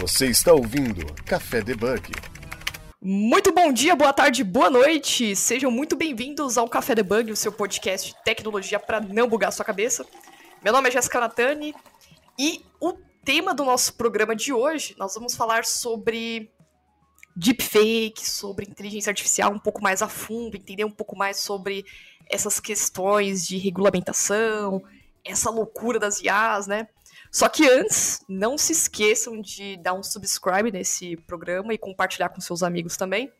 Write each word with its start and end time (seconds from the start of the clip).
Você 0.00 0.28
está 0.28 0.54
ouvindo 0.54 1.04
Café 1.26 1.60
Debug. 1.60 2.10
Muito 3.02 3.52
bom 3.52 3.70
dia, 3.70 3.94
boa 3.94 4.14
tarde, 4.14 4.42
boa 4.42 4.70
noite. 4.70 5.36
Sejam 5.36 5.70
muito 5.70 5.94
bem-vindos 5.94 6.56
ao 6.56 6.66
Café 6.66 6.94
Debug, 6.94 7.30
o 7.30 7.36
seu 7.36 7.52
podcast 7.52 8.08
de 8.08 8.24
tecnologia 8.24 8.80
para 8.80 8.98
não 8.98 9.28
bugar 9.28 9.52
sua 9.52 9.62
cabeça. 9.62 10.06
Meu 10.64 10.72
nome 10.72 10.88
é 10.88 10.92
Jéssica 10.92 11.20
Natani 11.20 11.74
e 12.38 12.64
o 12.80 12.94
tema 13.22 13.52
do 13.52 13.62
nosso 13.62 13.92
programa 13.92 14.34
de 14.34 14.54
hoje, 14.54 14.96
nós 14.98 15.12
vamos 15.12 15.34
falar 15.34 15.66
sobre 15.66 16.50
deepfake, 17.36 18.26
sobre 18.26 18.64
inteligência 18.64 19.10
artificial 19.10 19.52
um 19.52 19.58
pouco 19.58 19.82
mais 19.82 20.00
a 20.00 20.08
fundo, 20.08 20.56
entender 20.56 20.86
um 20.86 20.90
pouco 20.90 21.14
mais 21.14 21.36
sobre 21.36 21.84
essas 22.26 22.58
questões 22.58 23.46
de 23.46 23.58
regulamentação, 23.58 24.82
essa 25.22 25.50
loucura 25.50 25.98
das 25.98 26.22
IAs, 26.22 26.66
né? 26.66 26.88
Só 27.30 27.48
que 27.48 27.68
antes, 27.68 28.24
não 28.28 28.58
se 28.58 28.72
esqueçam 28.72 29.40
de 29.40 29.76
dar 29.76 29.94
um 29.94 30.02
subscribe 30.02 30.72
nesse 30.72 31.16
programa 31.16 31.72
e 31.72 31.78
compartilhar 31.78 32.28
com 32.30 32.40
seus 32.40 32.62
amigos 32.62 32.96
também. 32.96 33.32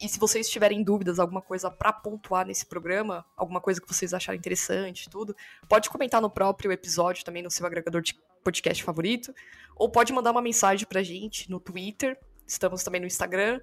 E 0.00 0.08
se 0.08 0.18
vocês 0.18 0.48
tiverem 0.48 0.82
dúvidas, 0.82 1.18
alguma 1.18 1.42
coisa 1.42 1.70
para 1.70 1.92
pontuar 1.92 2.46
nesse 2.46 2.66
programa, 2.66 3.24
alguma 3.36 3.60
coisa 3.60 3.80
que 3.80 3.88
vocês 3.88 4.12
acharem 4.12 4.38
interessante, 4.38 5.08
tudo, 5.08 5.34
pode 5.68 5.88
comentar 5.88 6.20
no 6.20 6.30
próprio 6.30 6.70
episódio 6.72 7.24
também 7.24 7.42
no 7.42 7.50
seu 7.50 7.66
agregador 7.66 8.02
de 8.02 8.14
podcast 8.42 8.82
favorito, 8.84 9.34
ou 9.74 9.88
pode 9.88 10.12
mandar 10.12 10.30
uma 10.30 10.42
mensagem 10.42 10.86
pra 10.86 11.02
gente 11.02 11.50
no 11.50 11.58
Twitter. 11.58 12.18
Estamos 12.46 12.84
também 12.84 13.00
no 13.00 13.06
Instagram, 13.06 13.60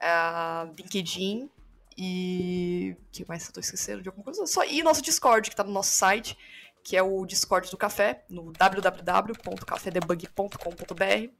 uh, 0.00 0.72
LinkedIn 0.76 1.50
e 1.96 2.96
que 3.10 3.26
mais 3.26 3.46
eu 3.46 3.52
tô 3.52 3.60
esquecendo 3.60 4.02
de 4.02 4.08
alguma 4.08 4.24
coisa? 4.24 4.46
Só 4.46 4.64
e 4.64 4.82
nosso 4.82 5.02
Discord 5.02 5.50
que 5.50 5.56
tá 5.56 5.64
no 5.64 5.72
nosso 5.72 5.90
site 5.90 6.38
que 6.84 6.96
é 6.96 7.02
o 7.02 7.26
Discord 7.26 7.68
do 7.70 7.76
Café, 7.76 8.24
no 8.28 8.52
www.cafedebug.com.br. 8.52 11.32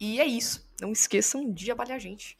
E 0.00 0.20
é 0.20 0.24
isso. 0.24 0.66
Não 0.80 0.92
esqueçam 0.92 1.52
de 1.52 1.70
avaliar 1.70 1.96
a 1.96 2.00
gente. 2.00 2.38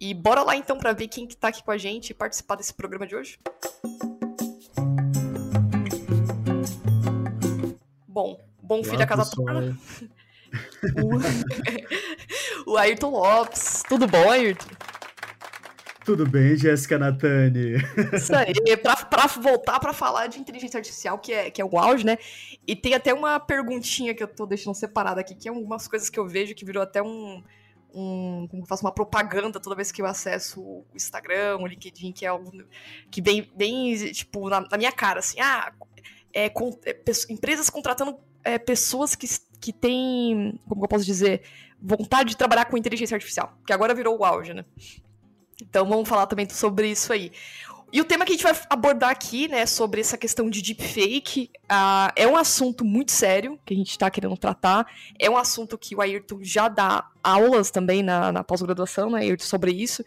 E 0.00 0.14
bora 0.14 0.42
lá 0.42 0.56
então 0.56 0.78
para 0.78 0.92
ver 0.92 1.08
quem 1.08 1.26
que 1.26 1.36
tá 1.36 1.48
aqui 1.48 1.62
com 1.62 1.70
a 1.70 1.78
gente 1.78 2.10
e 2.10 2.14
participar 2.14 2.56
desse 2.56 2.74
programa 2.74 3.06
de 3.06 3.14
hoje. 3.14 3.38
Bom, 8.08 8.38
bom 8.60 8.82
filho 8.82 8.98
da 8.98 9.06
casa 9.06 9.30
toda. 9.30 9.76
o... 12.66 12.68
o 12.72 12.76
Ayrton 12.76 13.10
Lopes. 13.10 13.82
Tudo 13.88 14.06
bom, 14.06 14.30
Ayrton? 14.30 14.71
Tudo 16.04 16.28
bem, 16.28 16.56
Jéssica 16.56 16.98
Natani? 16.98 17.76
Isso 18.12 18.34
aí, 18.34 18.76
pra, 18.76 18.96
pra 18.96 19.26
voltar 19.26 19.78
para 19.78 19.92
falar 19.92 20.26
de 20.26 20.38
inteligência 20.38 20.78
artificial, 20.78 21.18
que 21.18 21.32
é, 21.32 21.50
que 21.50 21.62
é 21.62 21.64
o 21.64 21.78
auge, 21.78 22.04
né? 22.04 22.18
E 22.66 22.74
tem 22.74 22.94
até 22.94 23.14
uma 23.14 23.38
perguntinha 23.38 24.14
que 24.14 24.22
eu 24.22 24.28
tô 24.28 24.44
deixando 24.44 24.74
separada 24.74 25.20
aqui, 25.20 25.34
que 25.34 25.48
é 25.48 25.52
umas 25.52 25.86
coisas 25.86 26.10
que 26.10 26.18
eu 26.18 26.26
vejo 26.26 26.54
que 26.54 26.64
virou 26.64 26.82
até 26.82 27.00
um. 27.00 27.42
um 27.94 28.48
como 28.50 28.62
eu 28.62 28.66
faço 28.66 28.84
uma 28.84 28.92
propaganda 28.92 29.60
toda 29.60 29.76
vez 29.76 29.92
que 29.92 30.02
eu 30.02 30.06
acesso 30.06 30.60
o 30.60 30.84
Instagram, 30.94 31.58
o 31.58 31.66
LinkedIn, 31.66 32.12
que 32.12 32.24
é 32.24 32.28
algo 32.28 32.50
que 33.10 33.22
vem 33.22 33.48
bem, 33.54 33.94
tipo, 34.12 34.48
na, 34.48 34.60
na, 34.60 34.76
minha 34.76 34.92
cara, 34.92 35.20
assim, 35.20 35.38
ah, 35.40 35.72
é, 36.32 36.48
com, 36.48 36.76
é, 36.84 36.96
empresas 37.30 37.70
contratando 37.70 38.16
é, 38.42 38.58
pessoas 38.58 39.14
que, 39.14 39.28
que 39.60 39.72
têm, 39.72 40.58
como 40.68 40.84
eu 40.84 40.88
posso 40.88 41.04
dizer, 41.04 41.42
vontade 41.80 42.30
de 42.30 42.36
trabalhar 42.36 42.64
com 42.64 42.76
inteligência 42.76 43.14
artificial, 43.14 43.56
que 43.64 43.72
agora 43.72 43.94
virou 43.94 44.18
o 44.18 44.24
auge, 44.24 44.52
né? 44.52 44.64
Então 45.68 45.88
vamos 45.88 46.08
falar 46.08 46.26
também 46.26 46.48
sobre 46.48 46.90
isso 46.90 47.12
aí. 47.12 47.32
E 47.92 48.00
o 48.00 48.06
tema 48.06 48.24
que 48.24 48.32
a 48.32 48.34
gente 48.34 48.42
vai 48.42 48.58
abordar 48.70 49.10
aqui, 49.10 49.48
né, 49.48 49.66
sobre 49.66 50.00
essa 50.00 50.16
questão 50.16 50.48
de 50.48 50.62
deepfake, 50.62 51.50
uh, 51.64 52.10
é 52.16 52.26
um 52.26 52.38
assunto 52.38 52.86
muito 52.86 53.12
sério 53.12 53.60
que 53.66 53.74
a 53.74 53.76
gente 53.76 53.90
está 53.90 54.10
querendo 54.10 54.34
tratar. 54.34 54.86
É 55.18 55.28
um 55.28 55.36
assunto 55.36 55.76
que 55.76 55.94
o 55.94 56.00
Ayrton 56.00 56.38
já 56.40 56.68
dá 56.68 57.06
aulas 57.22 57.70
também 57.70 58.02
na, 58.02 58.32
na 58.32 58.42
pós-graduação, 58.42 59.10
né, 59.10 59.20
Ayrton, 59.20 59.44
sobre 59.44 59.72
isso. 59.72 60.02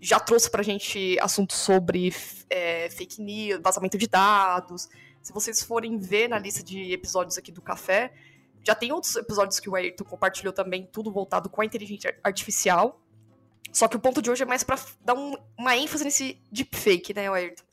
Já 0.00 0.20
trouxe 0.20 0.48
pra 0.48 0.62
gente 0.62 1.18
assuntos 1.20 1.56
sobre 1.56 2.14
é, 2.48 2.88
fake 2.90 3.20
news, 3.20 3.60
vazamento 3.60 3.98
de 3.98 4.06
dados. 4.06 4.88
Se 5.20 5.32
vocês 5.32 5.60
forem 5.60 5.98
ver 5.98 6.28
na 6.28 6.38
lista 6.38 6.62
de 6.62 6.92
episódios 6.92 7.36
aqui 7.36 7.50
do 7.50 7.60
Café, 7.60 8.12
já 8.62 8.76
tem 8.76 8.92
outros 8.92 9.16
episódios 9.16 9.58
que 9.58 9.68
o 9.68 9.74
Ayrton 9.74 10.04
compartilhou 10.04 10.52
também, 10.52 10.88
tudo 10.90 11.10
voltado 11.10 11.50
com 11.50 11.60
a 11.60 11.64
inteligência 11.64 12.16
artificial. 12.22 13.00
Só 13.72 13.88
que 13.88 13.96
o 13.96 14.00
ponto 14.00 14.22
de 14.22 14.30
hoje 14.30 14.42
é 14.42 14.46
mais 14.46 14.62
para 14.62 14.78
dar 15.04 15.14
um, 15.14 15.36
uma 15.58 15.76
ênfase 15.76 16.04
nesse 16.04 16.38
deepfake, 16.50 17.12
né, 17.14 17.28
Ayrton? 17.28 17.64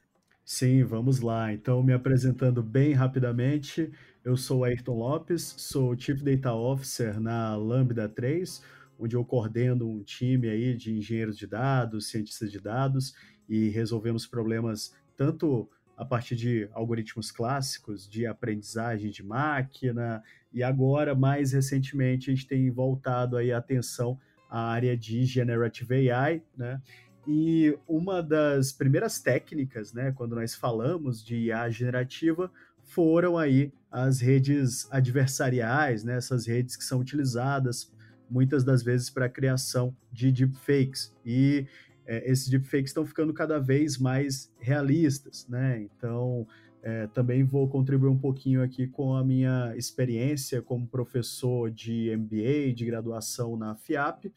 Sim, 0.43 0.83
vamos 0.83 1.19
lá. 1.19 1.53
Então, 1.53 1.83
me 1.83 1.93
apresentando 1.93 2.63
bem 2.63 2.93
rapidamente, 2.93 3.91
eu 4.23 4.35
sou 4.35 4.63
Ayrton 4.63 4.97
Lopes, 4.97 5.55
sou 5.57 5.97
Chief 5.97 6.21
Data 6.21 6.53
Officer 6.53 7.19
na 7.19 7.55
Lambda 7.55 8.09
3, 8.09 8.61
onde 8.99 9.15
eu 9.15 9.23
coordeno 9.23 9.89
um 9.89 10.03
time 10.03 10.49
aí 10.49 10.75
de 10.75 10.93
engenheiros 10.93 11.37
de 11.37 11.47
dados, 11.47 12.09
cientistas 12.09 12.51
de 12.51 12.59
dados 12.59 13.13
e 13.47 13.69
resolvemos 13.69 14.27
problemas 14.27 14.93
tanto 15.15 15.69
a 15.97 16.05
partir 16.05 16.35
de 16.35 16.69
algoritmos 16.73 17.31
clássicos 17.31 18.07
de 18.09 18.25
aprendizagem 18.25 19.11
de 19.11 19.23
máquina 19.23 20.23
e 20.51 20.63
agora 20.63 21.13
mais 21.13 21.51
recentemente 21.51 22.29
a 22.29 22.33
gente 22.33 22.47
tem 22.47 22.69
voltado 22.71 23.37
aí 23.37 23.51
a 23.51 23.57
atenção 23.57 24.19
a 24.51 24.59
área 24.59 24.97
de 24.97 25.23
Generative 25.25 26.11
AI, 26.11 26.43
né? 26.57 26.81
E 27.25 27.77
uma 27.87 28.21
das 28.21 28.73
primeiras 28.73 29.19
técnicas, 29.19 29.93
né, 29.93 30.11
quando 30.11 30.35
nós 30.35 30.55
falamos 30.55 31.23
de 31.23 31.35
IA 31.35 31.69
generativa, 31.69 32.51
foram 32.83 33.37
aí 33.37 33.71
as 33.89 34.19
redes 34.19 34.91
adversariais, 34.91 36.03
né, 36.03 36.17
essas 36.17 36.47
redes 36.47 36.75
que 36.75 36.83
são 36.83 36.99
utilizadas 36.99 37.93
muitas 38.29 38.63
das 38.63 38.81
vezes 38.81 39.09
para 39.09 39.25
a 39.25 39.29
criação 39.29 39.95
de 40.11 40.31
deepfakes. 40.31 41.15
E 41.25 41.67
é, 42.05 42.29
esses 42.29 42.49
deepfakes 42.49 42.89
estão 42.89 43.05
ficando 43.05 43.33
cada 43.33 43.59
vez 43.59 43.97
mais 43.97 44.51
realistas, 44.59 45.47
né? 45.47 45.81
Então, 45.81 46.47
é, 46.83 47.07
também 47.07 47.43
vou 47.43 47.67
contribuir 47.69 48.09
um 48.09 48.17
pouquinho 48.17 48.63
aqui 48.63 48.87
com 48.87 49.15
a 49.15 49.23
minha 49.23 49.75
experiência 49.75 50.61
como 50.61 50.87
professor 50.87 51.69
de 51.69 52.15
MBA, 52.15 52.73
de 52.73 52.85
graduação 52.85 53.55
na 53.55 53.75
FIAP, 53.75 54.33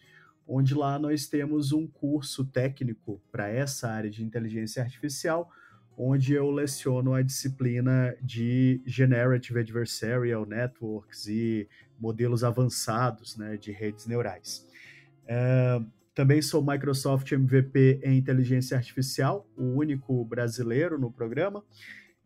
onde 0.46 0.74
lá 0.74 0.98
nós 0.98 1.26
temos 1.26 1.72
um 1.72 1.86
curso 1.86 2.44
técnico 2.44 3.20
para 3.32 3.48
essa 3.48 3.88
área 3.88 4.10
de 4.10 4.22
inteligência 4.22 4.82
artificial, 4.82 5.50
onde 5.96 6.34
eu 6.34 6.50
leciono 6.50 7.14
a 7.14 7.22
disciplina 7.22 8.14
de 8.20 8.82
Generative 8.84 9.60
Adversarial 9.60 10.44
Networks 10.44 11.26
e 11.26 11.66
modelos 11.98 12.44
avançados 12.44 13.38
né, 13.38 13.56
de 13.56 13.72
redes 13.72 14.06
neurais. 14.06 14.66
É, 15.26 15.80
também 16.14 16.42
sou 16.42 16.62
Microsoft 16.62 17.32
MVP 17.32 18.00
em 18.02 18.18
inteligência 18.18 18.76
artificial, 18.76 19.48
o 19.56 19.64
único 19.64 20.24
brasileiro 20.24 20.98
no 20.98 21.10
programa. 21.10 21.64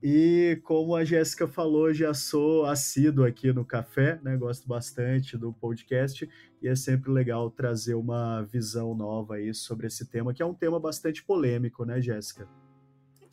E 0.03 0.61
como 0.63 0.95
a 0.95 1.05
Jéssica 1.05 1.49
falou, 1.49 1.93
já 1.93 2.15
sou 2.15 2.65
assíduo 2.67 3.25
aqui 3.25 3.53
no 3.53 3.65
café, 3.65 4.21
né? 4.23 4.37
Gosto 4.37 4.69
bastante 4.69 5.37
do 5.37 5.53
podcast 5.53 6.29
e 6.63 6.69
é 6.69 6.77
sempre 6.77 7.11
legal 7.11 7.51
trazer 7.51 7.95
uma 7.95 8.43
visão 8.43 8.95
nova 8.95 9.35
aí 9.35 9.53
sobre 9.53 9.89
esse 9.89 10.07
tema, 10.07 10.33
que 10.33 10.41
é 10.41 10.47
um 10.47 10.55
tema 10.55 10.79
bastante 10.79 11.25
polêmico, 11.25 11.85
né, 11.85 12.01
Jéssica? 12.01 12.49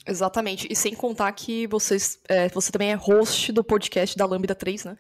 Exatamente. 0.08 0.68
E 0.70 0.76
sem 0.76 0.96
contar 0.96 1.32
que 1.34 1.68
vocês, 1.68 2.20
é, 2.28 2.50
você 2.50 2.72
também 2.72 2.92
é 2.92 2.96
host 2.96 3.52
do 3.52 3.64
podcast 3.64 4.18
da 4.18 4.26
Lambda 4.26 4.56
3, 4.56 4.86
né? 4.86 4.98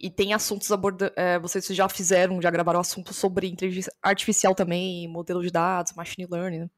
E 0.00 0.10
tem 0.10 0.34
assuntos 0.34 0.70
abordando. 0.72 1.12
É, 1.16 1.38
vocês 1.38 1.64
já 1.66 1.88
fizeram, 1.88 2.42
já 2.42 2.50
gravaram 2.50 2.80
assuntos 2.80 3.16
sobre 3.16 3.48
inteligência 3.48 3.92
artificial 4.02 4.52
também, 4.52 5.06
modelo 5.08 5.42
de 5.42 5.50
dados, 5.50 5.92
machine 5.94 6.26
learning, 6.28 6.58
né? 6.58 6.70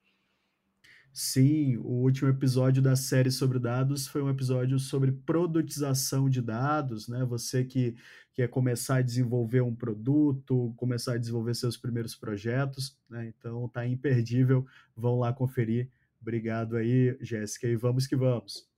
Sim, 1.19 1.79
o 1.79 2.03
último 2.03 2.29
episódio 2.29 2.83
da 2.83 2.95
série 2.95 3.31
sobre 3.31 3.59
dados 3.59 4.07
foi 4.07 4.21
um 4.21 4.29
episódio 4.29 4.79
sobre 4.79 5.11
produtização 5.11 6.29
de 6.29 6.43
dados, 6.43 7.09
né? 7.09 7.25
Você 7.25 7.65
que 7.65 7.97
quer 8.35 8.51
começar 8.51 8.97
a 8.97 9.03
desenvolver 9.03 9.63
um 9.63 9.75
produto, 9.75 10.75
começar 10.77 11.15
a 11.15 11.17
desenvolver 11.17 11.55
seus 11.55 11.75
primeiros 11.75 12.15
projetos, 12.15 12.99
né? 13.09 13.33
Então 13.35 13.67
tá 13.67 13.87
imperdível, 13.87 14.67
vão 14.95 15.19
lá 15.19 15.33
conferir. 15.33 15.89
Obrigado 16.21 16.77
aí, 16.77 17.17
Jéssica, 17.23 17.67
e 17.67 17.77
vamos 17.77 18.07
que 18.07 18.15
vamos. 18.15 18.69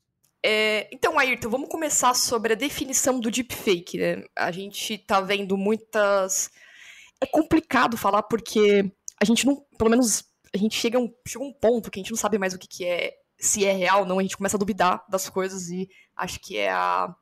É, 0.41 0.89
então, 0.95 1.19
Ayrton, 1.19 1.51
vamos 1.51 1.69
começar 1.69 2.15
sobre 2.15 2.53
a 2.53 2.57
definição 2.57 3.19
do 3.19 3.33
deepfake, 3.33 3.99
né? 3.99 4.23
A 4.37 4.53
gente 4.53 4.97
tá 4.97 5.21
vendo 5.21 5.57
muitas. 5.57 6.53
É 7.21 7.27
complicado 7.27 7.97
falar 7.97 8.23
porque 8.23 8.89
a 9.21 9.25
gente 9.25 9.45
não, 9.45 9.57
pelo 9.77 9.91
menos 9.91 10.28
a 10.55 10.59
gente 10.59 10.77
chega 10.77 10.99
a 10.99 11.00
um, 11.00 11.12
chega 11.27 11.45
um 11.45 11.53
ponto 11.53 11.91
que 11.91 11.99
a 11.99 12.03
gente 12.03 12.11
não 12.11 12.19
sabe 12.19 12.39
mais 12.39 12.55
o 12.55 12.59
que, 12.59 12.69
que 12.69 12.85
é, 12.85 13.19
se 13.39 13.65
é 13.65 13.73
real 13.73 14.00
ou 14.00 14.06
não, 14.06 14.19
a 14.19 14.23
gente 14.23 14.37
começa 14.37 14.56
a 14.56 14.59
duvidar 14.59 15.05
das 15.09 15.29
coisas 15.29 15.69
e 15.69 15.89
acho 16.17 16.41
que 16.41 16.56
é, 16.56 16.71
a, 16.71 17.15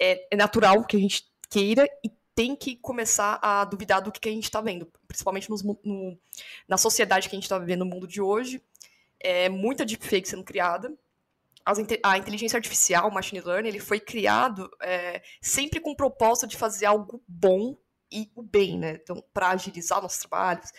é, 0.00 0.26
é 0.30 0.36
natural 0.36 0.84
que 0.84 0.96
a 0.96 1.00
gente 1.00 1.24
queira 1.48 1.88
e 2.04 2.10
tem 2.34 2.56
que 2.56 2.76
começar 2.76 3.38
a 3.40 3.64
duvidar 3.64 4.02
do 4.02 4.10
que, 4.10 4.20
que 4.20 4.28
a 4.28 4.32
gente 4.32 4.44
está 4.44 4.60
vendo, 4.60 4.90
principalmente 5.06 5.48
nos, 5.48 5.62
no, 5.62 6.18
na 6.66 6.76
sociedade 6.76 7.28
que 7.28 7.34
a 7.34 7.38
gente 7.38 7.44
está 7.44 7.58
vivendo 7.58 7.84
no 7.84 7.90
mundo 7.90 8.08
de 8.08 8.20
hoje. 8.20 8.60
É 9.20 9.48
muita 9.48 9.86
deepfake 9.86 10.28
sendo 10.28 10.42
criada. 10.42 10.92
As, 11.64 11.78
a 12.02 12.18
inteligência 12.18 12.56
artificial, 12.56 13.08
o 13.08 13.14
machine 13.14 13.40
learning, 13.40 13.68
ele 13.68 13.78
foi 13.78 14.00
criado 14.00 14.68
é, 14.82 15.22
sempre 15.40 15.80
com 15.80 15.92
o 15.92 15.96
propósito 15.96 16.48
de 16.48 16.56
fazer 16.56 16.86
algo 16.86 17.22
bom 17.26 17.76
e 18.12 18.30
o 18.34 18.42
bem, 18.42 18.78
né? 18.78 18.98
Então, 19.02 19.24
para 19.32 19.50
agilizar 19.50 20.02
nossos 20.02 20.20
trabalhos, 20.20 20.72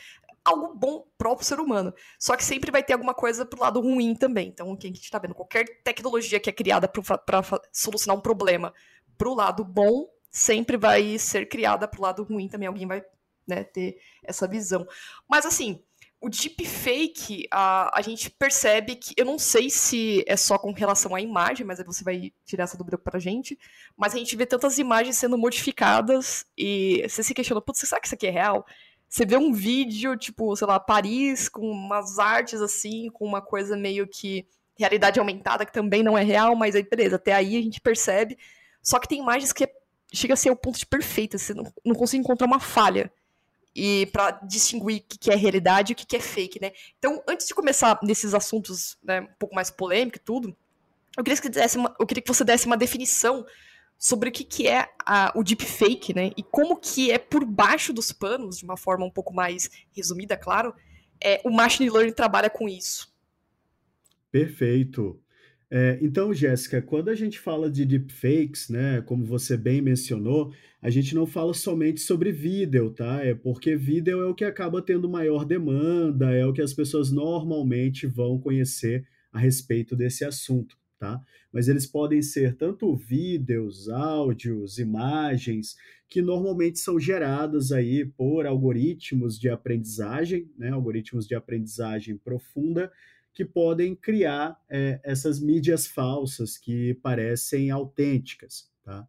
algo 0.46 0.74
bom 0.76 1.06
próprio 1.18 1.46
ser 1.46 1.60
humano. 1.60 1.94
Só 2.20 2.38
que 2.38 2.44
sempre 2.44 2.72
vai 2.72 2.84
ter 2.84 2.94
alguma 2.94 3.14
coisa 3.14 3.46
pro 3.46 3.60
lado 3.60 3.82
ruim 3.82 4.16
também. 4.16 4.50
Então, 4.50 4.76
quem 4.78 4.92
a 4.92 4.94
gente 4.94 5.10
tá 5.10 5.18
vendo, 5.18 5.34
qualquer 5.34 5.66
tecnologia 5.84 6.40
que 6.40 6.50
é 6.50 6.54
criada 6.54 6.88
para 6.88 7.44
solucionar 7.74 8.18
um 8.18 8.22
problema 8.22 8.74
pro 9.18 9.34
lado 9.34 9.66
bom, 9.66 10.08
sempre 10.30 10.78
vai 10.78 11.18
ser 11.18 11.50
criada 11.50 11.88
pro 11.88 12.02
lado 12.02 12.24
ruim 12.24 12.48
também. 12.48 12.68
Alguém 12.68 12.88
vai 12.88 13.04
né, 13.48 13.64
ter 13.64 13.98
essa 14.24 14.48
visão. 14.48 14.88
Mas 15.28 15.46
assim, 15.46 15.84
o 16.22 16.30
deepfake, 16.30 17.48
a, 17.52 17.98
a 17.98 18.02
gente 18.02 18.30
percebe 18.32 18.96
que, 18.96 19.14
eu 19.18 19.26
não 19.26 19.38
sei 19.38 19.70
se 19.70 20.24
é 20.28 20.36
só 20.36 20.58
com 20.58 20.72
relação 20.72 21.14
à 21.14 21.22
imagem, 21.22 21.66
mas 21.66 21.80
aí 21.80 21.86
você 21.86 22.04
vai 22.04 22.34
tirar 22.44 22.64
essa 22.64 22.78
dúvida 22.78 22.98
pra 22.98 23.20
gente, 23.20 23.58
mas 23.96 24.14
a 24.14 24.18
gente 24.18 24.36
vê 24.36 24.46
tantas 24.46 24.80
imagens 24.80 25.18
sendo 25.18 25.38
modificadas 25.38 26.46
e 26.58 27.06
você 27.08 27.22
se 27.22 27.34
questiona, 27.34 27.62
putz, 27.62 27.80
será 27.80 28.00
que 28.00 28.08
isso 28.08 28.16
aqui 28.16 28.28
é 28.28 28.32
real? 28.32 28.66
Você 29.08 29.26
vê 29.26 29.38
um 29.38 29.54
vídeo, 29.54 30.18
tipo, 30.18 30.56
sei 30.56 30.68
lá, 30.68 30.80
Paris, 30.80 31.48
com 31.48 31.70
umas 31.70 32.20
artes 32.20 32.62
assim, 32.62 33.10
com 33.10 33.26
uma 33.26 33.42
coisa 33.42 33.78
meio 33.78 34.08
que 34.08 34.46
realidade 34.78 35.20
aumentada, 35.20 35.66
que 35.66 35.72
também 35.72 36.04
não 36.04 36.18
é 36.18 36.24
real, 36.24 36.56
mas 36.56 36.76
aí, 36.76 36.84
beleza, 36.84 37.16
até 37.16 37.34
aí 37.34 37.58
a 37.58 37.62
gente 37.62 37.80
percebe. 37.80 38.38
Só 38.82 39.00
que 39.00 39.08
tem 39.08 39.20
imagens 39.20 39.54
que 39.54 39.70
chega 40.14 40.34
a 40.34 40.38
ser 40.38 40.50
o 40.50 40.56
ponto 40.56 40.78
de 40.78 40.86
perfeita, 40.86 41.38
você 41.38 41.54
não, 41.54 41.72
não 41.84 41.96
consegue 41.96 42.22
encontrar 42.22 42.48
uma 42.48 42.60
falha 42.60 43.12
e 43.76 44.06
para 44.08 44.32
distinguir 44.32 45.02
o 45.02 45.20
que 45.20 45.30
é 45.30 45.36
realidade 45.36 45.92
e 45.92 45.94
o 45.94 45.96
que 45.96 46.16
é 46.16 46.20
fake, 46.20 46.62
né? 46.62 46.72
Então, 46.98 47.22
antes 47.28 47.46
de 47.46 47.54
começar 47.54 48.00
nesses 48.02 48.34
assuntos 48.34 48.98
né, 49.04 49.22
um 49.22 49.34
pouco 49.38 49.54
mais 49.54 49.70
polêmicos 49.70 50.22
e 50.22 50.24
tudo, 50.24 50.56
eu 51.18 51.24
queria, 51.24 51.42
que 51.42 51.50
desse 51.50 51.78
uma, 51.78 51.94
eu 52.00 52.06
queria 52.06 52.22
que 52.22 52.34
você 52.34 52.44
desse 52.44 52.66
uma 52.66 52.78
definição 52.78 53.46
sobre 53.98 54.30
o 54.30 54.32
que, 54.32 54.44
que 54.44 54.68
é 54.68 54.88
a, 55.06 55.32
o 55.36 55.44
deepfake, 55.44 56.14
né? 56.14 56.32
E 56.38 56.44
como 56.44 56.78
que 56.78 57.12
é 57.12 57.18
por 57.18 57.46
baixo 57.46 57.94
dos 57.94 58.12
panos, 58.12 58.58
de 58.58 58.66
uma 58.66 58.78
forma 58.78 59.06
um 59.06 59.12
pouco 59.12 59.34
mais 59.34 59.70
resumida, 59.96 60.38
claro, 60.38 60.74
é, 61.24 61.42
o 61.44 61.50
machine 61.50 61.90
learning 61.90 62.14
trabalha 62.14 62.50
com 62.50 62.68
isso. 62.68 63.14
Perfeito. 64.32 65.20
É, 65.70 65.98
então, 66.02 66.34
Jéssica, 66.34 66.82
quando 66.82 67.10
a 67.10 67.16
gente 67.16 67.40
fala 67.40 67.70
de 67.70 67.86
deepfakes, 67.86 68.70
né, 68.70 69.02
como 69.02 69.26
você 69.26 69.58
bem 69.58 69.82
mencionou, 69.82 70.54
a 70.82 70.90
gente 70.90 71.16
não 71.16 71.26
fala 71.26 71.54
somente 71.54 72.02
sobre 72.02 72.32
vídeo, 72.32 72.92
tá? 72.92 73.26
É 73.26 73.34
porque 73.34 73.76
vídeo 73.76 74.22
é 74.22 74.26
o 74.28 74.36
que 74.36 74.46
acaba 74.46 74.82
tendo 74.82 75.10
maior 75.10 75.44
demanda, 75.44 76.32
é 76.32 76.46
o 76.46 76.54
que 76.54 76.62
as 76.62 76.74
pessoas 76.74 77.12
normalmente 77.12 78.06
vão 78.06 78.40
conhecer 78.40 79.08
a 79.34 79.40
respeito 79.40 79.96
desse 79.96 80.24
assunto, 80.24 80.78
tá? 81.00 81.22
Mas 81.52 81.68
eles 81.68 81.86
podem 81.86 82.22
ser 82.22 82.56
tanto 82.56 82.96
vídeos, 82.96 83.90
áudios, 83.90 84.78
imagens, 84.78 85.76
que 86.08 86.22
normalmente 86.22 86.80
são 86.80 87.00
geradas 87.00 87.72
aí 87.72 88.06
por 88.06 88.46
algoritmos 88.46 89.40
de 89.40 89.50
aprendizagem, 89.50 90.50
né, 90.58 90.70
algoritmos 90.70 91.28
de 91.28 91.36
aprendizagem 91.36 92.18
profunda, 92.18 92.92
que 93.34 93.44
podem 93.44 93.96
criar 93.96 94.58
é, 94.70 95.00
essas 95.04 95.40
mídias 95.40 95.86
falsas 95.86 96.58
que 96.58 96.94
parecem 96.96 97.70
autênticas, 97.70 98.70
tá? 98.84 99.06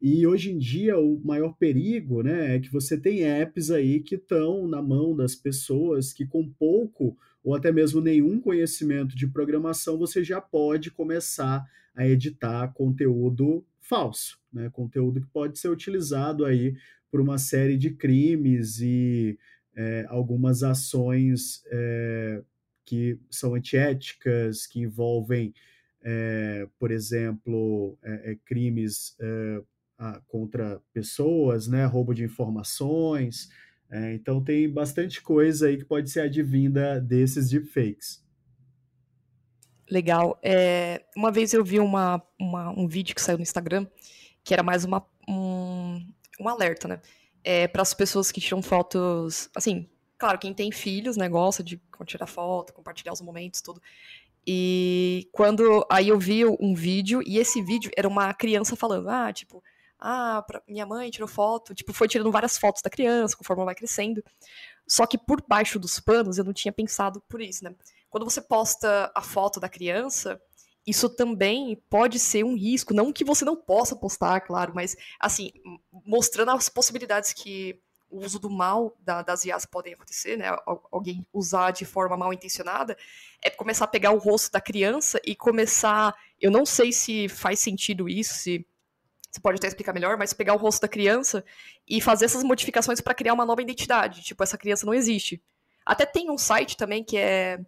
E 0.00 0.26
hoje 0.26 0.52
em 0.52 0.58
dia 0.58 0.98
o 0.98 1.18
maior 1.24 1.54
perigo, 1.54 2.22
né, 2.22 2.56
é 2.56 2.60
que 2.60 2.70
você 2.70 2.96
tem 2.96 3.24
apps 3.24 3.70
aí 3.70 4.00
que 4.00 4.16
estão 4.16 4.68
na 4.68 4.82
mão 4.82 5.16
das 5.16 5.34
pessoas 5.34 6.12
que 6.12 6.26
com 6.26 6.46
pouco 6.46 7.16
ou 7.44 7.54
até 7.54 7.70
mesmo 7.70 8.00
nenhum 8.00 8.40
conhecimento 8.40 9.14
de 9.14 9.26
programação 9.26 9.98
você 9.98 10.24
já 10.24 10.40
pode 10.40 10.90
começar 10.90 11.64
a 11.94 12.06
editar 12.06 12.72
conteúdo 12.72 13.64
falso, 13.78 14.40
né, 14.52 14.70
conteúdo 14.72 15.20
que 15.20 15.26
pode 15.26 15.58
ser 15.58 15.68
utilizado 15.68 16.44
aí 16.46 16.74
por 17.10 17.20
uma 17.20 17.38
série 17.38 17.76
de 17.76 17.90
crimes 17.90 18.80
e 18.80 19.38
é, 19.76 20.06
algumas 20.08 20.62
ações 20.62 21.62
é, 21.66 22.42
que 22.84 23.18
são 23.30 23.54
antiéticas, 23.54 24.66
que 24.66 24.80
envolvem, 24.80 25.54
é, 26.02 26.66
por 26.78 26.90
exemplo, 26.90 27.96
é, 28.02 28.36
crimes 28.44 29.16
contra 30.26 30.80
pessoas, 30.92 31.66
né, 31.68 31.84
roubo 31.86 32.12
de 32.12 32.24
informações. 32.24 33.48
Então 34.14 34.42
tem 34.42 34.68
bastante 34.68 35.22
coisa 35.22 35.68
aí 35.68 35.76
que 35.76 35.84
pode 35.84 36.10
ser 36.10 36.20
advinda 36.20 37.00
desses 37.00 37.50
deepfakes. 37.50 38.22
Legal. 39.90 40.38
É, 40.42 41.04
uma 41.16 41.30
vez 41.30 41.52
eu 41.52 41.64
vi 41.64 41.78
uma, 41.78 42.22
uma, 42.40 42.70
um 42.70 42.88
vídeo 42.88 43.14
que 43.14 43.20
saiu 43.20 43.36
no 43.36 43.42
Instagram 43.42 43.86
que 44.42 44.52
era 44.52 44.62
mais 44.62 44.84
uma, 44.84 45.06
um, 45.28 46.06
um 46.40 46.48
alerta, 46.48 46.86
né? 46.86 47.00
É, 47.42 47.68
para 47.68 47.82
as 47.82 47.94
pessoas 47.94 48.30
que 48.32 48.40
tiram 48.40 48.62
fotos, 48.62 49.50
assim, 49.54 49.88
Claro, 50.24 50.38
quem 50.38 50.54
tem 50.54 50.70
filhos, 50.70 51.16
né, 51.16 51.28
gosta 51.28 51.62
de 51.62 51.80
tirar 52.06 52.26
foto, 52.26 52.72
compartilhar 52.72 53.12
os 53.12 53.20
momentos, 53.20 53.60
tudo. 53.60 53.82
E 54.46 55.28
quando. 55.32 55.86
Aí 55.90 56.08
eu 56.08 56.18
vi 56.18 56.44
um 56.46 56.74
vídeo, 56.74 57.22
e 57.26 57.38
esse 57.38 57.60
vídeo 57.62 57.90
era 57.96 58.08
uma 58.08 58.32
criança 58.32 58.76
falando, 58.76 59.08
ah, 59.08 59.32
tipo, 59.32 59.62
ah, 60.06 60.44
minha 60.68 60.84
mãe 60.84 61.10
tirou 61.10 61.26
foto, 61.26 61.74
tipo, 61.74 61.94
foi 61.94 62.06
tirando 62.06 62.30
várias 62.30 62.58
fotos 62.58 62.82
da 62.82 62.90
criança, 62.90 63.34
conforme 63.34 63.60
ela 63.60 63.68
vai 63.68 63.74
crescendo. 63.74 64.22
Só 64.86 65.06
que 65.06 65.16
por 65.16 65.42
baixo 65.48 65.78
dos 65.78 65.98
panos 65.98 66.36
eu 66.36 66.44
não 66.44 66.52
tinha 66.52 66.70
pensado 66.70 67.22
por 67.26 67.40
isso, 67.40 67.64
né? 67.64 67.74
Quando 68.10 68.24
você 68.24 68.42
posta 68.42 69.10
a 69.14 69.22
foto 69.22 69.58
da 69.58 69.66
criança, 69.66 70.38
isso 70.86 71.08
também 71.08 71.82
pode 71.88 72.18
ser 72.18 72.44
um 72.44 72.54
risco. 72.54 72.92
Não 72.92 73.10
que 73.10 73.24
você 73.24 73.46
não 73.46 73.56
possa 73.56 73.96
postar, 73.96 74.42
claro, 74.42 74.74
mas 74.74 74.94
assim, 75.18 75.50
mostrando 76.04 76.50
as 76.50 76.68
possibilidades 76.68 77.32
que 77.32 77.80
o 78.10 78.22
uso 78.22 78.38
do 78.38 78.50
mal 78.50 78.94
da, 79.00 79.22
das 79.22 79.46
IAs 79.46 79.64
podem 79.64 79.94
acontecer, 79.94 80.36
né? 80.36 80.54
Alguém 80.92 81.26
usar 81.32 81.70
de 81.70 81.86
forma 81.86 82.14
mal 82.14 82.30
intencionada, 82.30 82.94
é 83.42 83.48
começar 83.48 83.86
a 83.86 83.88
pegar 83.88 84.10
o 84.10 84.18
rosto 84.18 84.52
da 84.52 84.60
criança 84.60 85.18
e 85.24 85.34
começar. 85.34 86.14
Eu 86.38 86.50
não 86.50 86.66
sei 86.66 86.92
se 86.92 87.26
faz 87.26 87.58
sentido 87.58 88.06
isso, 88.06 88.34
se 88.34 88.66
você 89.34 89.40
pode 89.40 89.56
até 89.56 89.66
explicar 89.66 89.92
melhor, 89.92 90.16
mas 90.16 90.32
pegar 90.32 90.54
o 90.54 90.56
rosto 90.56 90.82
da 90.82 90.88
criança 90.88 91.44
e 91.88 92.00
fazer 92.00 92.26
essas 92.26 92.44
modificações 92.44 93.00
para 93.00 93.14
criar 93.14 93.34
uma 93.34 93.44
nova 93.44 93.60
identidade. 93.60 94.22
Tipo, 94.22 94.44
essa 94.44 94.56
criança 94.56 94.86
não 94.86 94.94
existe. 94.94 95.42
Até 95.84 96.06
tem 96.06 96.30
um 96.30 96.38
site 96.38 96.76
também 96.76 97.02
que 97.02 97.16
é 97.16 97.58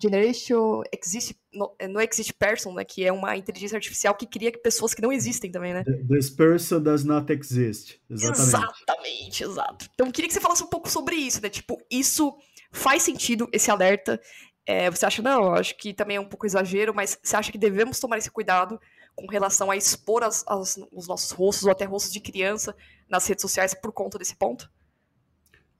Generation 0.00 0.82
Exist, 0.92 1.36
no, 1.54 1.72
é, 1.78 1.86
no 1.86 2.00
Exist 2.00 2.32
Person, 2.32 2.74
né? 2.74 2.84
Que 2.84 3.04
é 3.04 3.12
uma 3.12 3.36
inteligência 3.36 3.76
artificial 3.76 4.16
que 4.16 4.26
cria 4.26 4.50
pessoas 4.50 4.94
que 4.94 5.00
não 5.00 5.12
existem 5.12 5.48
também, 5.48 5.74
né? 5.74 5.84
This 6.08 6.28
person 6.28 6.82
does 6.82 7.04
not 7.04 7.32
exist. 7.32 8.00
Exatamente. 8.10 8.48
Exatamente, 8.48 9.44
exato. 9.44 9.88
Então, 9.94 10.08
eu 10.08 10.12
queria 10.12 10.26
que 10.26 10.34
você 10.34 10.40
falasse 10.40 10.64
um 10.64 10.68
pouco 10.68 10.90
sobre 10.90 11.14
isso, 11.14 11.40
né? 11.40 11.48
Tipo, 11.48 11.80
isso 11.88 12.36
faz 12.72 13.04
sentido, 13.04 13.48
esse 13.52 13.70
alerta? 13.70 14.20
É, 14.66 14.90
você 14.90 15.06
acha, 15.06 15.22
não, 15.22 15.44
eu 15.44 15.54
acho 15.54 15.76
que 15.76 15.94
também 15.94 16.16
é 16.16 16.20
um 16.20 16.28
pouco 16.28 16.46
exagero, 16.46 16.92
mas 16.92 17.16
você 17.22 17.36
acha 17.36 17.52
que 17.52 17.58
devemos 17.58 18.00
tomar 18.00 18.18
esse 18.18 18.30
cuidado 18.30 18.80
com 19.16 19.26
relação 19.26 19.70
a 19.70 19.76
expor 19.76 20.22
as, 20.22 20.44
as, 20.46 20.78
os 20.92 21.08
nossos 21.08 21.30
rostos 21.30 21.64
ou 21.64 21.72
até 21.72 21.86
rostos 21.86 22.12
de 22.12 22.20
criança 22.20 22.76
nas 23.08 23.26
redes 23.26 23.42
sociais 23.42 23.74
por 23.74 23.90
conta 23.92 24.18
desse 24.18 24.36
ponto? 24.36 24.70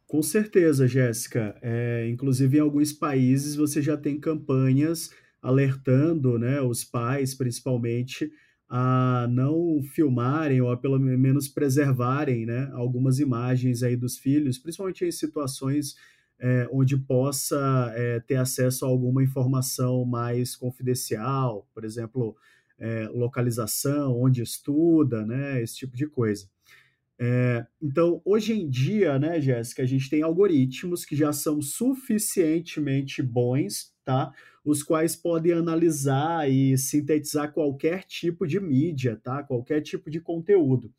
Com 0.06 0.22
certeza, 0.22 0.88
Jéssica. 0.88 1.56
É, 1.60 2.08
inclusive, 2.08 2.56
em 2.56 2.60
alguns 2.60 2.92
países 2.92 3.54
você 3.54 3.82
já 3.82 3.96
tem 3.96 4.18
campanhas 4.18 5.10
alertando 5.42 6.38
né, 6.38 6.60
os 6.60 6.82
pais, 6.82 7.34
principalmente, 7.34 8.30
a 8.68 9.28
não 9.30 9.80
filmarem 9.82 10.60
ou 10.60 10.70
a 10.70 10.76
pelo 10.76 10.98
menos 10.98 11.46
preservarem 11.46 12.46
né, 12.46 12.70
algumas 12.72 13.20
imagens 13.20 13.82
aí 13.82 13.96
dos 13.96 14.16
filhos, 14.16 14.58
principalmente 14.58 15.04
em 15.04 15.12
situações 15.12 15.94
é, 16.38 16.68
onde 16.70 16.96
possa 16.96 17.92
é, 17.94 18.20
ter 18.20 18.36
acesso 18.36 18.84
a 18.84 18.88
alguma 18.88 19.22
informação 19.22 20.04
mais 20.04 20.56
confidencial, 20.56 21.68
por 21.72 21.84
exemplo, 21.84 22.36
é, 22.78 23.08
localização, 23.08 24.20
onde 24.20 24.42
estuda, 24.42 25.24
né, 25.24 25.62
esse 25.62 25.76
tipo 25.76 25.96
de 25.96 26.06
coisa. 26.06 26.48
É, 27.18 27.66
então, 27.80 28.20
hoje 28.24 28.52
em 28.52 28.68
dia, 28.68 29.18
né, 29.18 29.40
Jéssica, 29.40 29.82
a 29.82 29.86
gente 29.86 30.10
tem 30.10 30.22
algoritmos 30.22 31.04
que 31.04 31.16
já 31.16 31.32
são 31.32 31.62
suficientemente 31.62 33.22
bons, 33.22 33.94
tá? 34.04 34.32
Os 34.64 34.82
quais 34.82 35.16
podem 35.16 35.52
analisar 35.52 36.50
e 36.50 36.76
sintetizar 36.76 37.52
qualquer 37.52 38.04
tipo 38.04 38.46
de 38.46 38.60
mídia, 38.60 39.18
tá? 39.22 39.42
Qualquer 39.42 39.80
tipo 39.80 40.10
de 40.10 40.20
conteúdo. 40.20 40.92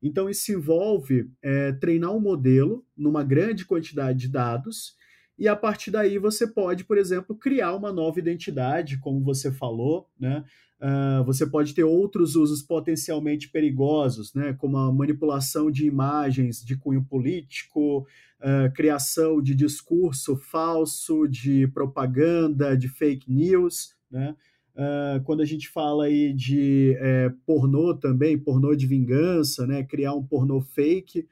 Então, 0.00 0.30
isso 0.30 0.52
envolve 0.52 1.28
é, 1.42 1.72
treinar 1.72 2.14
um 2.14 2.20
modelo 2.20 2.86
numa 2.96 3.24
grande 3.24 3.64
quantidade 3.64 4.20
de 4.20 4.28
dados, 4.28 4.94
e 5.38 5.46
a 5.48 5.54
partir 5.54 5.90
daí 5.90 6.18
você 6.18 6.46
pode, 6.46 6.84
por 6.84 6.96
exemplo, 6.96 7.36
criar 7.36 7.74
uma 7.74 7.92
nova 7.92 8.18
identidade, 8.18 8.98
como 8.98 9.22
você 9.22 9.52
falou, 9.52 10.08
né? 10.18 10.44
Uh, 10.78 11.24
você 11.24 11.46
pode 11.46 11.74
ter 11.74 11.84
outros 11.84 12.36
usos 12.36 12.60
potencialmente 12.60 13.48
perigosos, 13.48 14.34
né, 14.34 14.52
como 14.58 14.76
a 14.76 14.92
manipulação 14.92 15.70
de 15.70 15.86
imagens 15.86 16.62
de 16.62 16.76
cunho 16.76 17.02
político, 17.02 18.06
uh, 18.40 18.70
criação 18.74 19.40
de 19.40 19.54
discurso 19.54 20.36
falso, 20.36 21.26
de 21.26 21.66
propaganda, 21.68 22.76
de 22.76 22.88
fake 22.88 23.32
news. 23.32 23.94
Né? 24.10 24.36
Uh, 24.74 25.24
quando 25.24 25.40
a 25.40 25.46
gente 25.46 25.66
fala 25.70 26.04
aí 26.04 26.34
de 26.34 26.94
é, 26.98 27.32
pornô 27.46 27.94
também, 27.94 28.36
pornô 28.38 28.74
de 28.74 28.86
vingança, 28.86 29.66
né, 29.66 29.82
criar 29.82 30.12
um 30.12 30.22
pornô 30.22 30.60
fake, 30.60 31.26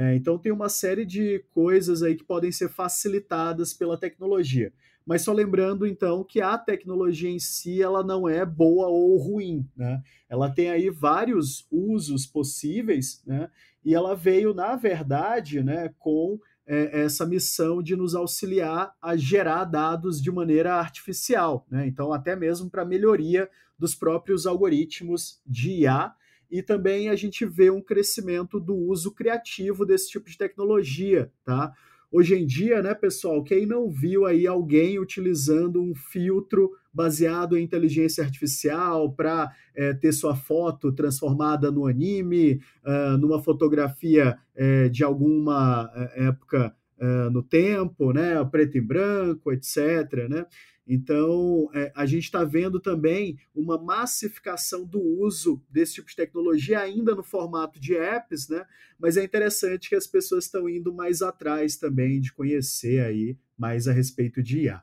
É, 0.00 0.14
então 0.14 0.38
tem 0.38 0.50
uma 0.50 0.70
série 0.70 1.04
de 1.04 1.44
coisas 1.52 2.02
aí 2.02 2.14
que 2.14 2.24
podem 2.24 2.50
ser 2.50 2.70
facilitadas 2.70 3.74
pela 3.74 3.98
tecnologia. 3.98 4.72
Mas 5.04 5.20
só 5.20 5.30
lembrando 5.30 5.86
então 5.86 6.24
que 6.24 6.40
a 6.40 6.56
tecnologia 6.56 7.28
em 7.28 7.38
si 7.38 7.82
ela 7.82 8.02
não 8.02 8.26
é 8.26 8.46
boa 8.46 8.88
ou 8.88 9.18
ruim, 9.18 9.68
né? 9.76 10.02
Ela 10.26 10.48
tem 10.48 10.70
aí 10.70 10.88
vários 10.88 11.66
usos 11.70 12.24
possíveis, 12.24 13.22
né? 13.26 13.50
E 13.84 13.94
ela 13.94 14.16
veio 14.16 14.54
na 14.54 14.74
verdade, 14.74 15.62
né, 15.62 15.90
com 15.98 16.40
é, 16.66 17.02
essa 17.02 17.26
missão 17.26 17.82
de 17.82 17.94
nos 17.94 18.14
auxiliar 18.14 18.94
a 19.02 19.14
gerar 19.18 19.64
dados 19.66 20.22
de 20.22 20.30
maneira 20.30 20.76
artificial, 20.76 21.66
né? 21.70 21.86
Então 21.86 22.10
até 22.10 22.34
mesmo 22.34 22.70
para 22.70 22.86
melhoria 22.86 23.50
dos 23.78 23.94
próprios 23.94 24.46
algoritmos 24.46 25.42
de 25.46 25.82
IA 25.82 26.14
e 26.50 26.62
também 26.62 27.08
a 27.08 27.16
gente 27.16 27.44
vê 27.46 27.70
um 27.70 27.80
crescimento 27.80 28.58
do 28.58 28.74
uso 28.74 29.12
criativo 29.12 29.86
desse 29.86 30.10
tipo 30.10 30.28
de 30.28 30.36
tecnologia, 30.36 31.30
tá? 31.44 31.72
Hoje 32.12 32.34
em 32.34 32.44
dia, 32.44 32.82
né, 32.82 32.92
pessoal, 32.92 33.44
quem 33.44 33.64
não 33.64 33.88
viu 33.88 34.26
aí 34.26 34.44
alguém 34.44 34.98
utilizando 34.98 35.80
um 35.80 35.94
filtro 35.94 36.72
baseado 36.92 37.56
em 37.56 37.62
inteligência 37.62 38.24
artificial 38.24 39.12
para 39.12 39.52
é, 39.76 39.94
ter 39.94 40.10
sua 40.10 40.34
foto 40.34 40.90
transformada 40.90 41.70
no 41.70 41.86
anime, 41.86 42.60
uh, 42.84 43.16
numa 43.16 43.40
fotografia 43.40 44.36
é, 44.56 44.88
de 44.88 45.04
alguma 45.04 45.88
época 46.16 46.74
uh, 46.98 47.30
no 47.30 47.44
tempo, 47.44 48.12
né, 48.12 48.44
preto 48.44 48.76
e 48.76 48.80
branco, 48.80 49.52
etc. 49.52 50.28
Né? 50.28 50.44
Então, 50.92 51.70
é, 51.72 51.92
a 51.94 52.04
gente 52.04 52.24
está 52.24 52.42
vendo 52.42 52.80
também 52.80 53.38
uma 53.54 53.78
massificação 53.78 54.84
do 54.84 55.00
uso 55.00 55.62
desse 55.70 55.94
tipo 55.94 56.08
de 56.08 56.16
tecnologia, 56.16 56.80
ainda 56.80 57.14
no 57.14 57.22
formato 57.22 57.78
de 57.78 57.94
apps, 57.96 58.48
né? 58.48 58.66
Mas 58.98 59.16
é 59.16 59.22
interessante 59.22 59.88
que 59.88 59.94
as 59.94 60.08
pessoas 60.08 60.46
estão 60.46 60.68
indo 60.68 60.92
mais 60.92 61.22
atrás 61.22 61.76
também 61.76 62.20
de 62.20 62.32
conhecer 62.32 63.04
aí 63.04 63.38
mais 63.56 63.86
a 63.86 63.92
respeito 63.92 64.42
de 64.42 64.62
IA. 64.62 64.82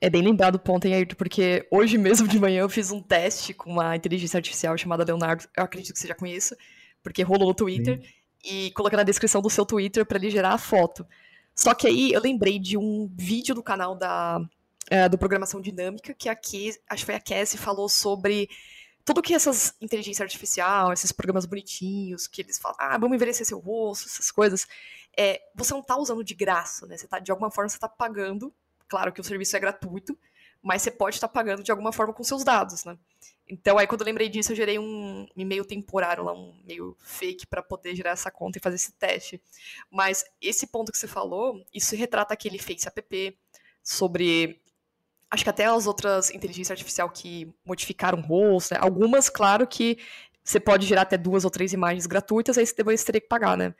É 0.00 0.08
bem 0.08 0.22
lembrado 0.22 0.54
o 0.54 0.58
ponto, 0.60 0.86
hein, 0.86 0.94
Ayrton, 0.94 1.16
porque 1.16 1.66
hoje 1.68 1.98
mesmo 1.98 2.28
de 2.28 2.38
manhã 2.38 2.60
eu 2.60 2.68
fiz 2.68 2.92
um 2.92 3.02
teste 3.02 3.52
com 3.52 3.72
uma 3.72 3.96
inteligência 3.96 4.38
artificial 4.38 4.78
chamada 4.78 5.02
Leonardo, 5.02 5.48
eu 5.56 5.64
acredito 5.64 5.94
que 5.94 5.98
você 5.98 6.06
já 6.06 6.14
conheça, 6.14 6.56
porque 7.02 7.24
rolou 7.24 7.48
no 7.48 7.54
Twitter, 7.54 8.00
Sim. 8.00 8.08
e 8.44 8.70
coloquei 8.70 8.96
na 8.96 9.02
descrição 9.02 9.42
do 9.42 9.50
seu 9.50 9.66
Twitter 9.66 10.06
para 10.06 10.16
ele 10.16 10.30
gerar 10.30 10.52
a 10.52 10.58
foto. 10.58 11.04
Só 11.56 11.74
que 11.74 11.88
aí 11.88 12.12
eu 12.12 12.20
lembrei 12.20 12.60
de 12.60 12.76
um 12.76 13.10
vídeo 13.16 13.52
do 13.52 13.64
canal 13.64 13.96
da 13.96 14.40
é, 14.90 15.08
do 15.08 15.18
Programação 15.18 15.60
Dinâmica, 15.60 16.14
que 16.14 16.28
aqui, 16.28 16.70
acho 16.88 17.02
que 17.02 17.06
foi 17.06 17.14
a 17.14 17.20
Cassie, 17.20 17.58
falou 17.58 17.88
sobre 17.88 18.48
tudo 19.04 19.22
que 19.22 19.34
essas 19.34 19.74
inteligência 19.80 20.22
artificial, 20.22 20.92
esses 20.92 21.12
programas 21.12 21.44
bonitinhos, 21.44 22.26
que 22.26 22.42
eles 22.42 22.58
falam, 22.58 22.76
ah, 22.80 22.98
vamos 22.98 23.14
envelhecer 23.14 23.46
seu 23.46 23.58
rosto, 23.58 24.08
essas 24.08 24.30
coisas, 24.30 24.66
é, 25.16 25.40
você 25.54 25.72
não 25.72 25.80
está 25.80 25.96
usando 25.96 26.24
de 26.24 26.34
graça, 26.34 26.86
né? 26.86 26.96
Você 26.96 27.06
tá, 27.06 27.18
de 27.18 27.30
alguma 27.30 27.50
forma 27.50 27.68
você 27.68 27.76
está 27.76 27.88
pagando, 27.88 28.52
claro 28.88 29.12
que 29.12 29.20
o 29.20 29.24
serviço 29.24 29.56
é 29.56 29.60
gratuito, 29.60 30.18
mas 30.62 30.82
você 30.82 30.90
pode 30.90 31.16
estar 31.16 31.28
tá 31.28 31.32
pagando 31.32 31.62
de 31.62 31.70
alguma 31.70 31.92
forma 31.92 32.14
com 32.14 32.24
seus 32.24 32.42
dados, 32.42 32.84
né? 32.84 32.96
Então 33.46 33.76
aí 33.76 33.86
quando 33.86 34.00
eu 34.00 34.06
lembrei 34.06 34.30
disso, 34.30 34.52
eu 34.52 34.56
gerei 34.56 34.78
um 34.78 35.26
e-mail 35.36 35.66
temporário 35.66 36.24
lá, 36.24 36.32
um 36.32 36.58
e-mail 36.62 36.96
fake 37.00 37.46
para 37.46 37.62
poder 37.62 37.94
gerar 37.94 38.12
essa 38.12 38.30
conta 38.30 38.58
e 38.58 38.62
fazer 38.62 38.76
esse 38.76 38.92
teste. 38.92 39.40
Mas 39.90 40.24
esse 40.40 40.66
ponto 40.66 40.90
que 40.90 40.96
você 40.96 41.06
falou, 41.06 41.62
isso 41.74 41.94
retrata 41.94 42.32
aquele 42.32 42.58
Face 42.58 42.88
app 42.88 43.38
sobre 43.82 44.63
acho 45.34 45.44
que 45.44 45.50
até 45.50 45.66
as 45.66 45.86
outras 45.86 46.30
inteligências 46.30 46.70
artificiais 46.70 47.10
que 47.12 47.52
modificaram 47.64 48.18
o 48.18 48.22
rosto, 48.22 48.72
né? 48.72 48.80
algumas, 48.80 49.28
claro 49.28 49.66
que 49.66 49.98
você 50.42 50.60
pode 50.60 50.86
gerar 50.86 51.02
até 51.02 51.18
duas 51.18 51.44
ou 51.44 51.50
três 51.50 51.72
imagens 51.72 52.06
gratuitas, 52.06 52.56
aí 52.56 52.64
depois 52.76 53.00
você 53.00 53.06
teria 53.06 53.20
que 53.20 53.28
pagar, 53.28 53.56
né? 53.56 53.74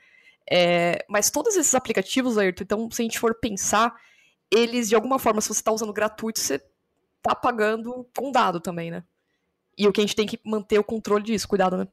É, 0.49 1.03
mas 1.09 1.31
todos 1.31 1.55
esses 1.55 1.73
aplicativos, 1.73 2.37
Ayrton, 2.37 2.63
então, 2.63 2.91
se 2.91 3.01
a 3.01 3.05
gente 3.05 3.19
for 3.19 3.33
pensar, 3.35 3.95
eles, 4.51 4.89
de 4.89 4.95
alguma 4.95 5.17
forma, 5.17 5.41
se 5.41 5.47
você 5.47 5.59
está 5.59 5.71
usando 5.71 5.93
gratuito, 5.93 6.39
você 6.39 6.61
está 7.17 7.33
pagando 7.35 8.07
com 8.15 8.31
dado 8.31 8.59
também, 8.59 8.91
né? 8.91 9.03
E 9.77 9.87
o 9.87 9.91
que 9.91 10.01
a 10.01 10.03
gente 10.03 10.15
tem 10.15 10.27
que 10.27 10.39
manter 10.43 10.77
o 10.79 10.83
controle 10.83 11.23
disso, 11.23 11.47
cuidado, 11.47 11.77
né? 11.77 11.87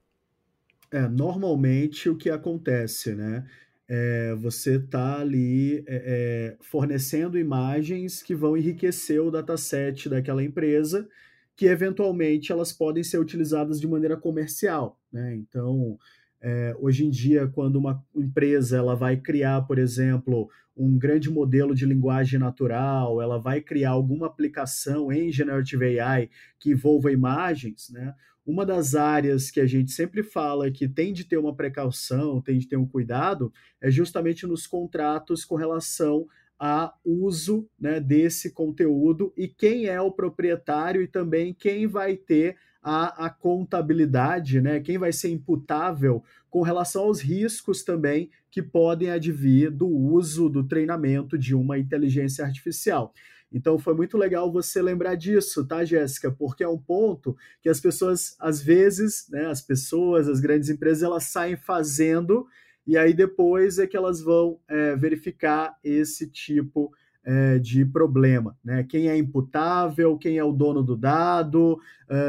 É, 0.91 1.09
normalmente 1.09 2.09
o 2.11 2.17
que 2.17 2.29
acontece, 2.29 3.15
né? 3.15 3.47
É, 3.89 4.35
você 4.35 4.77
está 4.77 5.21
ali 5.21 5.85
é, 5.87 6.57
fornecendo 6.61 7.39
imagens 7.39 8.23
que 8.23 8.35
vão 8.35 8.57
enriquecer 8.57 9.21
o 9.21 9.31
dataset 9.31 10.09
daquela 10.09 10.43
empresa, 10.43 11.09
que 11.57 11.67
eventualmente 11.67 12.53
elas 12.53 12.73
podem 12.73 13.05
ser 13.05 13.19
utilizadas 13.19 13.81
de 13.81 13.87
maneira 13.87 14.17
comercial. 14.17 14.99
Né? 15.13 15.35
Então, 15.37 15.99
é, 16.41 16.75
hoje 16.79 17.05
em 17.05 17.11
dia, 17.11 17.47
quando 17.47 17.77
uma 17.77 18.05
empresa 18.15 18.77
ela 18.77 18.97
vai 18.97 19.17
criar, 19.17 19.63
por 19.63 19.79
exemplo, 19.79 20.49
um 20.77 20.99
grande 20.99 21.31
modelo 21.31 21.75
de 21.75 21.85
linguagem 21.85 22.39
natural, 22.39 23.21
ela 23.21 23.39
vai 23.39 23.61
criar 23.61 23.91
alguma 23.91 24.27
aplicação 24.27 25.13
em 25.13 25.31
Generative 25.31 26.01
AI 26.01 26.31
que 26.59 26.71
envolva 26.71 27.13
imagens, 27.13 27.91
né? 27.91 28.15
Uma 28.45 28.67
das 28.67 28.95
áreas 28.95 29.51
que 29.51 29.61
a 29.61 29.67
gente 29.67 29.93
sempre 29.93 30.23
fala 30.23 30.71
que 30.71 30.89
tem 30.89 31.13
de 31.13 31.25
ter 31.25 31.37
uma 31.37 31.55
precaução, 31.55 32.41
tem 32.41 32.59
de 32.59 32.67
ter 32.67 32.77
um 32.77 32.87
cuidado, 32.87 33.53
é 33.81 33.91
justamente 33.91 34.47
nos 34.47 34.67
contratos 34.67 35.45
com 35.45 35.55
relação 35.55 36.27
a 36.59 36.95
uso 37.05 37.69
né, 37.79 37.99
desse 37.99 38.53
conteúdo 38.53 39.33
e 39.37 39.49
quem 39.49 39.87
é 39.87 40.01
o 40.01 40.13
proprietário 40.13 41.03
e 41.03 41.09
também 41.09 41.53
quem 41.53 41.87
vai 41.87 42.17
ter 42.17 42.57
a, 42.83 43.27
a 43.27 43.31
contabilidade, 43.31 44.61
né, 44.61 44.81
quem 44.81 44.99
vai 44.99 45.13
ser 45.13 45.31
imputável 45.31 46.23
com 46.51 46.63
relação 46.63 47.03
aos 47.03 47.21
riscos 47.21 47.83
também 47.83 48.31
que 48.51 48.63
podem 48.63 49.11
advir 49.11 49.71
do 49.71 49.89
uso 49.89 50.49
do 50.49 50.63
treinamento 50.63 51.39
de 51.39 51.55
uma 51.55 51.79
inteligência 51.79 52.45
artificial. 52.45 53.13
Então 53.53 53.79
foi 53.79 53.95
muito 53.95 54.17
legal 54.17 54.51
você 54.51 54.81
lembrar 54.81 55.15
disso, 55.15 55.67
tá, 55.67 55.85
Jéssica? 55.85 56.31
Porque 56.31 56.65
é 56.65 56.69
um 56.69 56.79
ponto 56.79 57.37
que 57.61 57.69
as 57.69 57.81
pessoas, 57.81 58.35
às 58.41 58.63
vezes, 58.63 59.27
né, 59.31 59.47
as 59.47 59.61
pessoas, 59.61 60.29
as 60.29 60.41
grandes 60.41 60.71
empresas, 60.71 61.03
elas 61.03 61.25
saem 61.25 61.57
fazendo 61.57 62.47
e 62.87 62.97
aí 62.97 63.13
depois 63.13 63.79
é 63.79 63.87
que 63.87 63.97
elas 63.97 64.21
vão 64.21 64.59
é, 64.69 64.97
verificar 64.97 65.77
esse 65.85 66.29
tipo 66.29 66.93
é, 67.25 67.59
de 67.59 67.85
problema, 67.85 68.59
né? 68.65 68.83
Quem 68.83 69.09
é 69.09 69.17
imputável, 69.17 70.19
quem 70.19 70.39
é 70.39 70.45
o 70.45 70.51
dono 70.51 70.83
do 70.83 70.97
dado, 70.97 71.79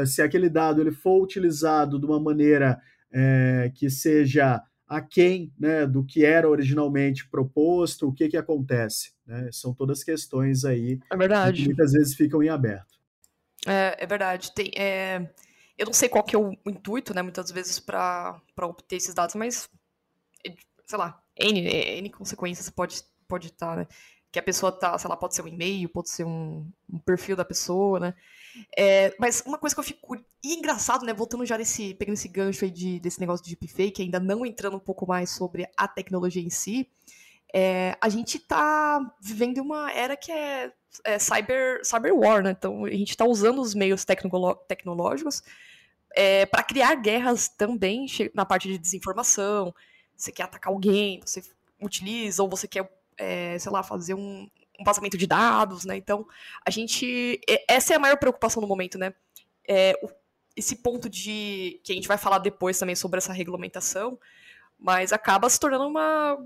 se 0.06 0.22
aquele 0.22 0.48
dado 0.48 0.80
ele 0.80 0.92
for 0.92 1.20
utilizado 1.20 1.98
de 1.98 2.06
uma 2.06 2.20
maneira 2.20 2.80
é, 3.12 3.70
que 3.74 3.90
seja 3.90 4.62
aquém 4.86 5.52
né, 5.58 5.86
do 5.86 6.04
que 6.04 6.24
era 6.24 6.48
originalmente 6.48 7.28
proposto, 7.28 8.08
o 8.08 8.12
que, 8.12 8.28
que 8.28 8.36
acontece. 8.36 9.12
Né? 9.26 9.48
São 9.52 9.72
todas 9.72 10.04
questões 10.04 10.64
aí 10.64 10.98
é 11.10 11.16
verdade. 11.16 11.62
que 11.62 11.68
muitas 11.68 11.92
vezes 11.92 12.14
ficam 12.14 12.42
em 12.42 12.48
aberto. 12.48 12.94
É, 13.66 13.96
é 13.98 14.06
verdade. 14.06 14.52
Tem, 14.54 14.70
é... 14.76 15.30
Eu 15.76 15.86
não 15.86 15.92
sei 15.92 16.08
qual 16.08 16.22
que 16.22 16.36
é 16.36 16.38
o 16.38 16.56
intuito, 16.66 17.12
né, 17.12 17.20
muitas 17.20 17.50
vezes, 17.50 17.80
para 17.80 18.40
obter 18.62 18.94
esses 18.96 19.12
dados, 19.12 19.34
mas, 19.34 19.68
sei 20.86 20.98
lá, 20.98 21.20
N, 21.36 21.60
N 21.98 22.10
consequências 22.10 22.70
pode, 22.70 23.02
pode 23.26 23.48
estar, 23.48 23.70
tá, 23.70 23.76
né? 23.76 23.86
Que 24.30 24.38
a 24.38 24.42
pessoa 24.42 24.70
tá, 24.70 24.96
sei 24.98 25.10
lá, 25.10 25.16
pode 25.16 25.34
ser 25.34 25.42
um 25.42 25.48
e-mail, 25.48 25.88
pode 25.88 26.10
ser 26.10 26.24
um, 26.24 26.70
um 26.88 26.98
perfil 27.00 27.34
da 27.34 27.44
pessoa, 27.44 27.98
né? 27.98 28.14
É, 28.76 29.14
mas 29.18 29.42
uma 29.46 29.58
coisa 29.58 29.74
que 29.74 29.80
eu 29.80 29.84
fico. 29.84 30.16
E 30.42 30.54
engraçado, 30.54 31.04
né? 31.04 31.12
Voltando 31.12 31.44
já 31.44 31.58
nesse. 31.58 31.94
Pegando 31.94 32.14
esse 32.14 32.28
gancho 32.28 32.64
aí 32.64 32.70
de, 32.70 33.00
desse 33.00 33.20
negócio 33.20 33.44
de 33.44 33.56
deepfake, 33.56 34.02
ainda 34.02 34.20
não 34.20 34.44
entrando 34.44 34.76
um 34.76 34.80
pouco 34.80 35.06
mais 35.06 35.30
sobre 35.30 35.68
a 35.76 35.88
tecnologia 35.88 36.42
em 36.42 36.50
si. 36.50 36.88
É, 37.52 37.96
a 38.00 38.08
gente 38.08 38.38
tá 38.38 39.00
vivendo 39.20 39.58
uma 39.58 39.92
era 39.92 40.16
que 40.16 40.32
é, 40.32 40.72
é 41.04 41.18
cyber, 41.18 41.80
cyber 41.84 42.14
war, 42.14 42.42
né? 42.42 42.50
Então 42.50 42.84
a 42.84 42.90
gente 42.90 43.16
tá 43.16 43.24
usando 43.24 43.60
os 43.60 43.74
meios 43.74 44.04
tecnológicos 44.04 45.42
é, 46.14 46.46
para 46.46 46.62
criar 46.62 46.94
guerras 46.96 47.48
também 47.48 48.06
na 48.34 48.44
parte 48.44 48.68
de 48.68 48.78
desinformação. 48.78 49.74
Você 50.16 50.32
quer 50.32 50.44
atacar 50.44 50.72
alguém, 50.72 51.20
você 51.24 51.42
utiliza, 51.80 52.42
ou 52.42 52.48
você 52.48 52.66
quer, 52.66 52.88
é, 53.16 53.58
sei 53.58 53.70
lá, 53.70 53.82
fazer 53.82 54.14
um, 54.14 54.48
um 54.84 54.92
vazamento 54.92 55.16
de 55.16 55.26
dados, 55.26 55.84
né? 55.84 55.96
Então, 55.96 56.26
a 56.64 56.70
gente. 56.70 57.40
Essa 57.68 57.94
é 57.94 57.96
a 57.96 58.00
maior 58.00 58.16
preocupação 58.16 58.60
no 58.60 58.68
momento, 58.68 58.98
né? 58.98 59.14
É, 59.66 59.98
o, 60.02 60.08
esse 60.54 60.76
ponto 60.76 61.08
de. 61.08 61.80
que 61.82 61.92
a 61.92 61.94
gente 61.94 62.08
vai 62.08 62.18
falar 62.18 62.38
depois 62.38 62.78
também 62.78 62.94
sobre 62.94 63.18
essa 63.18 63.32
regulamentação, 63.32 64.18
mas 64.78 65.12
acaba 65.12 65.48
se 65.48 65.58
tornando 65.58 65.86
uma 65.86 66.38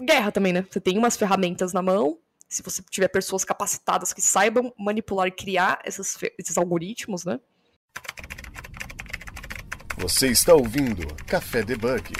guerra 0.00 0.32
também, 0.32 0.52
né? 0.52 0.66
Você 0.68 0.80
tem 0.80 0.98
umas 0.98 1.16
ferramentas 1.16 1.72
na 1.72 1.80
mão, 1.80 2.18
se 2.48 2.62
você 2.62 2.82
tiver 2.90 3.08
pessoas 3.08 3.44
capacitadas 3.44 4.12
que 4.12 4.20
saibam 4.20 4.74
manipular 4.76 5.28
e 5.28 5.30
criar 5.30 5.80
essas, 5.84 6.18
esses 6.36 6.58
algoritmos, 6.58 7.24
né? 7.24 7.38
Você 9.96 10.28
está 10.28 10.54
ouvindo 10.54 11.06
Café 11.26 11.62
Debug. 11.62 12.12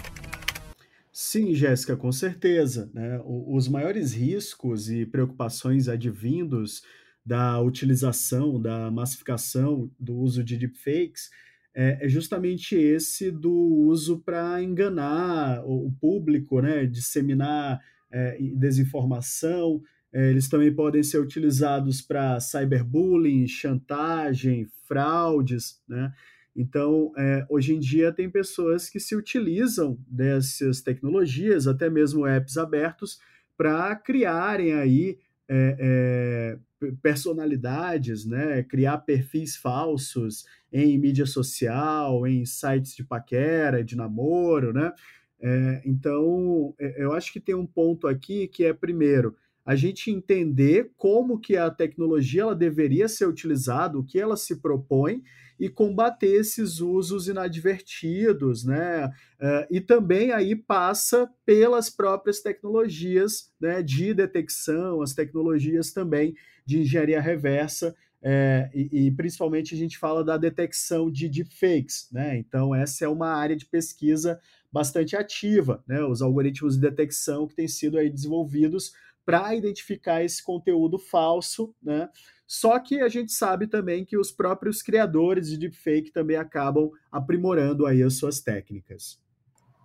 Sim, 1.30 1.54
Jéssica, 1.54 1.96
com 1.96 2.10
certeza. 2.10 2.90
Né? 2.92 3.20
Os 3.24 3.68
maiores 3.68 4.12
riscos 4.12 4.90
e 4.90 5.06
preocupações 5.06 5.86
advindos 5.86 6.82
da 7.24 7.60
utilização, 7.60 8.60
da 8.60 8.90
massificação 8.90 9.88
do 9.96 10.16
uso 10.16 10.42
de 10.42 10.56
deepfakes 10.56 11.30
é, 11.72 12.04
é 12.04 12.08
justamente 12.08 12.74
esse 12.74 13.30
do 13.30 13.52
uso 13.52 14.18
para 14.18 14.60
enganar 14.60 15.62
o 15.64 15.92
público, 16.00 16.60
né, 16.60 16.84
disseminar 16.84 17.80
é, 18.10 18.36
desinformação. 18.56 19.80
É, 20.12 20.30
eles 20.30 20.48
também 20.48 20.74
podem 20.74 21.04
ser 21.04 21.18
utilizados 21.18 22.02
para 22.02 22.40
cyberbullying, 22.40 23.46
chantagem, 23.46 24.66
fraudes, 24.88 25.80
né? 25.88 26.12
Então, 26.60 27.10
é, 27.16 27.46
hoje 27.48 27.74
em 27.74 27.78
dia, 27.78 28.12
tem 28.12 28.28
pessoas 28.28 28.90
que 28.90 29.00
se 29.00 29.16
utilizam 29.16 29.98
dessas 30.06 30.82
tecnologias, 30.82 31.66
até 31.66 31.88
mesmo 31.88 32.26
apps 32.26 32.58
abertos, 32.58 33.18
para 33.56 33.96
criarem 33.96 34.74
aí 34.74 35.18
é, 35.48 36.58
é, 36.82 36.90
personalidades, 37.02 38.26
né? 38.26 38.62
criar 38.62 38.98
perfis 38.98 39.56
falsos 39.56 40.44
em 40.70 40.98
mídia 40.98 41.24
social, 41.24 42.26
em 42.26 42.44
sites 42.44 42.94
de 42.94 43.04
paquera, 43.04 43.82
de 43.82 43.96
namoro, 43.96 44.72
né? 44.72 44.92
É, 45.40 45.80
então, 45.86 46.74
é, 46.78 47.02
eu 47.02 47.12
acho 47.14 47.32
que 47.32 47.40
tem 47.40 47.54
um 47.54 47.66
ponto 47.66 48.06
aqui 48.06 48.46
que 48.48 48.64
é, 48.64 48.74
primeiro, 48.74 49.34
a 49.64 49.74
gente 49.74 50.10
entender 50.10 50.92
como 50.98 51.38
que 51.38 51.56
a 51.56 51.70
tecnologia 51.70 52.42
ela 52.42 52.54
deveria 52.54 53.08
ser 53.08 53.26
utilizada, 53.26 53.98
o 53.98 54.04
que 54.04 54.20
ela 54.20 54.36
se 54.36 54.56
propõe, 54.56 55.22
e 55.60 55.68
combater 55.68 56.40
esses 56.40 56.80
usos 56.80 57.28
inadvertidos, 57.28 58.64
né? 58.64 59.06
Uh, 59.38 59.66
e 59.70 59.78
também 59.78 60.32
aí 60.32 60.56
passa 60.56 61.30
pelas 61.44 61.90
próprias 61.90 62.40
tecnologias 62.40 63.52
né, 63.60 63.82
de 63.82 64.14
detecção, 64.14 65.02
as 65.02 65.12
tecnologias 65.12 65.92
também 65.92 66.34
de 66.64 66.80
engenharia 66.80 67.20
reversa, 67.20 67.94
é, 68.22 68.70
e, 68.74 69.06
e, 69.06 69.10
principalmente 69.12 69.74
a 69.74 69.78
gente 69.78 69.96
fala 69.96 70.22
da 70.22 70.36
detecção 70.36 71.10
de 71.10 71.26
deepfakes, 71.26 72.08
né? 72.12 72.36
Então, 72.36 72.74
essa 72.74 73.06
é 73.06 73.08
uma 73.08 73.28
área 73.28 73.56
de 73.56 73.64
pesquisa 73.64 74.38
bastante 74.70 75.16
ativa, 75.16 75.82
né? 75.86 76.04
Os 76.04 76.20
algoritmos 76.20 76.74
de 76.74 76.82
detecção 76.82 77.46
que 77.46 77.54
têm 77.54 77.66
sido 77.66 77.96
aí 77.96 78.10
desenvolvidos 78.10 78.92
para 79.24 79.54
identificar 79.54 80.22
esse 80.22 80.42
conteúdo 80.42 80.98
falso, 80.98 81.74
né? 81.82 82.10
Só 82.52 82.80
que 82.80 83.00
a 83.00 83.08
gente 83.08 83.30
sabe 83.32 83.68
também 83.68 84.04
que 84.04 84.18
os 84.18 84.32
próprios 84.32 84.82
criadores 84.82 85.48
de 85.48 85.56
deepfake 85.56 86.10
também 86.10 86.36
acabam 86.36 86.90
aprimorando 87.12 87.86
aí 87.86 88.02
as 88.02 88.14
suas 88.14 88.40
técnicas. 88.40 89.20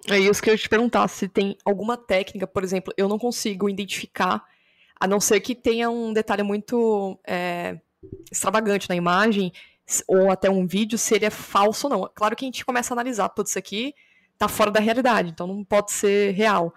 É 0.09 0.17
isso 0.17 0.41
que 0.41 0.49
eu 0.49 0.55
ia 0.55 0.57
te 0.57 0.67
perguntar, 0.67 1.07
se 1.07 1.27
tem 1.27 1.55
alguma 1.63 1.95
técnica, 1.95 2.47
por 2.47 2.63
exemplo, 2.63 2.91
eu 2.97 3.07
não 3.07 3.19
consigo 3.19 3.69
identificar, 3.69 4.43
a 4.99 5.05
não 5.05 5.19
ser 5.19 5.41
que 5.41 5.53
tenha 5.53 5.91
um 5.91 6.11
detalhe 6.11 6.41
muito 6.41 7.19
é, 7.23 7.79
extravagante 8.31 8.89
na 8.89 8.95
imagem, 8.95 9.53
ou 10.07 10.31
até 10.31 10.49
um 10.49 10.65
vídeo, 10.65 10.97
se 10.97 11.13
ele 11.13 11.25
é 11.25 11.29
falso 11.29 11.85
ou 11.85 11.93
não. 11.93 12.11
Claro 12.15 12.35
que 12.35 12.45
a 12.45 12.47
gente 12.47 12.65
começa 12.65 12.91
a 12.91 12.95
analisar, 12.95 13.29
tudo 13.29 13.45
isso 13.45 13.59
aqui 13.59 13.93
tá 14.39 14.47
fora 14.47 14.71
da 14.71 14.79
realidade, 14.79 15.29
então 15.29 15.45
não 15.45 15.63
pode 15.63 15.91
ser 15.91 16.31
real. 16.31 16.73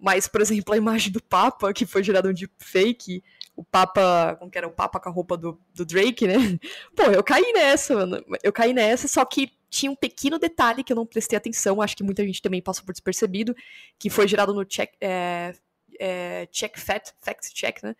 Mas, 0.00 0.26
por 0.26 0.40
exemplo, 0.40 0.74
a 0.74 0.76
imagem 0.76 1.12
do 1.12 1.22
Papa, 1.22 1.72
que 1.72 1.86
foi 1.86 2.02
gerada 2.02 2.28
um 2.28 2.34
deepfake, 2.34 3.22
o 3.58 3.64
Papa, 3.64 4.36
como 4.38 4.48
que 4.48 4.56
era, 4.56 4.68
o 4.68 4.70
Papa 4.70 5.00
com 5.00 5.08
a 5.08 5.12
roupa 5.12 5.36
do, 5.36 5.60
do 5.74 5.84
Drake, 5.84 6.28
né? 6.28 6.34
Pô, 6.94 7.02
eu 7.10 7.24
caí 7.24 7.52
nessa, 7.52 7.92
mano. 7.92 8.24
Eu 8.40 8.52
caí 8.52 8.72
nessa, 8.72 9.08
só 9.08 9.24
que 9.24 9.52
tinha 9.68 9.90
um 9.90 9.96
pequeno 9.96 10.38
detalhe 10.38 10.84
que 10.84 10.92
eu 10.92 10.96
não 10.96 11.04
prestei 11.04 11.36
atenção, 11.36 11.82
acho 11.82 11.96
que 11.96 12.04
muita 12.04 12.24
gente 12.24 12.40
também 12.40 12.62
passou 12.62 12.84
por 12.84 12.92
despercebido, 12.92 13.56
que 13.98 14.08
foi 14.08 14.28
gerado 14.28 14.54
no 14.54 14.64
check, 14.64 14.92
é, 15.00 15.52
é, 15.98 16.46
check 16.52 16.78
fact, 16.78 17.12
fact 17.20 17.52
check, 17.52 17.82
né? 17.82 17.96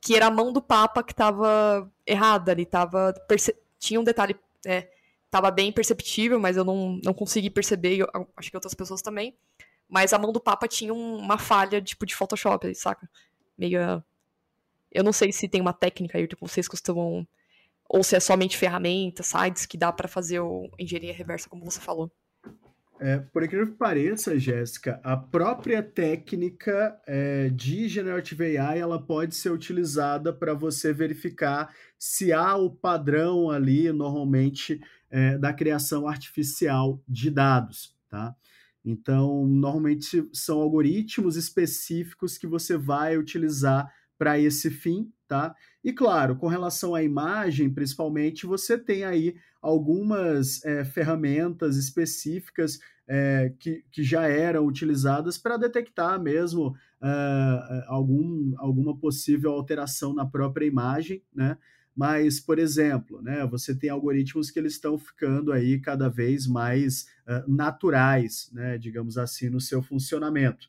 Que 0.00 0.16
era 0.16 0.26
a 0.26 0.30
mão 0.30 0.52
do 0.52 0.60
Papa 0.60 1.04
que 1.04 1.14
tava 1.14 1.88
errada 2.04 2.50
ali, 2.50 2.66
tava, 2.66 3.14
tinha 3.78 4.00
um 4.00 4.04
detalhe, 4.04 4.34
é, 4.66 4.88
tava 5.30 5.52
bem 5.52 5.70
perceptível, 5.70 6.40
mas 6.40 6.56
eu 6.56 6.64
não, 6.64 6.98
não 7.04 7.14
consegui 7.14 7.48
perceber, 7.48 7.96
eu, 7.96 8.08
acho 8.36 8.50
que 8.50 8.56
outras 8.56 8.74
pessoas 8.74 9.02
também, 9.02 9.36
mas 9.88 10.12
a 10.12 10.18
mão 10.18 10.32
do 10.32 10.40
Papa 10.40 10.66
tinha 10.66 10.92
um, 10.92 11.16
uma 11.16 11.38
falha, 11.38 11.80
tipo, 11.80 12.04
de 12.04 12.16
Photoshop, 12.16 12.74
saca? 12.74 13.08
Meio 13.56 14.02
eu 14.96 15.04
não 15.04 15.12
sei 15.12 15.30
se 15.30 15.46
tem 15.46 15.60
uma 15.60 15.74
técnica 15.74 16.16
aí 16.16 16.26
que 16.26 16.40
vocês 16.40 16.66
costumam. 16.66 17.26
Ou 17.88 18.02
se 18.02 18.16
é 18.16 18.20
somente 18.20 18.56
ferramentas, 18.56 19.26
sites 19.26 19.66
que 19.66 19.76
dá 19.76 19.92
para 19.92 20.08
fazer 20.08 20.40
o 20.40 20.68
engenharia 20.78 21.14
reversa, 21.14 21.48
como 21.48 21.64
você 21.64 21.80
falou. 21.80 22.10
É, 22.98 23.18
por 23.18 23.44
incrível 23.44 23.66
que 23.66 23.76
pareça, 23.76 24.38
Jéssica, 24.38 24.98
a 25.04 25.16
própria 25.16 25.82
técnica 25.82 26.98
é, 27.06 27.50
de 27.50 27.88
Generative 27.88 28.56
AI 28.56 28.78
ela 28.78 29.00
pode 29.00 29.34
ser 29.34 29.50
utilizada 29.50 30.32
para 30.32 30.54
você 30.54 30.94
verificar 30.94 31.72
se 31.98 32.32
há 32.32 32.56
o 32.56 32.70
padrão 32.70 33.50
ali, 33.50 33.92
normalmente, 33.92 34.80
é, 35.10 35.36
da 35.36 35.52
criação 35.52 36.08
artificial 36.08 37.00
de 37.06 37.30
dados. 37.30 37.94
Tá? 38.08 38.34
Então, 38.82 39.46
normalmente 39.46 40.26
são 40.32 40.60
algoritmos 40.60 41.36
específicos 41.36 42.38
que 42.38 42.46
você 42.46 42.78
vai 42.78 43.18
utilizar 43.18 43.92
para 44.18 44.38
esse 44.38 44.70
fim, 44.70 45.12
tá? 45.28 45.54
E 45.84 45.92
claro, 45.92 46.36
com 46.36 46.46
relação 46.46 46.94
à 46.94 47.02
imagem, 47.02 47.72
principalmente, 47.72 48.46
você 48.46 48.78
tem 48.78 49.04
aí 49.04 49.36
algumas 49.60 50.64
é, 50.64 50.84
ferramentas 50.84 51.76
específicas 51.76 52.78
é, 53.08 53.52
que, 53.58 53.84
que 53.90 54.02
já 54.02 54.26
eram 54.26 54.66
utilizadas 54.66 55.38
para 55.38 55.56
detectar 55.56 56.20
mesmo 56.20 56.68
uh, 57.00 57.84
algum, 57.86 58.54
alguma 58.58 58.96
possível 58.96 59.52
alteração 59.52 60.12
na 60.12 60.26
própria 60.26 60.66
imagem, 60.66 61.22
né? 61.34 61.56
Mas, 61.94 62.38
por 62.38 62.58
exemplo, 62.58 63.22
né, 63.22 63.46
você 63.46 63.74
tem 63.74 63.88
algoritmos 63.88 64.50
que 64.50 64.58
eles 64.58 64.74
estão 64.74 64.98
ficando 64.98 65.50
aí 65.50 65.80
cada 65.80 66.10
vez 66.10 66.46
mais 66.46 67.06
uh, 67.26 67.50
naturais, 67.50 68.50
né, 68.52 68.76
digamos 68.76 69.16
assim, 69.16 69.48
no 69.48 69.62
seu 69.62 69.82
funcionamento. 69.82 70.68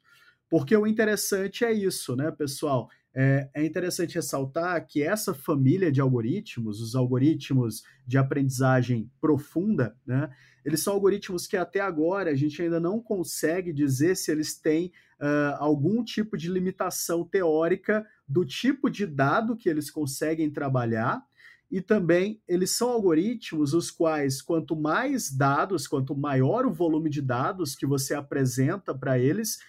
Porque 0.49 0.75
o 0.77 0.87
interessante 0.87 1.65
é 1.65 1.73
isso, 1.73 2.15
né, 2.15 2.31
pessoal? 2.31 2.89
É, 3.15 3.49
é, 3.53 3.65
interessante 3.65 4.15
ressaltar 4.15 4.85
que 4.85 5.01
essa 5.01 5.33
família 5.33 5.91
de 5.91 5.99
algoritmos, 5.99 6.79
os 6.79 6.95
algoritmos 6.95 7.83
de 8.05 8.17
aprendizagem 8.17 9.09
profunda, 9.19 9.95
né, 10.05 10.29
eles 10.63 10.83
são 10.83 10.93
algoritmos 10.93 11.47
que 11.47 11.55
até 11.55 11.79
agora 11.79 12.29
a 12.29 12.35
gente 12.35 12.61
ainda 12.61 12.79
não 12.79 12.99
consegue 12.99 13.71
dizer 13.71 14.15
se 14.15 14.31
eles 14.31 14.59
têm 14.59 14.91
uh, 15.19 15.55
algum 15.59 16.03
tipo 16.03 16.37
de 16.37 16.51
limitação 16.51 17.23
teórica 17.23 18.05
do 18.27 18.43
tipo 18.43 18.89
de 18.89 19.05
dado 19.05 19.55
que 19.55 19.69
eles 19.69 19.89
conseguem 19.89 20.51
trabalhar. 20.51 21.25
E 21.71 21.81
também 21.81 22.41
eles 22.47 22.71
são 22.71 22.89
algoritmos 22.89 23.73
os 23.73 23.89
quais, 23.89 24.41
quanto 24.41 24.75
mais 24.75 25.31
dados, 25.31 25.87
quanto 25.87 26.15
maior 26.15 26.65
o 26.65 26.73
volume 26.73 27.09
de 27.09 27.21
dados 27.21 27.75
que 27.75 27.85
você 27.85 28.13
apresenta 28.13 28.93
para 28.93 29.17
eles, 29.19 29.59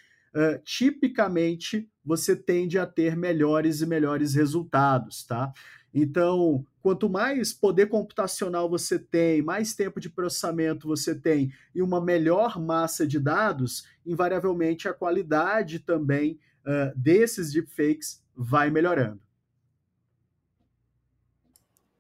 tipicamente 0.65 1.89
você 2.05 2.37
tende 2.37 2.79
a 2.79 2.87
ter 2.87 3.17
melhores 3.17 3.81
e 3.81 3.87
melhores 3.87 4.35
resultados, 4.35 5.25
tá? 5.25 5.53
Então, 5.93 6.65
quanto 6.83 7.09
mais 7.09 7.53
poder 7.53 7.87
computacional 7.87 8.69
você 8.69 8.99
tem, 8.99 9.43
mais 9.43 9.75
tempo 9.75 9.99
de 10.01 10.11
processamento 10.11 10.87
você 10.87 11.15
tem 11.15 11.53
e 11.75 11.83
uma 11.83 12.01
melhor 12.01 12.61
massa 12.61 13.07
de 13.07 13.19
dados, 13.19 13.87
invariavelmente 14.05 14.89
a 14.89 14.95
qualidade 14.95 15.81
também 15.81 16.39
uh, 16.65 16.97
desses 16.97 17.53
deepfakes 17.53 18.23
vai 18.37 18.71
melhorando. 18.71 19.21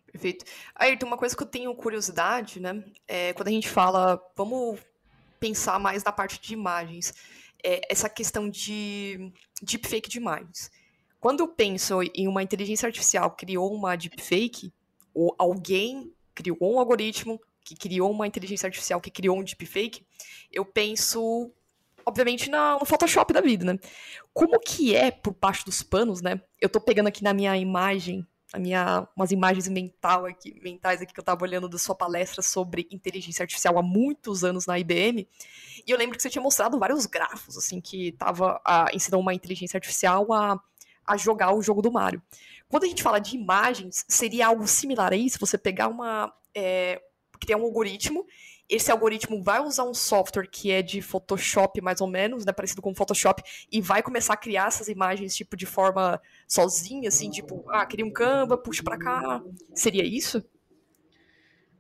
Perfeito. 0.07 0.45
Ayrton, 0.75 1.07
uma 1.07 1.19
coisa 1.19 1.37
que 1.37 1.43
eu 1.43 1.47
tenho 1.47 1.75
curiosidade, 1.75 2.61
né? 2.61 2.83
É 3.07 3.33
quando 3.35 3.49
a 3.49 3.53
gente 3.53 3.69
fala, 3.69 4.21
vamos 4.37 4.81
pensar 5.39 5.79
mais 5.79 6.03
na 6.03 6.11
parte 6.11 6.41
de 6.41 6.55
imagens 6.55 7.15
é, 7.65 7.81
essa 7.91 8.09
questão 8.09 8.49
de 8.49 9.33
deepfake 9.63 10.09
de 10.09 10.19
imagens. 10.19 10.71
Quando 11.21 11.41
eu 11.41 11.49
penso 11.49 12.01
em 12.15 12.29
uma 12.29 12.43
inteligência 12.43 12.87
artificial 12.87 13.33
criou 13.33 13.75
uma 13.75 13.97
deepfake, 13.97 14.73
ou 15.13 15.35
alguém 15.39 16.13
criou 16.35 16.59
um 16.61 16.79
algoritmo 16.79 17.41
que 17.65 17.75
criou 17.75 18.11
uma 18.11 18.27
inteligência 18.27 18.67
artificial 18.67 19.01
que 19.01 19.11
criou 19.11 19.37
um 19.37 19.43
deepfake, 19.43 20.07
eu 20.51 20.65
penso, 20.65 21.53
obviamente, 22.07 22.49
na, 22.49 22.79
no 22.79 22.87
Photoshop 22.87 23.33
da 23.33 23.41
vida, 23.41 23.65
né? 23.65 23.79
Como 24.33 24.59
que 24.61 24.95
é 24.95 25.11
por 25.11 25.35
baixo 25.35 25.65
dos 25.65 25.83
panos, 25.83 26.23
né? 26.23 26.41
Eu 26.61 26.69
tô 26.69 26.81
pegando 26.81 27.09
aqui 27.09 27.23
na 27.23 27.35
minha 27.35 27.57
imagem 27.57 28.27
a 28.53 28.59
minha, 28.59 29.07
umas 29.15 29.31
imagens 29.31 29.69
mental 29.69 30.25
aqui, 30.25 30.59
mentais 30.63 31.03
aqui 31.03 31.13
que 31.13 31.21
eu 31.21 31.23
estava 31.23 31.43
olhando 31.45 31.69
da 31.69 31.77
sua 31.77 31.95
palestra 31.95 32.41
sobre 32.43 32.89
inteligência 32.91 33.43
artificial 33.43 33.79
há 33.79 33.83
muitos 33.83 34.43
anos 34.43 34.67
na 34.67 34.79
IBM. 34.79 35.29
E 35.87 35.91
eu 35.91 35.99
lembro 35.99 36.17
que 36.17 36.23
você 36.23 36.31
tinha 36.31 36.43
mostrado 36.43 36.79
vários 36.79 37.05
grafos, 37.05 37.59
assim, 37.59 37.81
que 37.81 38.09
estava 38.09 38.61
ensinando 38.93 39.21
uma 39.21 39.35
inteligência 39.35 39.77
artificial 39.77 40.33
a, 40.33 40.59
a 41.07 41.17
jogar 41.17 41.53
o 41.55 41.63
jogo 41.63 41.83
do 41.83 41.93
Mario. 41.93 42.23
Quando 42.69 42.85
a 42.85 42.89
gente 42.89 43.03
fala 43.03 43.19
de 43.19 43.37
imagens, 43.37 44.05
seria 44.09 44.47
algo 44.47 44.67
similar 44.67 45.13
a 45.13 45.17
isso? 45.17 45.39
Você 45.41 45.59
pegar 45.59 45.89
uma. 45.89 46.33
É, 46.55 47.01
criar 47.41 47.57
um 47.57 47.63
algoritmo 47.63 48.27
esse 48.69 48.91
algoritmo 48.91 49.43
vai 49.43 49.61
usar 49.61 49.85
um 49.85 49.95
software 49.95 50.47
que 50.47 50.71
é 50.71 50.83
de 50.83 51.01
Photoshop, 51.01 51.81
mais 51.81 52.01
ou 52.01 52.07
menos, 52.07 52.45
né, 52.45 52.53
parecido 52.53 52.83
com 52.83 52.95
Photoshop, 52.95 53.43
e 53.73 53.81
vai 53.81 54.03
começar 54.03 54.35
a 54.35 54.37
criar 54.37 54.69
essas 54.69 54.89
imagens, 54.89 55.35
tipo, 55.35 55.57
de 55.57 55.65
forma 55.65 56.21
sozinha, 56.47 57.09
assim, 57.09 57.31
tipo, 57.31 57.65
ah, 57.71 57.87
cria 57.87 58.05
um 58.05 58.13
Canva, 58.13 58.59
puxa 58.59 58.83
para 58.83 58.99
cá. 58.99 59.43
Seria 59.75 60.05
isso? 60.05 60.45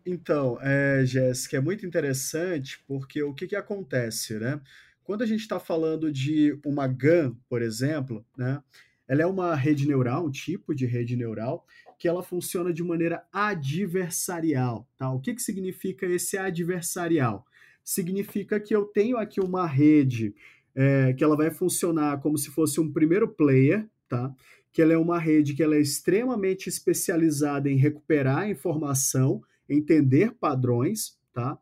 Então, 0.07 0.59
é, 0.62 1.05
Jéssica, 1.05 1.59
é 1.59 1.61
muito 1.61 1.85
interessante 1.85 2.83
porque 2.87 3.22
o 3.22 3.35
que, 3.35 3.46
que 3.46 3.57
acontece, 3.57 4.38
né? 4.38 4.59
Quando 5.05 5.22
a 5.22 5.27
gente 5.27 5.40
está 5.40 5.61
falando 5.61 6.11
de 6.11 6.59
uma 6.64 6.87
GAN, 6.87 7.37
por 7.48 7.61
exemplo, 7.61 8.24
né? 8.37 8.62
Ela 9.07 9.22
é 9.22 9.27
uma 9.27 9.55
rede 9.55 9.87
neural, 9.87 10.27
um 10.27 10.31
tipo 10.31 10.74
de 10.74 10.87
rede 10.87 11.16
neural, 11.16 11.66
que 11.99 12.07
ela 12.07 12.23
funciona 12.23 12.73
de 12.73 12.83
maneira 12.83 13.27
adversarial, 13.33 14.89
tá? 14.97 15.11
O 15.13 15.21
que, 15.21 15.35
que 15.35 15.43
significa 15.43 16.07
esse 16.07 16.39
adversarial? 16.39 17.45
Significa 17.83 18.61
que 18.61 18.75
eu 18.75 18.85
tenho 18.85 19.17
aqui 19.17 19.41
uma 19.41 19.67
rede 19.67 20.35
é, 20.75 21.13
que 21.13 21.25
ela 21.25 21.37
vai 21.37 21.51
funcionar 21.51 22.21
como 22.21 22.39
se 22.39 22.51
fosse 22.51 22.81
um 22.81 22.93
primeiro 22.93 23.27
player, 23.27 23.89
tá? 24.09 24.33
Que 24.71 24.81
ela 24.81 24.93
é 24.93 24.99
uma 24.99 25.19
rede 25.19 25.55
que 25.55 25.63
ela 25.63 25.75
é 25.75 25.81
extremamente 25.81 26.69
especializada 26.69 27.69
em 27.69 27.77
recuperar 27.77 28.49
informação, 28.49 29.43
entender 29.69 30.33
padrões, 30.39 31.19
tá? 31.33 31.59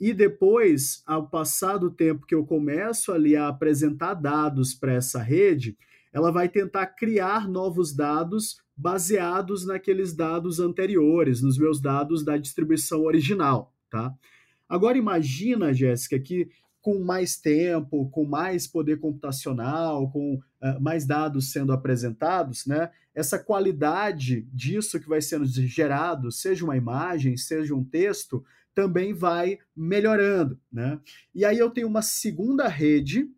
E 0.00 0.14
depois, 0.14 1.02
ao 1.06 1.28
passar 1.28 1.76
do 1.76 1.90
tempo 1.90 2.26
que 2.26 2.34
eu 2.34 2.46
começo 2.46 3.12
ali 3.12 3.36
a 3.36 3.48
apresentar 3.48 4.14
dados 4.14 4.74
para 4.74 4.94
essa 4.94 5.22
rede, 5.22 5.76
ela 6.12 6.30
vai 6.30 6.48
tentar 6.48 6.86
criar 6.86 7.46
novos 7.46 7.94
dados 7.94 8.58
baseados 8.76 9.64
naqueles 9.66 10.12
dados 10.12 10.60
anteriores, 10.60 11.40
nos 11.40 11.56
meus 11.56 11.80
dados 11.80 12.24
da 12.24 12.36
distribuição 12.36 13.02
original, 13.02 13.74
tá? 13.90 14.14
Agora 14.68 14.98
imagina, 14.98 15.72
Jéssica, 15.72 16.18
que 16.18 16.48
com 16.82 17.02
mais 17.02 17.36
tempo, 17.36 18.08
com 18.10 18.24
mais 18.24 18.66
poder 18.66 19.00
computacional, 19.00 20.08
com 20.10 20.34
uh, 20.34 20.80
mais 20.80 21.04
dados 21.04 21.50
sendo 21.50 21.72
apresentados, 21.72 22.64
né? 22.64 22.90
Essa 23.12 23.38
qualidade 23.38 24.42
disso 24.52 25.00
que 25.00 25.08
vai 25.08 25.20
sendo 25.20 25.46
gerado, 25.46 26.30
seja 26.30 26.64
uma 26.64 26.76
imagem, 26.76 27.36
seja 27.36 27.74
um 27.74 27.82
texto, 27.82 28.44
também 28.72 29.14
vai 29.14 29.58
melhorando, 29.74 30.60
né? 30.70 31.00
E 31.34 31.44
aí 31.44 31.58
eu 31.58 31.70
tenho 31.70 31.88
uma 31.88 32.02
segunda 32.02 32.68
rede 32.68 33.28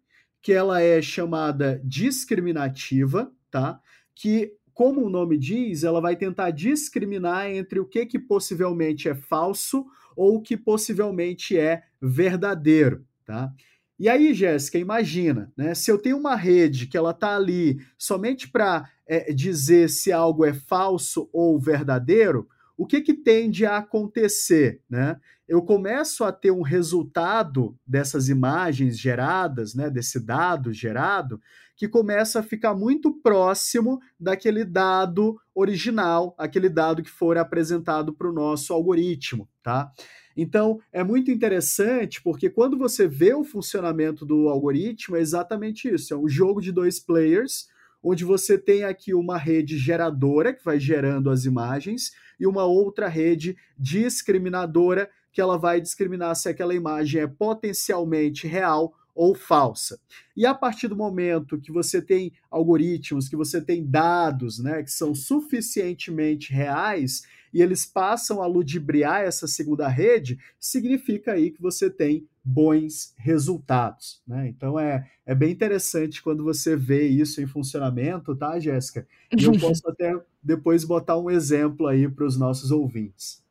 que 0.42 0.52
ela 0.52 0.82
é 0.82 1.00
chamada 1.00 1.80
discriminativa, 1.84 3.32
tá? 3.50 3.80
Que, 4.14 4.52
como 4.78 5.04
o 5.04 5.10
nome 5.10 5.36
diz, 5.36 5.82
ela 5.82 6.00
vai 6.00 6.14
tentar 6.14 6.52
discriminar 6.52 7.50
entre 7.50 7.80
o 7.80 7.84
que, 7.84 8.06
que 8.06 8.16
possivelmente 8.16 9.08
é 9.08 9.14
falso 9.16 9.84
ou 10.16 10.36
o 10.36 10.40
que 10.40 10.56
possivelmente 10.56 11.58
é 11.58 11.82
verdadeiro, 12.00 13.04
tá? 13.26 13.52
E 13.98 14.08
aí, 14.08 14.32
Jéssica, 14.32 14.78
imagina, 14.78 15.52
né? 15.56 15.74
Se 15.74 15.90
eu 15.90 15.98
tenho 15.98 16.16
uma 16.16 16.36
rede 16.36 16.86
que 16.86 16.96
ela 16.96 17.10
está 17.10 17.34
ali 17.34 17.80
somente 17.98 18.48
para 18.48 18.88
é, 19.04 19.32
dizer 19.32 19.90
se 19.90 20.12
algo 20.12 20.44
é 20.44 20.54
falso 20.54 21.28
ou 21.32 21.58
verdadeiro, 21.58 22.48
o 22.76 22.86
que, 22.86 23.00
que 23.00 23.14
tende 23.14 23.66
a 23.66 23.78
acontecer, 23.78 24.80
né? 24.88 25.18
eu 25.48 25.62
começo 25.62 26.24
a 26.24 26.30
ter 26.30 26.50
um 26.50 26.60
resultado 26.60 27.74
dessas 27.86 28.28
imagens 28.28 28.98
geradas, 28.98 29.74
né, 29.74 29.88
desse 29.88 30.20
dado 30.20 30.74
gerado, 30.74 31.40
que 31.78 31.86
começa 31.86 32.40
a 32.40 32.42
ficar 32.42 32.74
muito 32.74 33.12
próximo 33.12 34.00
daquele 34.18 34.64
dado 34.64 35.40
original, 35.54 36.34
aquele 36.36 36.68
dado 36.68 37.04
que 37.04 37.08
for 37.08 37.38
apresentado 37.38 38.12
para 38.12 38.28
o 38.28 38.32
nosso 38.32 38.74
algoritmo, 38.74 39.48
tá? 39.62 39.92
Então, 40.36 40.80
é 40.92 41.04
muito 41.04 41.30
interessante 41.30 42.20
porque 42.20 42.50
quando 42.50 42.76
você 42.76 43.06
vê 43.06 43.32
o 43.32 43.44
funcionamento 43.44 44.26
do 44.26 44.48
algoritmo, 44.48 45.16
é 45.16 45.20
exatamente 45.20 45.88
isso: 45.88 46.12
é 46.12 46.16
um 46.16 46.28
jogo 46.28 46.60
de 46.60 46.72
dois 46.72 46.98
players, 46.98 47.68
onde 48.02 48.24
você 48.24 48.58
tem 48.58 48.82
aqui 48.82 49.14
uma 49.14 49.38
rede 49.38 49.78
geradora 49.78 50.52
que 50.52 50.64
vai 50.64 50.80
gerando 50.80 51.30
as 51.30 51.44
imagens 51.44 52.10
e 52.40 52.46
uma 52.46 52.64
outra 52.64 53.06
rede 53.06 53.56
discriminadora 53.78 55.08
que 55.30 55.40
ela 55.40 55.56
vai 55.56 55.80
discriminar 55.80 56.34
se 56.34 56.48
aquela 56.48 56.74
imagem 56.74 57.20
é 57.20 57.26
potencialmente 57.28 58.48
real 58.48 58.92
ou 59.18 59.34
falsa. 59.34 59.98
E 60.36 60.46
a 60.46 60.54
partir 60.54 60.86
do 60.86 60.94
momento 60.94 61.58
que 61.58 61.72
você 61.72 62.00
tem 62.00 62.32
algoritmos, 62.48 63.28
que 63.28 63.34
você 63.34 63.60
tem 63.60 63.84
dados, 63.84 64.60
né, 64.60 64.80
que 64.84 64.92
são 64.92 65.12
suficientemente 65.12 66.52
reais 66.52 67.24
e 67.52 67.60
eles 67.60 67.84
passam 67.84 68.40
a 68.40 68.46
ludibriar 68.46 69.22
essa 69.22 69.48
segunda 69.48 69.88
rede, 69.88 70.38
significa 70.60 71.32
aí 71.32 71.50
que 71.50 71.60
você 71.60 71.90
tem 71.90 72.28
bons 72.44 73.12
resultados, 73.16 74.22
né? 74.26 74.48
Então 74.48 74.78
é, 74.78 75.10
é 75.26 75.34
bem 75.34 75.50
interessante 75.50 76.22
quando 76.22 76.44
você 76.44 76.76
vê 76.76 77.08
isso 77.08 77.42
em 77.42 77.46
funcionamento, 77.46 78.36
tá, 78.36 78.60
Jéssica? 78.60 79.04
E 79.36 79.42
eu 79.42 79.58
posso 79.58 79.82
até 79.90 80.14
depois 80.40 80.84
botar 80.84 81.18
um 81.18 81.28
exemplo 81.28 81.88
aí 81.88 82.08
para 82.08 82.24
os 82.24 82.38
nossos 82.38 82.70
ouvintes. 82.70 83.42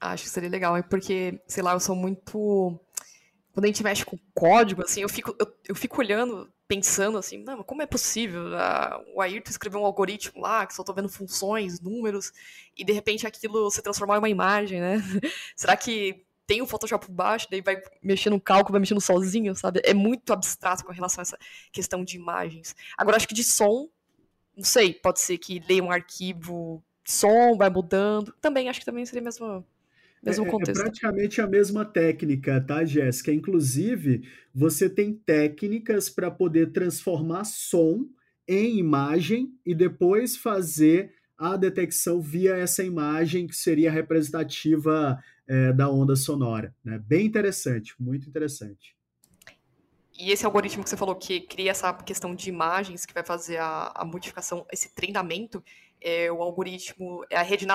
Acho 0.00 0.24
que 0.24 0.30
seria 0.30 0.48
legal, 0.48 0.82
porque, 0.84 1.38
sei 1.46 1.62
lá, 1.62 1.74
eu 1.74 1.80
sou 1.80 1.94
muito. 1.94 2.80
Quando 3.52 3.64
a 3.64 3.68
gente 3.68 3.82
mexe 3.82 4.04
com 4.04 4.18
código, 4.34 4.82
assim, 4.82 5.02
eu 5.02 5.08
fico, 5.08 5.34
eu, 5.38 5.52
eu 5.68 5.74
fico 5.74 6.00
olhando, 6.00 6.50
pensando 6.68 7.18
assim, 7.18 7.38
não, 7.38 7.62
como 7.62 7.82
é 7.82 7.86
possível? 7.86 8.44
o 9.14 9.20
Ayrton 9.20 9.50
escreveu 9.50 9.80
um 9.80 9.84
algoritmo 9.84 10.40
lá, 10.40 10.66
que 10.66 10.74
só 10.74 10.84
tô 10.84 10.92
vendo 10.92 11.08
funções, 11.08 11.80
números, 11.80 12.32
e 12.76 12.84
de 12.84 12.92
repente 12.92 13.26
aquilo 13.26 13.70
se 13.70 13.82
transformar 13.82 14.16
em 14.16 14.18
uma 14.18 14.28
imagem, 14.28 14.80
né? 14.80 14.98
Será 15.56 15.76
que 15.76 16.24
tem 16.46 16.60
o 16.60 16.66
Photoshop 16.66 17.06
por 17.06 17.12
baixo, 17.12 17.46
daí 17.48 17.60
vai 17.60 17.80
mexendo 18.02 18.32
no 18.32 18.40
cálculo, 18.40 18.72
vai 18.72 18.80
mexendo 18.80 19.00
sozinho, 19.00 19.54
sabe? 19.54 19.80
É 19.84 19.94
muito 19.94 20.32
abstrato 20.32 20.84
com 20.84 20.92
relação 20.92 21.20
a 21.20 21.22
essa 21.22 21.38
questão 21.72 22.04
de 22.04 22.16
imagens. 22.16 22.74
Agora, 22.98 23.16
acho 23.16 23.28
que 23.28 23.34
de 23.34 23.44
som, 23.44 23.88
não 24.56 24.64
sei, 24.64 24.92
pode 24.92 25.20
ser 25.20 25.38
que 25.38 25.62
leia 25.68 25.82
um 25.82 25.92
arquivo 25.92 26.82
som, 27.04 27.56
vai 27.56 27.70
mudando. 27.70 28.34
Também, 28.40 28.68
acho 28.68 28.80
que 28.80 28.86
também 28.86 29.06
seria 29.06 29.20
a 29.20 29.24
mesma 29.24 29.64
mesmo 30.22 30.44
é, 30.44 30.48
é 30.48 30.50
contexto. 30.50 30.80
É 30.80 30.82
praticamente 30.82 31.40
a 31.40 31.46
mesma 31.46 31.84
técnica, 31.84 32.60
tá, 32.60 32.84
Jéssica? 32.84 33.32
Inclusive, 33.32 34.22
você 34.54 34.88
tem 34.88 35.14
técnicas 35.14 36.08
para 36.10 36.30
poder 36.30 36.72
transformar 36.72 37.44
som 37.44 38.06
em 38.46 38.78
imagem 38.78 39.52
e 39.64 39.74
depois 39.74 40.36
fazer 40.36 41.12
a 41.38 41.56
detecção 41.56 42.20
via 42.20 42.54
essa 42.56 42.82
imagem 42.82 43.46
que 43.46 43.56
seria 43.56 43.90
representativa 43.90 45.18
é, 45.46 45.72
da 45.72 45.88
onda 45.88 46.14
sonora. 46.14 46.74
Né? 46.84 46.98
Bem 46.98 47.26
interessante, 47.26 47.94
muito 47.98 48.28
interessante. 48.28 48.94
E 50.18 50.30
esse 50.30 50.44
algoritmo 50.44 50.84
que 50.84 50.90
você 50.90 50.98
falou 50.98 51.16
que 51.16 51.40
cria 51.40 51.70
essa 51.70 51.94
questão 51.94 52.34
de 52.34 52.50
imagens, 52.50 53.06
que 53.06 53.14
vai 53.14 53.24
fazer 53.24 53.56
a, 53.56 53.90
a 53.94 54.04
modificação, 54.04 54.66
esse 54.70 54.94
treinamento, 54.94 55.64
é 55.98 56.30
o 56.30 56.42
algoritmo, 56.42 57.24
é 57.30 57.36
a 57.36 57.42
rede, 57.42 57.66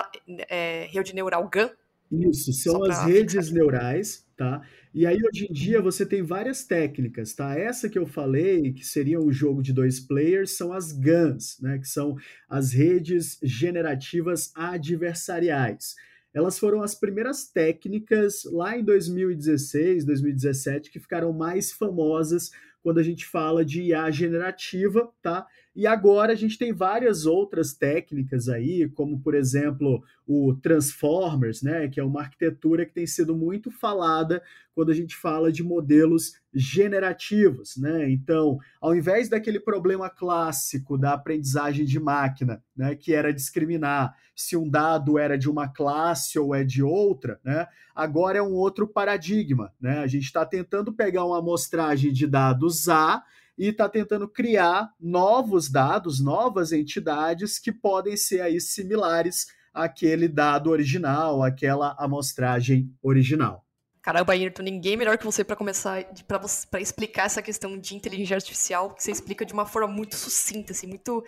é, 0.48 0.88
rede 0.92 1.16
neural 1.16 1.50
GAN, 1.50 1.72
isso, 2.12 2.54
são 2.54 2.84
as 2.84 3.06
redes 3.06 3.52
neurais, 3.52 4.26
tá? 4.38 4.62
E 4.94 5.06
aí, 5.06 5.18
hoje 5.18 5.48
em 5.50 5.54
dia, 5.54 5.82
você 5.82 6.06
tem 6.06 6.22
várias 6.24 6.64
técnicas, 6.64 7.34
tá? 7.34 7.58
Essa 7.58 7.90
que 7.90 7.98
eu 7.98 8.06
falei, 8.06 8.72
que 8.74 8.86
seria 8.86 9.20
o 9.20 9.32
jogo 9.32 9.62
de 9.62 9.74
dois 9.74 10.00
players, 10.00 10.52
são 10.52 10.72
as 10.72 10.92
GANs, 10.92 11.58
né? 11.60 11.78
Que 11.80 11.88
são 11.88 12.16
as 12.48 12.72
redes 12.72 13.38
generativas 13.44 14.52
adversariais. 14.56 15.96
Elas 16.34 16.60
foram 16.60 16.82
as 16.82 16.94
primeiras 16.94 17.48
técnicas 17.48 18.44
lá 18.46 18.78
em 18.78 18.84
2016, 18.84 20.06
2017, 20.06 20.92
que 20.92 21.00
ficaram 21.00 21.32
mais 21.34 21.72
famosas 21.72 22.52
quando 22.84 23.00
a 23.00 23.04
gente 23.04 23.26
fala 23.26 23.66
de 23.66 23.82
IA 23.82 24.12
generativa, 24.12 25.12
tá? 25.22 25.48
E 25.76 25.86
agora 25.86 26.32
a 26.32 26.36
gente 26.36 26.58
tem 26.58 26.72
várias 26.72 27.26
outras 27.26 27.74
técnicas 27.74 28.48
aí, 28.48 28.90
como 28.90 29.20
por 29.20 29.36
exemplo 29.36 30.02
o 30.26 30.56
Transformers, 30.56 31.62
né, 31.62 31.90
que 31.90 32.00
é 32.00 32.04
uma 32.04 32.22
arquitetura 32.22 32.86
que 32.86 32.94
tem 32.94 33.06
sido 33.06 33.36
muito 33.36 33.70
falada 33.70 34.42
quando 34.74 34.90
a 34.90 34.94
gente 34.94 35.16
fala 35.16 35.52
de 35.52 35.64
modelos 35.64 36.34
generativos, 36.54 37.78
né? 37.78 38.10
Então, 38.10 38.58
ao 38.82 38.96
invés 38.96 39.30
daquele 39.30 39.60
problema 39.60 40.10
clássico 40.10 40.98
da 40.98 41.14
aprendizagem 41.14 41.86
de 41.86 42.00
máquina, 42.00 42.64
né, 42.76 42.96
que 42.96 43.14
era 43.14 43.34
discriminar 43.34 44.16
se 44.36 44.56
um 44.58 44.70
dado 44.70 45.18
era 45.20 45.38
de 45.38 45.50
uma 45.50 45.68
classe 45.68 46.40
ou 46.40 46.56
é 46.56 46.64
de 46.64 46.82
outra, 46.82 47.40
né? 47.44 47.68
Agora 47.94 48.38
é 48.38 48.42
um 48.42 48.54
outro 48.54 48.88
paradigma, 48.88 49.72
né? 49.80 50.00
A 50.00 50.08
gente 50.08 50.26
está 50.26 50.46
tentando 50.46 50.92
pegar 50.92 51.26
uma 51.26 51.40
amostragem 51.40 52.12
de 52.12 52.28
dados 52.28 52.90
A 52.90 53.24
e 53.58 53.68
está 53.68 53.88
tentando 53.88 54.28
criar 54.28 54.92
novos 55.00 55.70
dados, 55.70 56.20
novas 56.20 56.72
entidades 56.72 57.58
que 57.58 57.72
podem 57.72 58.18
ser 58.18 58.42
aí 58.42 58.60
similares 58.60 59.48
àquele 59.74 60.28
dado 60.28 60.70
original, 60.70 61.44
àquela 61.44 61.96
amostragem 61.98 62.94
original. 63.02 63.66
Caramba, 64.06 64.34
Ayrton, 64.34 64.62
ninguém 64.62 64.96
melhor 64.96 65.18
que 65.18 65.26
você 65.26 65.44
para 65.44 65.56
começar, 65.56 66.06
para 66.28 66.80
explicar 66.80 67.26
essa 67.26 67.42
questão 67.42 67.76
de 67.76 67.96
inteligência 67.96 68.36
artificial, 68.36 68.94
que 68.94 69.02
você 69.02 69.10
explica 69.10 69.44
de 69.44 69.52
uma 69.52 69.66
forma 69.66 69.88
muito 69.88 70.16
sucinta, 70.16 70.74
assim, 70.74 70.86
muito. 70.86 71.24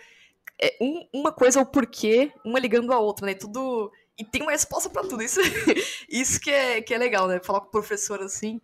É, 0.60 0.76
um, 0.80 1.04
uma 1.12 1.32
coisa 1.32 1.58
é 1.58 1.62
o 1.62 1.66
porquê, 1.66 2.32
uma 2.44 2.58
ligando 2.60 2.92
a 2.92 2.98
outra, 3.00 3.26
né? 3.26 3.34
Tudo. 3.34 3.90
E 4.16 4.24
tem 4.24 4.42
uma 4.42 4.52
resposta 4.52 4.88
para 4.88 5.02
tudo. 5.02 5.20
Isso, 5.20 5.40
isso 6.08 6.40
que, 6.40 6.52
é, 6.52 6.80
que 6.80 6.94
é 6.94 6.98
legal, 6.98 7.26
né? 7.26 7.40
Falar 7.42 7.62
com 7.62 7.66
o 7.66 7.72
professor 7.72 8.22
assim. 8.22 8.60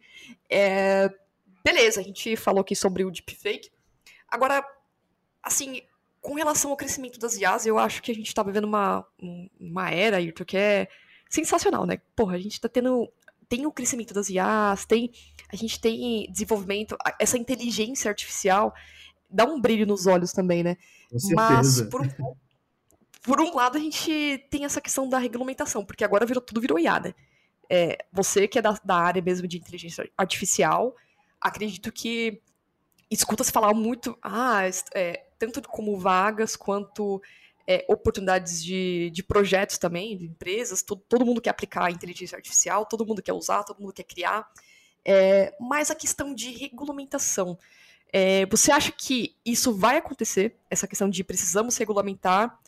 É, 0.48 1.10
Beleza, 1.64 2.00
a 2.00 2.04
gente 2.04 2.36
falou 2.36 2.60
aqui 2.60 2.76
sobre 2.76 3.04
o 3.04 3.10
deepfake. 3.10 3.70
Agora, 4.28 4.62
assim, 5.42 5.80
com 6.20 6.34
relação 6.34 6.70
ao 6.70 6.76
crescimento 6.76 7.18
das 7.18 7.36
IAs, 7.36 7.66
eu 7.66 7.78
acho 7.78 8.02
que 8.02 8.10
a 8.10 8.14
gente 8.14 8.26
está 8.26 8.42
vivendo 8.42 8.64
uma, 8.64 9.06
uma 9.58 9.90
era, 9.90 10.18
Ayrton, 10.18 10.44
que 10.44 10.56
é 10.56 10.88
sensacional, 11.28 11.86
né? 11.86 12.00
Porra, 12.14 12.36
a 12.36 12.38
gente 12.38 12.60
tá 12.60 12.68
tendo. 12.68 13.10
Tem 13.48 13.66
o 13.66 13.72
crescimento 13.72 14.12
das 14.12 14.28
IAs, 14.28 14.84
tem. 14.84 15.10
A 15.52 15.56
gente 15.56 15.80
tem 15.80 16.30
desenvolvimento, 16.30 16.96
essa 17.18 17.38
inteligência 17.38 18.08
artificial 18.08 18.74
dá 19.30 19.44
um 19.44 19.60
brilho 19.60 19.86
nos 19.86 20.06
olhos 20.06 20.32
também, 20.32 20.62
né? 20.62 20.76
Com 21.10 21.18
certeza. 21.18 21.82
Mas, 21.82 21.82
por 21.82 22.02
um, 22.02 22.34
por 23.22 23.40
um 23.40 23.54
lado, 23.54 23.78
a 23.78 23.80
gente 23.80 24.46
tem 24.50 24.64
essa 24.64 24.80
questão 24.80 25.08
da 25.08 25.18
regulamentação, 25.18 25.84
porque 25.84 26.04
agora 26.04 26.26
virou, 26.26 26.42
tudo 26.42 26.60
virou 26.60 26.78
IA, 26.78 27.00
né? 27.00 27.14
É, 27.68 27.98
você 28.12 28.46
que 28.46 28.58
é 28.58 28.62
da, 28.62 28.78
da 28.84 28.96
área 28.96 29.22
mesmo 29.22 29.48
de 29.48 29.56
inteligência 29.56 30.08
artificial, 30.16 30.94
acredito 31.44 31.92
que 31.92 32.40
escuta 33.10 33.44
se 33.44 33.52
falar 33.52 33.74
muito, 33.74 34.18
ah, 34.22 34.62
é, 34.94 35.26
tanto 35.38 35.60
como 35.68 35.98
vagas 35.98 36.56
quanto 36.56 37.22
é, 37.66 37.84
oportunidades 37.86 38.64
de, 38.64 39.10
de 39.10 39.22
projetos 39.22 39.76
também, 39.76 40.16
de 40.16 40.24
empresas, 40.24 40.82
todo, 40.82 41.02
todo 41.06 41.24
mundo 41.24 41.42
quer 41.42 41.50
aplicar 41.50 41.84
a 41.84 41.90
inteligência 41.90 42.36
artificial, 42.36 42.86
todo 42.86 43.04
mundo 43.04 43.22
quer 43.22 43.34
usar, 43.34 43.62
todo 43.62 43.80
mundo 43.80 43.92
quer 43.92 44.04
criar, 44.04 44.50
é, 45.04 45.54
mas 45.60 45.90
a 45.90 45.94
questão 45.94 46.34
de 46.34 46.50
regulamentação. 46.50 47.58
É, 48.10 48.46
você 48.46 48.72
acha 48.72 48.90
que 48.90 49.36
isso 49.44 49.74
vai 49.74 49.98
acontecer, 49.98 50.56
essa 50.70 50.86
questão 50.86 51.10
de 51.10 51.22
precisamos 51.22 51.76
regulamentar 51.76 52.58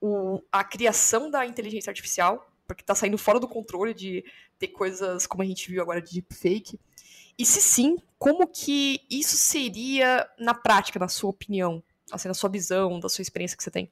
o, 0.00 0.42
a 0.52 0.62
criação 0.62 1.30
da 1.30 1.46
inteligência 1.46 1.90
artificial, 1.90 2.46
porque 2.66 2.82
está 2.82 2.94
saindo 2.94 3.16
fora 3.16 3.40
do 3.40 3.48
controle 3.48 3.94
de 3.94 4.24
ter 4.58 4.68
coisas 4.68 5.26
como 5.26 5.42
a 5.42 5.46
gente 5.46 5.70
viu 5.70 5.80
agora 5.80 6.02
de 6.02 6.12
deepfake, 6.12 6.78
e 7.38 7.44
se 7.44 7.60
sim, 7.60 7.96
como 8.18 8.46
que 8.46 9.00
isso 9.10 9.36
seria 9.36 10.26
na 10.38 10.54
prática, 10.54 10.98
na 10.98 11.08
sua 11.08 11.30
opinião? 11.30 11.82
Assim, 12.10 12.28
na 12.28 12.34
sua 12.34 12.48
visão, 12.48 12.98
da 13.00 13.08
sua 13.08 13.22
experiência 13.22 13.56
que 13.56 13.62
você 13.62 13.70
tem? 13.70 13.90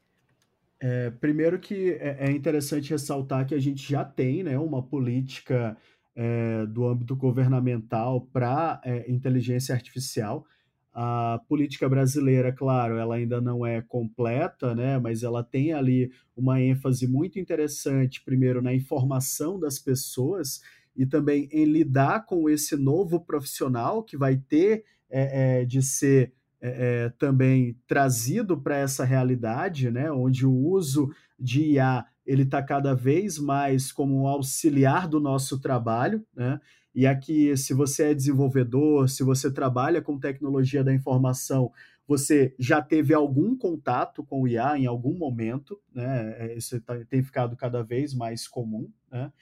É, 0.81 1.11
primeiro 1.11 1.59
que 1.59 1.93
é, 1.93 2.29
é 2.29 2.31
interessante 2.31 2.91
ressaltar 2.91 3.47
que 3.47 3.55
a 3.55 3.61
gente 3.61 3.91
já 3.91 4.05
tem 4.05 4.43
né, 4.43 4.59
uma 4.59 4.83
política 4.83 5.77
é, 6.15 6.67
do 6.67 6.87
âmbito 6.87 7.17
governamental 7.17 8.21
para 8.33 8.81
é, 8.85 9.11
inteligência 9.11 9.75
artificial. 9.75 10.47
A 10.93 11.41
política 11.49 11.89
brasileira, 11.89 12.53
claro, 12.53 12.97
ela 12.97 13.17
ainda 13.17 13.41
não 13.41 13.67
é 13.67 13.83
completa, 13.83 14.75
né, 14.75 14.99
mas 14.99 15.23
ela 15.23 15.43
tem 15.43 15.73
ali 15.73 16.13
uma 16.37 16.61
ênfase 16.61 17.09
muito 17.09 17.39
interessante, 17.39 18.23
primeiro, 18.23 18.63
na 18.63 18.73
informação 18.73 19.59
das 19.59 19.79
pessoas 19.79 20.61
e 20.97 21.07
também 21.07 21.49
em 21.53 21.65
lidar 21.65 22.27
com 22.27 22.49
esse 22.49 22.77
novo 22.77 23.21
profissional 23.21 24.03
que 24.03 24.17
vai 24.17 24.37
ter 24.37 24.85
é, 25.11 25.61
é, 25.61 25.65
de 25.65 25.83
ser 25.83 26.33
é, 26.61 27.05
é 27.05 27.09
também 27.19 27.77
trazido 27.87 28.61
para 28.61 28.77
essa 28.77 29.05
realidade, 29.05 29.91
né, 29.91 30.11
onde 30.11 30.47
o 30.47 30.53
uso 30.53 31.11
de 31.39 31.73
IA 31.73 32.07
ele 32.27 32.43
está 32.43 32.63
cada 32.63 32.95
vez 32.95 33.39
mais 33.39 33.93
como 33.93 34.23
um 34.23 34.27
auxiliar 34.27 35.07
do 35.09 35.21
nosso 35.21 35.61
trabalho, 35.61 36.25
né? 36.35 36.61
E 36.95 37.07
aqui, 37.07 37.57
se 37.57 37.75
você 37.75 38.11
é 38.11 38.15
desenvolvedor, 38.15 39.09
se 39.09 39.25
você 39.25 39.53
trabalha 39.53 40.01
com 40.01 40.19
tecnologia 40.19 40.85
da 40.85 40.95
informação, 40.95 41.73
você 42.07 42.55
já 42.59 42.81
teve 42.81 43.13
algum 43.13 43.57
contato 43.57 44.23
com 44.23 44.43
o 44.43 44.49
IA 44.49 44.79
em 44.79 44.87
algum 44.87 45.17
momento, 45.17 45.79
né? 45.93 46.35
É, 46.39 46.57
isso 46.57 46.81
tá, 46.83 46.95
tem 47.07 47.23
ficado 47.23 47.57
cada 47.57 47.83
vez 47.83 48.15
mais 48.15 48.47
comum, 48.47 48.89
né? 49.11 49.33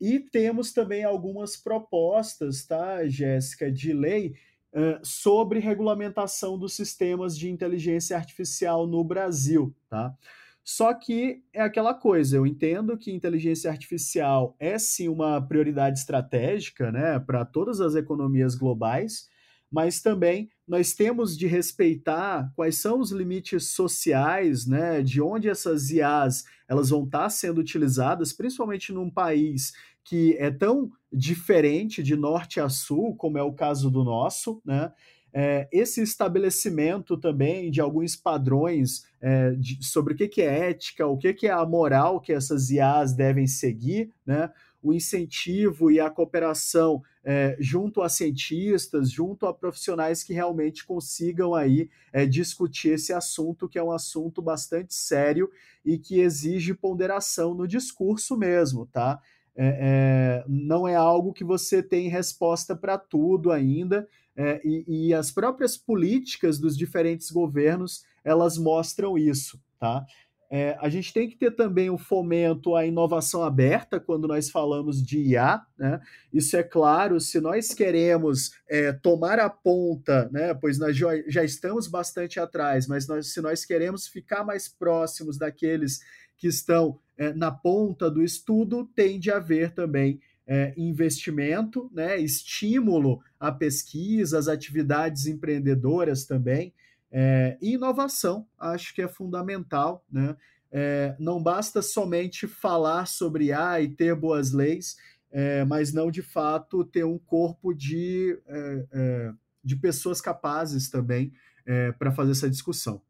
E 0.00 0.20
temos 0.20 0.72
também 0.72 1.04
algumas 1.04 1.56
propostas, 1.56 2.64
tá, 2.66 3.06
Jéssica, 3.06 3.70
de 3.70 3.92
lei 3.92 4.34
uh, 4.72 4.98
sobre 5.02 5.58
regulamentação 5.58 6.58
dos 6.58 6.74
sistemas 6.74 7.36
de 7.36 7.50
inteligência 7.50 8.16
artificial 8.16 8.86
no 8.86 9.02
Brasil, 9.02 9.74
tá? 9.88 10.14
Só 10.62 10.92
que 10.92 11.44
é 11.52 11.62
aquela 11.62 11.94
coisa, 11.94 12.36
eu 12.36 12.44
entendo 12.44 12.98
que 12.98 13.12
inteligência 13.12 13.70
artificial 13.70 14.56
é 14.58 14.76
sim 14.78 15.08
uma 15.08 15.40
prioridade 15.40 16.00
estratégica, 16.00 16.90
né, 16.90 17.20
para 17.20 17.44
todas 17.44 17.80
as 17.80 17.94
economias 17.94 18.56
globais, 18.56 19.28
mas 19.76 20.00
também 20.00 20.48
nós 20.66 20.94
temos 20.94 21.36
de 21.36 21.46
respeitar 21.46 22.50
quais 22.56 22.78
são 22.78 22.98
os 22.98 23.12
limites 23.12 23.72
sociais, 23.72 24.66
né, 24.66 25.02
de 25.02 25.20
onde 25.20 25.50
essas 25.50 25.90
IAs 25.90 26.44
elas 26.66 26.88
vão 26.88 27.04
estar 27.04 27.28
sendo 27.28 27.58
utilizadas, 27.60 28.32
principalmente 28.32 28.90
num 28.90 29.10
país 29.10 29.74
que 30.02 30.34
é 30.38 30.50
tão 30.50 30.90
diferente 31.12 32.02
de 32.02 32.16
norte 32.16 32.58
a 32.58 32.70
sul, 32.70 33.14
como 33.16 33.36
é 33.36 33.42
o 33.42 33.52
caso 33.52 33.90
do 33.90 34.02
nosso, 34.02 34.62
né? 34.64 34.90
É, 35.30 35.68
esse 35.70 36.00
estabelecimento 36.00 37.14
também 37.18 37.70
de 37.70 37.78
alguns 37.78 38.16
padrões 38.16 39.04
é, 39.20 39.50
de, 39.50 39.84
sobre 39.84 40.14
o 40.14 40.16
que, 40.16 40.26
que 40.26 40.40
é 40.40 40.70
ética, 40.70 41.06
o 41.06 41.18
que, 41.18 41.34
que 41.34 41.46
é 41.46 41.50
a 41.50 41.66
moral 41.66 42.18
que 42.18 42.32
essas 42.32 42.70
IAs 42.70 43.12
devem 43.12 43.46
seguir, 43.46 44.10
né? 44.24 44.50
o 44.86 44.94
incentivo 44.94 45.90
e 45.90 45.98
a 45.98 46.08
cooperação 46.08 47.02
é, 47.28 47.56
junto 47.58 48.02
a 48.02 48.08
cientistas, 48.08 49.10
junto 49.10 49.46
a 49.46 49.52
profissionais 49.52 50.22
que 50.22 50.32
realmente 50.32 50.86
consigam 50.86 51.56
aí 51.56 51.90
é, 52.12 52.24
discutir 52.24 52.90
esse 52.90 53.12
assunto, 53.12 53.68
que 53.68 53.80
é 53.80 53.82
um 53.82 53.90
assunto 53.90 54.40
bastante 54.40 54.94
sério 54.94 55.50
e 55.84 55.98
que 55.98 56.20
exige 56.20 56.72
ponderação 56.72 57.52
no 57.52 57.66
discurso 57.66 58.36
mesmo, 58.36 58.86
tá? 58.86 59.20
É, 59.56 60.44
é 60.44 60.44
não 60.46 60.86
é 60.86 60.94
algo 60.94 61.32
que 61.32 61.42
você 61.42 61.82
tem 61.82 62.08
resposta 62.08 62.76
para 62.76 62.96
tudo 62.96 63.50
ainda, 63.50 64.08
é, 64.36 64.60
e, 64.64 65.08
e 65.08 65.14
as 65.14 65.32
próprias 65.32 65.76
políticas 65.76 66.60
dos 66.60 66.76
diferentes 66.76 67.30
governos 67.30 68.04
elas 68.22 68.56
mostram 68.56 69.18
isso, 69.18 69.60
tá? 69.80 70.04
É, 70.48 70.76
a 70.80 70.88
gente 70.88 71.12
tem 71.12 71.28
que 71.28 71.36
ter 71.36 71.50
também 71.50 71.90
o 71.90 71.98
fomento 71.98 72.76
à 72.76 72.86
inovação 72.86 73.42
aberta 73.42 73.98
quando 73.98 74.28
nós 74.28 74.48
falamos 74.48 75.02
de 75.02 75.18
IA, 75.18 75.60
né? 75.76 76.00
Isso 76.32 76.56
é 76.56 76.62
claro, 76.62 77.18
se 77.20 77.40
nós 77.40 77.74
queremos 77.74 78.52
é, 78.68 78.92
tomar 78.92 79.40
a 79.40 79.50
ponta, 79.50 80.28
né? 80.32 80.54
Pois 80.54 80.78
nós 80.78 80.96
já, 80.96 81.44
estamos 81.44 81.88
bastante 81.88 82.38
atrás, 82.38 82.86
mas 82.86 83.08
nós, 83.08 83.32
se 83.32 83.40
nós 83.40 83.64
queremos 83.64 84.06
ficar 84.06 84.44
mais 84.44 84.68
próximos 84.68 85.36
daqueles 85.36 86.00
que 86.36 86.46
estão 86.46 87.00
é, 87.18 87.32
na 87.32 87.50
ponta 87.50 88.08
do 88.08 88.22
estudo, 88.22 88.84
tem 88.94 89.18
de 89.18 89.32
haver 89.32 89.72
também 89.72 90.20
é, 90.46 90.72
investimento, 90.76 91.90
né? 91.92 92.18
Estímulo 92.18 93.20
à 93.40 93.50
pesquisa, 93.50 94.38
às 94.38 94.46
atividades 94.46 95.26
empreendedoras 95.26 96.24
também. 96.24 96.72
É, 97.10 97.56
e 97.60 97.74
inovação, 97.74 98.46
acho 98.58 98.94
que 98.94 99.02
é 99.02 99.08
fundamental, 99.08 100.04
né? 100.10 100.36
É, 100.70 101.14
não 101.18 101.42
basta 101.42 101.80
somente 101.80 102.46
falar 102.46 103.06
sobre 103.06 103.52
A 103.52 103.80
e 103.80 103.88
ter 103.88 104.14
boas 104.14 104.52
leis, 104.52 104.96
é, 105.30 105.64
mas 105.64 105.92
não 105.92 106.10
de 106.10 106.22
fato 106.22 106.84
ter 106.84 107.04
um 107.04 107.18
corpo 107.18 107.72
de, 107.72 108.38
é, 108.46 108.86
é, 108.92 109.32
de 109.62 109.76
pessoas 109.76 110.20
capazes 110.20 110.90
também 110.90 111.32
é, 111.64 111.92
para 111.92 112.12
fazer 112.12 112.32
essa 112.32 112.50
discussão. 112.50 113.00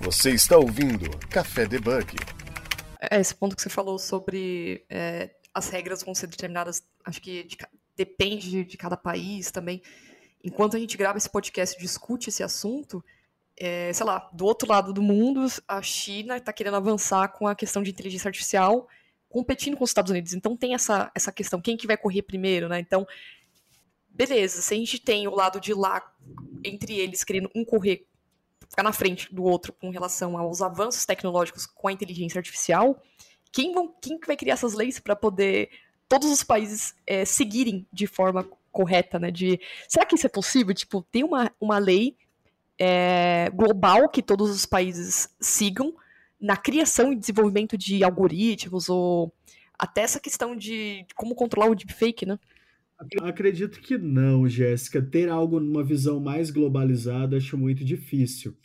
Você 0.00 0.30
está 0.30 0.56
ouvindo 0.56 1.10
Café 1.28 1.66
Debug. 1.66 2.16
Esse 3.10 3.34
ponto 3.34 3.54
que 3.54 3.60
você 3.60 3.68
falou 3.68 3.98
sobre 3.98 4.86
as 5.52 5.68
regras 5.68 6.02
vão 6.02 6.14
ser 6.14 6.26
determinadas, 6.28 6.82
acho 7.04 7.20
que 7.20 7.44
de, 7.44 7.58
depende 7.96 8.48
de, 8.48 8.64
de 8.64 8.76
cada 8.78 8.96
país 8.96 9.50
também 9.50 9.82
enquanto 10.42 10.76
a 10.76 10.80
gente 10.80 10.96
grava 10.96 11.18
esse 11.18 11.28
podcast 11.28 11.76
e 11.76 11.80
discute 11.80 12.28
esse 12.28 12.42
assunto, 12.42 13.04
é, 13.56 13.92
sei 13.92 14.06
lá, 14.06 14.30
do 14.32 14.46
outro 14.46 14.68
lado 14.68 14.92
do 14.92 15.02
mundo, 15.02 15.46
a 15.68 15.82
China 15.82 16.36
está 16.38 16.52
querendo 16.52 16.76
avançar 16.76 17.28
com 17.28 17.46
a 17.46 17.54
questão 17.54 17.82
de 17.82 17.90
inteligência 17.90 18.28
artificial, 18.28 18.88
competindo 19.28 19.76
com 19.76 19.84
os 19.84 19.90
Estados 19.90 20.10
Unidos. 20.10 20.32
Então 20.32 20.56
tem 20.56 20.74
essa, 20.74 21.12
essa 21.14 21.30
questão, 21.30 21.60
quem 21.60 21.76
que 21.76 21.86
vai 21.86 21.96
correr 21.96 22.22
primeiro, 22.22 22.68
né? 22.68 22.80
Então, 22.80 23.06
beleza, 24.08 24.62
se 24.62 24.74
a 24.74 24.76
gente 24.76 24.98
tem 24.98 25.28
o 25.28 25.34
lado 25.34 25.60
de 25.60 25.74
lá, 25.74 26.02
entre 26.64 26.98
eles, 26.98 27.22
querendo 27.22 27.50
um 27.54 27.64
correr, 27.64 28.06
ficar 28.68 28.82
na 28.82 28.92
frente 28.92 29.32
do 29.34 29.44
outro 29.44 29.72
com 29.72 29.90
relação 29.90 30.38
aos 30.38 30.62
avanços 30.62 31.04
tecnológicos 31.04 31.66
com 31.66 31.88
a 31.88 31.92
inteligência 31.92 32.38
artificial, 32.38 33.00
quem, 33.52 33.72
vão, 33.74 33.94
quem 34.00 34.18
que 34.18 34.26
vai 34.26 34.36
criar 34.36 34.54
essas 34.54 34.74
leis 34.74 34.98
para 34.98 35.14
poder 35.14 35.70
todos 36.08 36.30
os 36.30 36.42
países 36.42 36.94
é, 37.06 37.24
seguirem 37.24 37.86
de 37.92 38.06
forma 38.06 38.48
correta, 38.70 39.18
né? 39.18 39.30
De 39.30 39.60
será 39.88 40.04
que 40.06 40.14
isso 40.14 40.26
é 40.26 40.30
possível? 40.30 40.74
Tipo, 40.74 41.02
tem 41.10 41.24
uma, 41.24 41.50
uma 41.60 41.78
lei 41.78 42.16
é, 42.78 43.50
global 43.50 44.08
que 44.08 44.22
todos 44.22 44.50
os 44.50 44.64
países 44.64 45.28
sigam 45.40 45.94
na 46.40 46.56
criação 46.56 47.12
e 47.12 47.16
desenvolvimento 47.16 47.76
de 47.76 48.02
algoritmos 48.02 48.88
ou 48.88 49.32
até 49.78 50.02
essa 50.02 50.18
questão 50.18 50.56
de 50.56 51.04
como 51.14 51.34
controlar 51.34 51.70
o 51.70 51.74
deepfake, 51.74 52.24
né? 52.24 52.38
Acredito 53.22 53.80
que 53.80 53.96
não, 53.96 54.46
Jéssica. 54.46 55.00
Ter 55.00 55.28
algo 55.28 55.58
numa 55.58 55.82
visão 55.82 56.20
mais 56.20 56.50
globalizada 56.50 57.36
acho 57.36 57.56
muito 57.56 57.84
difícil. 57.84 58.56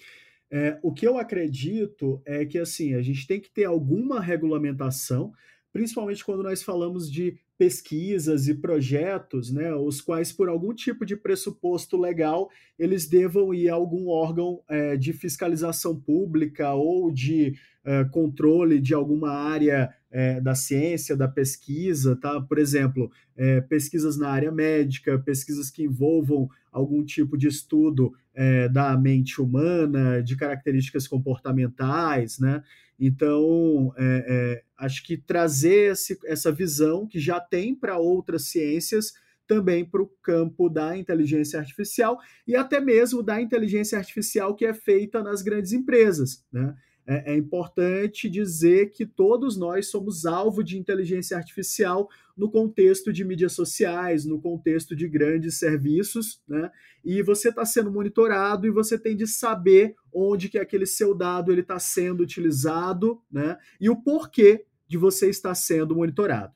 É, 0.51 0.77
o 0.83 0.93
que 0.93 1.07
eu 1.07 1.17
acredito 1.17 2.21
é 2.25 2.45
que 2.45 2.57
assim 2.57 2.93
a 2.93 3.01
gente 3.01 3.25
tem 3.25 3.39
que 3.39 3.49
ter 3.49 3.65
alguma 3.65 4.19
regulamentação, 4.19 5.33
principalmente 5.71 6.23
quando 6.23 6.43
nós 6.43 6.63
falamos 6.63 7.11
de 7.11 7.37
pesquisas 7.57 8.47
e 8.47 8.53
projetos, 8.53 9.51
né, 9.51 9.73
os 9.73 10.01
quais, 10.01 10.31
por 10.31 10.49
algum 10.49 10.73
tipo 10.73 11.05
de 11.05 11.15
pressuposto 11.15 11.97
legal, 11.97 12.49
eles 12.77 13.07
devam 13.07 13.53
ir 13.53 13.69
a 13.69 13.75
algum 13.75 14.09
órgão 14.09 14.61
é, 14.67 14.97
de 14.97 15.13
fiscalização 15.13 15.99
pública 15.99 16.73
ou 16.73 17.11
de 17.11 17.55
é, 17.85 18.03
controle 18.05 18.79
de 18.79 18.93
alguma 18.93 19.31
área 19.31 19.93
é, 20.11 20.41
da 20.41 20.55
ciência, 20.55 21.15
da 21.15 21.27
pesquisa, 21.27 22.15
tá? 22.15 22.41
Por 22.41 22.57
exemplo, 22.57 23.11
é, 23.37 23.61
pesquisas 23.61 24.17
na 24.17 24.29
área 24.29 24.51
médica, 24.51 25.19
pesquisas 25.19 25.69
que 25.69 25.83
envolvam 25.83 26.49
algum 26.71 27.03
tipo 27.03 27.37
de 27.37 27.47
estudo 27.47 28.13
é, 28.33 28.67
da 28.67 28.97
mente 28.97 29.41
humana, 29.41 30.21
de 30.21 30.35
características 30.35 31.07
comportamentais, 31.07 32.39
né? 32.39 32.63
Então, 32.99 33.93
é, 33.97 34.25
é, 34.27 34.63
acho 34.77 35.03
que 35.03 35.17
trazer 35.17 35.91
esse, 35.91 36.17
essa 36.25 36.51
visão 36.51 37.07
que 37.07 37.19
já 37.19 37.39
tem 37.39 37.73
para 37.75 37.97
outras 37.97 38.43
ciências 38.49 39.13
também 39.47 39.85
para 39.85 40.01
o 40.01 40.11
campo 40.21 40.69
da 40.69 40.97
inteligência 40.97 41.59
artificial 41.59 42.19
e 42.47 42.55
até 42.55 42.79
mesmo 42.79 43.21
da 43.21 43.39
inteligência 43.39 43.97
artificial 43.97 44.55
que 44.55 44.65
é 44.65 44.73
feita 44.73 45.21
nas 45.21 45.41
grandes 45.41 45.71
empresas. 45.71 46.43
Né? 46.51 46.75
É, 47.07 47.33
é, 47.33 47.37
importante 47.37 48.27
dizer 48.27 48.89
que 48.89 49.05
todos 49.05 49.55
nós 49.55 49.91
somos 49.91 50.25
alvo 50.25 50.63
de 50.63 50.75
inteligência 50.75 51.37
artificial 51.37 52.09
no 52.35 52.49
contexto 52.49 53.13
de 53.13 53.23
mídias 53.23 53.53
sociais, 53.53 54.25
no 54.25 54.41
contexto 54.41 54.95
de 54.95 55.07
grandes 55.07 55.59
serviços, 55.59 56.41
né? 56.47 56.71
E 57.03 57.21
você 57.21 57.49
está 57.49 57.63
sendo 57.63 57.91
monitorado 57.91 58.65
e 58.65 58.71
você 58.71 58.97
tem 58.97 59.15
de 59.15 59.27
saber 59.27 59.95
onde 60.11 60.49
que 60.49 60.57
aquele 60.57 60.87
seu 60.87 61.13
dado 61.13 61.51
ele 61.51 61.61
está 61.61 61.77
sendo 61.77 62.23
utilizado, 62.23 63.21
né? 63.31 63.55
E 63.79 63.87
o 63.87 63.95
porquê 63.95 64.65
de 64.87 64.97
você 64.97 65.29
estar 65.29 65.53
sendo 65.53 65.95
monitorado. 65.95 66.53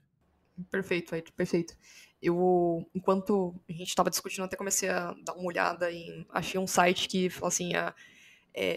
Perfeito, 0.71 1.15
Ed, 1.15 1.31
perfeito. 1.33 1.75
Eu, 2.21 2.85
enquanto 2.93 3.55
a 3.69 3.71
gente 3.71 3.87
estava 3.87 4.09
discutindo, 4.09 4.43
até 4.43 4.57
comecei 4.57 4.89
a 4.89 5.13
dar 5.23 5.33
uma 5.33 5.45
olhada 5.45 5.91
em. 5.91 6.25
Achei 6.29 6.59
um 6.59 6.67
site 6.67 7.07
que 7.07 7.29
assim: 7.41 7.75
a, 7.75 7.93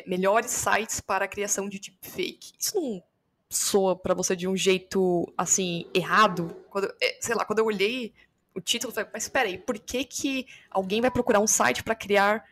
melhores 0.07 0.51
sites 0.51 1.01
para 1.01 1.25
a 1.25 1.29
criação 1.29 1.69
de 1.69 1.79
deepfake. 1.79 2.53
Isso 2.59 2.81
não 2.81 3.03
soa 3.49 3.95
para 3.95 4.15
você 4.15 4.35
de 4.35 4.49
um 4.49 4.57
jeito, 4.57 5.31
assim, 5.37 5.87
errado? 5.95 6.57
Quando, 6.71 6.93
é, 7.01 7.19
sei 7.21 7.35
lá, 7.35 7.45
quando 7.45 7.59
eu 7.59 7.67
olhei 7.67 8.13
o 8.55 8.61
título, 8.61 8.91
eu 8.91 8.95
falei, 8.95 9.11
mas 9.13 9.25
espera 9.25 9.49
aí, 9.49 9.59
por 9.59 9.79
que, 9.79 10.05
que 10.05 10.47
alguém 10.71 11.01
vai 11.01 11.11
procurar 11.11 11.41
um 11.41 11.47
site 11.47 11.83
para 11.83 11.95
criar, 11.95 12.45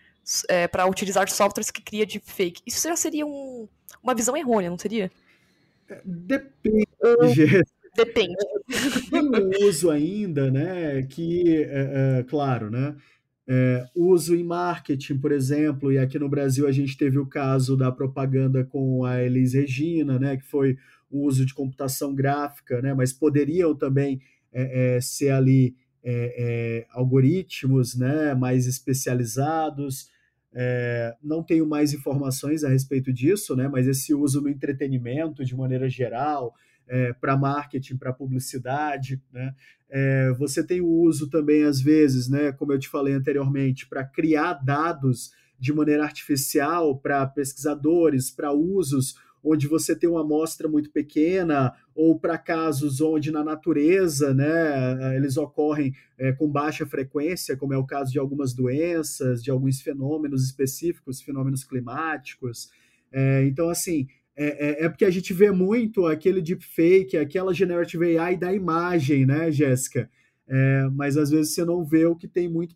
é, 0.49 0.69
para 0.69 0.87
utilizar 0.87 1.29
softwares 1.31 1.71
que 1.71 1.83
cria 1.83 2.07
deepfake? 2.07 2.63
Isso 2.67 2.87
já 2.87 2.97
seria 2.97 3.27
um, 3.27 3.69
uma 4.03 4.15
visão 4.15 4.37
errônea, 4.37 4.71
não 4.71 4.79
seria? 4.79 5.11
É, 5.89 6.01
depende, 6.05 6.87
Depende. 7.97 8.37
Tem 9.11 9.21
um 9.21 9.67
uso 9.67 9.91
ainda, 9.91 10.49
né, 10.49 11.03
que, 11.03 11.65
é, 11.65 12.21
é, 12.21 12.23
claro, 12.23 12.71
né, 12.71 12.95
é, 13.53 13.85
uso 13.97 14.37
em 14.37 14.45
marketing, 14.45 15.19
por 15.19 15.33
exemplo, 15.33 15.91
e 15.91 15.99
aqui 15.99 16.21
no 16.21 16.29
Brasil 16.29 16.69
a 16.69 16.71
gente 16.71 16.97
teve 16.97 17.19
o 17.19 17.27
caso 17.27 17.77
da 17.77 17.91
propaganda 17.91 18.65
com 18.65 19.05
a 19.05 19.21
Elis 19.21 19.55
Regina, 19.55 20.21
né, 20.21 20.37
que 20.37 20.45
foi 20.45 20.79
o 21.11 21.27
uso 21.27 21.45
de 21.45 21.53
computação 21.53 22.15
gráfica, 22.15 22.81
né, 22.81 22.95
mas 22.95 23.13
poderiam 23.13 23.75
também 23.75 24.21
é, 24.53 24.97
é, 24.97 25.01
ser 25.01 25.31
ali 25.31 25.75
é, 26.05 26.85
é, 26.85 26.87
algoritmos 26.93 27.97
né, 27.97 28.35
mais 28.37 28.69
especializados. 28.69 30.09
É, 30.55 31.17
não 31.21 31.43
tenho 31.43 31.67
mais 31.67 31.93
informações 31.93 32.63
a 32.63 32.69
respeito 32.69 33.13
disso, 33.13 33.57
né, 33.57 33.67
mas 33.67 33.89
esse 33.89 34.15
uso 34.15 34.41
no 34.41 34.49
entretenimento 34.49 35.45
de 35.45 35.57
maneira 35.57 35.89
geral, 35.89 36.55
para 37.21 37.37
marketing, 37.37 37.97
para 37.97 38.13
publicidade. 38.13 39.23
Né? 39.33 39.55
É, 39.91 40.33
você 40.39 40.65
tem 40.65 40.81
o 40.81 40.89
uso 40.89 41.29
também, 41.29 41.65
às 41.65 41.81
vezes, 41.81 42.29
né, 42.29 42.53
como 42.53 42.73
eu 42.73 42.79
te 42.79 42.89
falei 42.89 43.13
anteriormente, 43.13 43.87
para 43.87 44.05
criar 44.05 44.55
dados 44.55 45.33
de 45.59 45.73
maneira 45.73 46.05
artificial 46.05 46.97
para 46.97 47.27
pesquisadores, 47.27 48.31
para 48.31 48.53
usos 48.53 49.17
onde 49.43 49.67
você 49.67 49.97
tem 49.97 50.09
uma 50.09 50.21
amostra 50.21 50.69
muito 50.69 50.91
pequena, 50.91 51.73
ou 51.95 52.19
para 52.19 52.37
casos 52.37 53.01
onde 53.01 53.31
na 53.31 53.43
natureza 53.43 54.35
né, 54.35 55.17
eles 55.17 55.37
ocorrem 55.37 55.95
é, 56.19 56.33
com 56.33 56.49
baixa 56.49 56.87
frequência, 56.87 57.57
como 57.57 57.73
é 57.73 57.79
o 57.79 57.87
caso 57.87 58.13
de 58.13 58.19
algumas 58.19 58.53
doenças, 58.53 59.43
de 59.43 59.51
alguns 59.51 59.81
fenômenos 59.81 60.45
específicos, 60.45 61.23
fenômenos 61.23 61.65
climáticos. 61.65 62.71
É, 63.11 63.45
então, 63.45 63.71
assim, 63.71 64.07
é, 64.37 64.83
é, 64.83 64.85
é, 64.85 64.89
porque 64.89 65.05
a 65.05 65.11
gente 65.11 65.33
vê 65.33 65.51
muito 65.51 66.07
aquele 66.07 66.41
deepfake, 66.41 67.17
aquela 67.17 67.53
generative 67.53 68.17
AI 68.17 68.37
da 68.37 68.53
imagem, 68.53 69.27
né, 69.27 69.51
Jéssica? 69.51 70.11
É, 70.49 70.89
mas 70.93 71.17
às 71.17 71.31
vezes 71.31 71.55
você 71.55 71.65
não 71.65 71.85
vê 71.85 72.07
o 72.07 72.17
que 72.17 72.27
tem 72.27 72.49
muito 72.49 72.75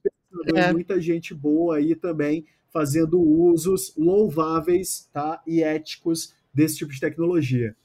é. 0.55 0.73
muita 0.73 1.01
gente 1.01 1.35
boa 1.35 1.77
aí 1.77 1.95
também 1.95 2.45
fazendo 2.73 3.21
usos 3.21 3.95
louváveis 3.97 5.09
tá, 5.13 5.41
e 5.47 5.63
éticos 5.63 6.35
desse 6.53 6.79
tipo 6.79 6.93
de 6.93 7.01
tecnologia. 7.01 7.77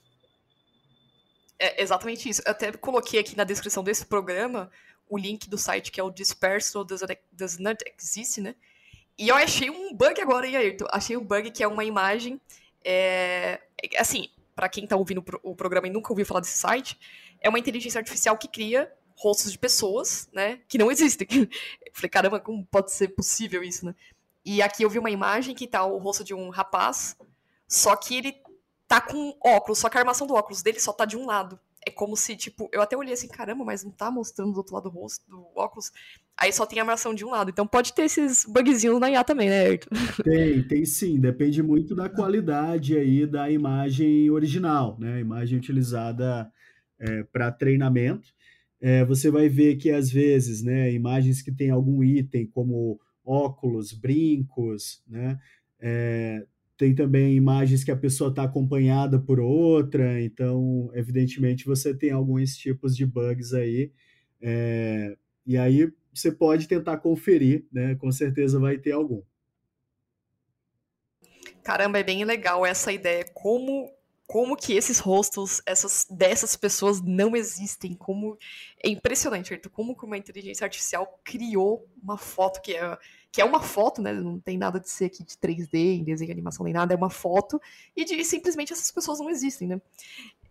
É 1.59 1.81
exatamente 1.81 2.27
isso. 2.27 2.41
Eu 2.45 2.51
até 2.51 2.71
coloquei 2.71 3.19
aqui 3.19 3.37
na 3.37 3.43
descrição 3.43 3.83
desse 3.83 4.05
programa 4.05 4.69
o 5.07 5.17
link 5.17 5.49
do 5.49 5.57
site 5.57 5.91
que 5.91 5.99
é 5.99 6.03
o 6.03 6.09
Disperso 6.09 6.83
Does 6.83 7.57
Not 7.59 7.83
Exist, 7.97 8.39
né? 8.39 8.55
E 9.17 9.27
eu 9.27 9.35
achei 9.35 9.69
um 9.69 9.93
bug 9.93 10.21
agora, 10.21 10.47
hein, 10.47 10.55
Ayrton? 10.55 10.85
Achei 10.91 11.17
um 11.17 11.23
bug 11.23 11.51
que 11.51 11.61
é 11.61 11.67
uma 11.67 11.83
imagem 11.83 12.39
é, 12.83 13.61
assim, 13.97 14.29
para 14.55 14.69
quem 14.69 14.85
tá 14.85 14.95
ouvindo 14.95 15.23
o 15.43 15.55
programa 15.55 15.87
e 15.87 15.89
nunca 15.89 16.11
ouviu 16.11 16.25
falar 16.25 16.41
desse 16.41 16.57
site, 16.57 16.99
é 17.41 17.49
uma 17.49 17.59
inteligência 17.59 17.99
artificial 17.99 18.37
que 18.37 18.47
cria 18.47 18.91
rostos 19.15 19.51
de 19.51 19.57
pessoas, 19.57 20.29
né, 20.33 20.61
que 20.67 20.77
não 20.77 20.91
existem. 20.91 21.27
Eu 21.31 21.47
falei, 21.93 22.09
caramba, 22.09 22.39
como 22.39 22.65
pode 22.65 22.91
ser 22.91 23.09
possível 23.09 23.63
isso, 23.63 23.85
né? 23.85 23.95
E 24.45 24.61
aqui 24.61 24.83
eu 24.83 24.89
vi 24.89 24.97
uma 24.97 25.11
imagem 25.11 25.53
que 25.53 25.67
tá 25.67 25.83
o 25.83 25.97
rosto 25.97 26.23
de 26.23 26.33
um 26.33 26.49
rapaz, 26.49 27.17
só 27.67 27.95
que 27.95 28.15
ele 28.15 28.41
tá 28.87 28.99
com 28.99 29.37
óculos, 29.43 29.79
só 29.79 29.89
que 29.89 29.97
a 29.97 29.99
armação 29.99 30.25
do 30.25 30.33
óculos 30.33 30.63
dele 30.63 30.79
só 30.79 30.91
tá 30.91 31.05
de 31.05 31.17
um 31.17 31.25
lado. 31.25 31.59
É 31.85 31.91
como 31.91 32.15
se, 32.15 32.35
tipo, 32.35 32.69
eu 32.73 32.81
até 32.81 32.95
olhei 32.97 33.13
assim, 33.13 33.27
caramba, 33.27 33.63
mas 33.63 33.83
não 33.83 33.91
tá 33.91 34.11
mostrando 34.11 34.51
do 34.51 34.57
outro 34.57 34.75
lado 34.75 34.89
do 34.89 34.99
rosto, 34.99 35.27
do 35.29 35.47
óculos. 35.55 35.91
Aí 36.37 36.51
só 36.51 36.65
tem 36.65 36.79
a 36.79 36.83
armação 36.83 37.13
de 37.13 37.25
um 37.25 37.29
lado. 37.29 37.49
Então 37.49 37.65
pode 37.65 37.93
ter 37.93 38.03
esses 38.03 38.45
bugzinhos 38.45 38.99
na 38.99 39.09
IA 39.09 39.23
também, 39.23 39.49
né, 39.49 39.67
Ayrton? 39.67 39.89
Tem, 40.23 40.63
tem 40.63 40.85
sim. 40.85 41.19
Depende 41.19 41.63
muito 41.63 41.95
da 41.95 42.09
qualidade 42.09 42.97
aí 42.97 43.25
da 43.25 43.49
imagem 43.49 44.29
original, 44.29 44.97
né? 44.99 45.15
A 45.15 45.19
imagem 45.19 45.57
utilizada 45.57 46.51
é, 46.99 47.23
para 47.23 47.51
treinamento. 47.51 48.29
É, 48.81 49.03
você 49.03 49.29
vai 49.29 49.49
ver 49.49 49.75
que 49.75 49.91
às 49.91 50.09
vezes, 50.09 50.63
né, 50.63 50.91
imagens 50.91 51.41
que 51.41 51.51
tem 51.51 51.69
algum 51.69 52.03
item 52.03 52.47
como 52.47 52.99
óculos, 53.25 53.93
brincos, 53.93 55.03
né? 55.07 55.37
É, 55.79 56.45
tem 56.79 56.95
também 56.95 57.35
imagens 57.35 57.83
que 57.83 57.91
a 57.91 57.97
pessoa 57.97 58.29
está 58.29 58.43
acompanhada 58.43 59.19
por 59.19 59.37
outra, 59.37 60.21
então, 60.21 60.89
evidentemente, 60.93 61.65
você 61.65 61.93
tem 61.93 62.09
alguns 62.09 62.55
tipos 62.55 62.95
de 62.95 63.05
bugs 63.05 63.53
aí. 63.53 63.91
É, 64.41 65.17
e 65.45 65.57
aí 65.57 65.91
você 66.13 66.31
pode 66.31 66.69
tentar 66.69 66.95
conferir, 66.99 67.65
né? 67.69 67.95
Com 67.95 68.09
certeza 68.13 68.61
vai 68.61 68.77
ter 68.77 68.93
algum. 68.93 69.21
Caramba, 71.65 71.99
é 71.99 72.03
bem 72.03 72.23
legal 72.23 72.65
essa 72.65 72.93
ideia. 72.93 73.25
Como 73.33 73.91
como 74.25 74.55
que 74.55 74.73
esses 74.73 74.99
rostos 74.99 75.59
essas 75.65 76.05
dessas 76.09 76.55
pessoas 76.55 77.01
não 77.01 77.35
existem, 77.35 77.93
como 77.93 78.37
é 78.81 78.87
impressionante, 78.87 79.53
Arthur, 79.53 79.71
como 79.71 79.97
que 79.97 80.05
uma 80.05 80.17
inteligência 80.17 80.63
artificial 80.63 81.19
criou 81.25 81.89
uma 82.01 82.17
foto 82.17 82.61
que 82.61 82.73
é 82.73 82.97
que 83.31 83.41
é 83.41 83.45
uma 83.45 83.61
foto, 83.61 84.01
né? 84.01 84.13
Não 84.13 84.39
tem 84.39 84.57
nada 84.57 84.79
de 84.79 84.89
ser 84.89 85.05
aqui 85.05 85.23
de 85.23 85.35
3D, 85.35 85.99
em 85.99 86.03
desenho 86.03 86.27
de 86.27 86.31
animação 86.31 86.63
nem 86.63 86.73
nada, 86.73 86.93
é 86.93 86.97
uma 86.97 87.09
foto, 87.09 87.61
e 87.95 88.03
de 88.03 88.23
simplesmente 88.25 88.73
essas 88.73 88.91
pessoas 88.91 89.19
não 89.19 89.29
existem, 89.29 89.67
né? 89.67 89.81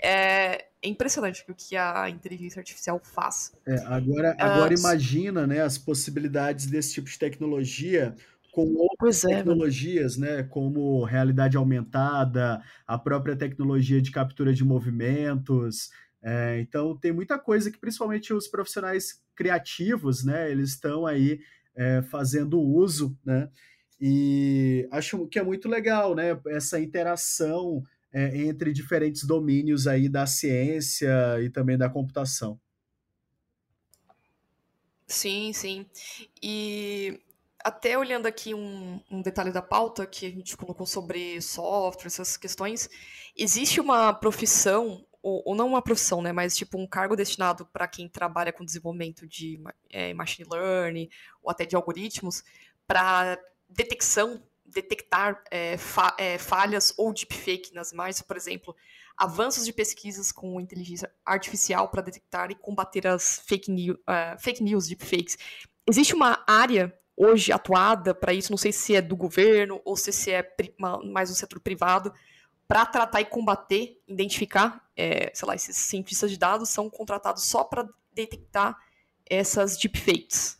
É, 0.01 0.67
é 0.81 0.89
impressionante 0.89 1.45
o 1.49 1.55
que 1.55 1.77
a 1.77 2.09
inteligência 2.09 2.61
artificial 2.61 3.01
faz. 3.03 3.53
É, 3.67 3.79
agora, 3.87 4.37
agora 4.39 4.73
uh, 4.73 4.79
imagina 4.79 5.47
né, 5.47 5.61
as 5.61 5.77
possibilidades 5.77 6.67
desse 6.67 6.95
tipo 6.95 7.11
de 7.11 7.19
tecnologia 7.19 8.15
com 8.53 8.75
outras 8.75 9.25
é, 9.25 9.37
tecnologias, 9.37 10.17
né, 10.17 10.43
como 10.45 11.05
realidade 11.05 11.57
aumentada, 11.57 12.63
a 12.87 12.99
própria 12.99 13.37
tecnologia 13.37 14.01
de 14.01 14.11
captura 14.11 14.55
de 14.55 14.65
movimentos. 14.65 15.91
É, 16.23 16.61
então 16.61 16.97
tem 16.97 17.13
muita 17.13 17.39
coisa 17.39 17.71
que 17.71 17.79
principalmente 17.79 18.33
os 18.33 18.49
profissionais 18.49 19.23
criativos, 19.35 20.25
né, 20.25 20.51
eles 20.51 20.71
estão 20.71 21.07
aí 21.07 21.41
é, 21.79 22.03
fazendo 22.03 22.61
uso, 22.61 23.17
né? 23.25 23.49
E 24.01 24.89
acho 24.91 25.27
que 25.29 25.39
é 25.39 25.43
muito 25.43 25.69
legal, 25.69 26.15
né? 26.15 26.39
Essa 26.49 26.81
interação 26.81 27.83
é, 28.13 28.37
entre 28.37 28.73
diferentes 28.73 29.25
domínios 29.25 29.87
aí 29.87 30.09
da 30.09 30.27
ciência 30.27 31.09
e 31.41 31.49
também 31.49 31.79
da 31.79 31.89
computação. 31.89 32.61
Sim, 35.07 35.53
sim. 35.53 35.87
E 36.43 37.21
até 37.65 37.97
olhando 37.97 38.27
aqui 38.27 38.55
um, 38.55 39.01
um, 39.11 39.23
detalhe 39.23 39.53
da 39.53 39.63
pauta 39.63 40.07
que 40.07 40.27
a 40.27 40.31
gente 40.31 40.57
colocou 40.57 40.87
sobre 40.87 41.41
software, 41.41 42.07
essas 42.07 42.37
questões, 42.37 42.89
existe 43.37 43.81
uma 43.81 44.13
profissão 44.13 45.05
ou, 45.23 45.43
ou, 45.45 45.55
não 45.55 45.69
uma 45.69 45.83
profissão, 45.83 46.23
né, 46.23 46.33
mas 46.33 46.57
tipo 46.57 46.79
um 46.79 46.87
cargo 46.87 47.17
destinado 47.17 47.67
para 47.67 47.89
quem 47.89 48.09
trabalha 48.09 48.53
com 48.53 48.65
desenvolvimento 48.65 49.27
de 49.27 49.61
é, 49.91 50.15
machine 50.15 50.49
learning 50.51 51.09
ou 51.43 51.51
até 51.51 51.65
de 51.65 51.75
algoritmos 51.75 52.45
para 52.87 53.39
detecção, 53.69 54.43
detectar 54.65 55.43
é, 55.51 55.77
fa 55.77 56.15
é, 56.19 56.39
falhas 56.39 56.95
ou 56.97 57.13
deepfake 57.13 57.75
nas 57.75 57.93
imagens, 57.93 58.23
por 58.23 58.37
exemplo, 58.37 58.75
avanços 59.17 59.65
de 59.65 59.73
pesquisas 59.73 60.31
com 60.31 60.61
inteligência 60.61 61.11
artificial 61.27 61.89
para 61.89 62.03
detectar 62.03 62.51
e 62.51 62.55
combater 62.55 63.07
as 63.07 63.41
fake, 63.45 63.71
new, 63.71 63.95
uh, 63.95 64.39
fake 64.39 64.63
news, 64.63 64.87
deepfakes. 64.87 65.37
Existe 65.89 66.15
uma 66.15 66.45
área 66.47 66.97
hoje 67.17 67.51
atuada 67.51 68.15
para 68.15 68.33
isso, 68.33 68.53
não 68.53 68.57
sei 68.57 68.71
se 68.71 68.95
é 68.95 69.03
do 69.03 69.17
governo 69.17 69.81
ou 69.85 69.97
se, 69.97 70.13
se 70.13 70.31
é 70.31 70.49
mais 71.05 71.29
do 71.29 71.35
setor 71.35 71.59
privado, 71.59 72.13
para 72.69 72.85
tratar 72.85 73.23
e 73.23 73.25
combater, 73.25 73.99
identificar, 74.07 74.87
é, 74.95 75.33
sei 75.35 75.49
lá, 75.49 75.55
esses 75.55 75.75
cientistas 75.75 76.31
de 76.31 76.39
dados 76.39 76.69
são 76.69 76.91
contratados 76.91 77.45
só 77.45 77.65
para 77.65 77.89
detectar 78.15 78.77
essas 79.29 79.79
deepfakes. 79.79 80.59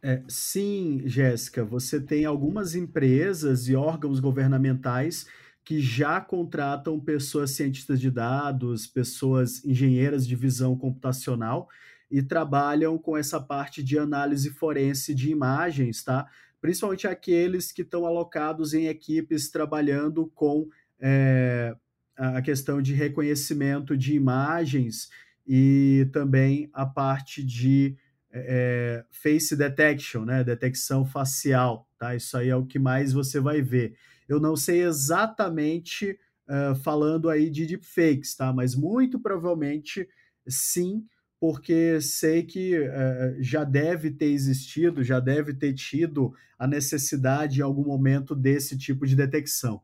É, 0.00 0.22
sim, 0.28 1.02
Jéssica, 1.04 1.64
você 1.64 2.00
tem 2.00 2.24
algumas 2.24 2.76
empresas 2.76 3.66
e 3.66 3.74
órgãos 3.74 4.20
governamentais 4.20 5.26
que 5.64 5.80
já 5.80 6.20
contratam 6.20 7.00
pessoas 7.00 7.50
cientistas 7.50 8.00
de 8.00 8.10
dados, 8.10 8.86
pessoas 8.86 9.64
engenheiras 9.64 10.26
de 10.26 10.36
visão 10.36 10.78
computacional 10.78 11.68
e 12.10 12.22
trabalham 12.22 12.96
com 12.96 13.16
essa 13.16 13.40
parte 13.40 13.82
de 13.82 13.98
análise 13.98 14.50
forense 14.50 15.12
de 15.14 15.30
imagens, 15.30 16.02
tá? 16.02 16.26
Principalmente 16.60 17.06
aqueles 17.06 17.70
que 17.70 17.82
estão 17.82 18.06
alocados 18.06 18.72
em 18.72 18.86
equipes 18.86 19.50
trabalhando 19.50 20.26
com 20.34 20.68
é, 21.00 21.74
a 22.16 22.42
questão 22.42 22.82
de 22.82 22.94
reconhecimento 22.94 23.96
de 23.96 24.14
imagens 24.14 25.08
e 25.46 26.08
também 26.12 26.68
a 26.72 26.84
parte 26.84 27.42
de 27.42 27.96
é, 28.30 29.04
face 29.10 29.56
detection, 29.56 30.24
né? 30.24 30.44
Detecção 30.44 31.04
facial, 31.04 31.88
tá? 31.98 32.14
Isso 32.14 32.36
aí 32.36 32.48
é 32.48 32.56
o 32.56 32.66
que 32.66 32.78
mais 32.78 33.12
você 33.12 33.40
vai 33.40 33.62
ver. 33.62 33.94
Eu 34.28 34.38
não 34.38 34.54
sei 34.54 34.82
exatamente 34.82 36.18
uh, 36.48 36.74
falando 36.76 37.30
aí 37.30 37.48
de 37.48 37.66
deepfakes, 37.66 38.34
tá? 38.34 38.52
Mas 38.52 38.74
muito 38.74 39.18
provavelmente 39.18 40.06
sim, 40.46 41.04
porque 41.40 42.00
sei 42.00 42.42
que 42.42 42.78
uh, 42.78 43.42
já 43.42 43.64
deve 43.64 44.10
ter 44.10 44.26
existido, 44.26 45.02
já 45.02 45.18
deve 45.18 45.54
ter 45.54 45.72
tido 45.72 46.34
a 46.58 46.66
necessidade 46.66 47.60
em 47.60 47.62
algum 47.62 47.84
momento 47.84 48.34
desse 48.34 48.76
tipo 48.76 49.06
de 49.06 49.16
detecção. 49.16 49.80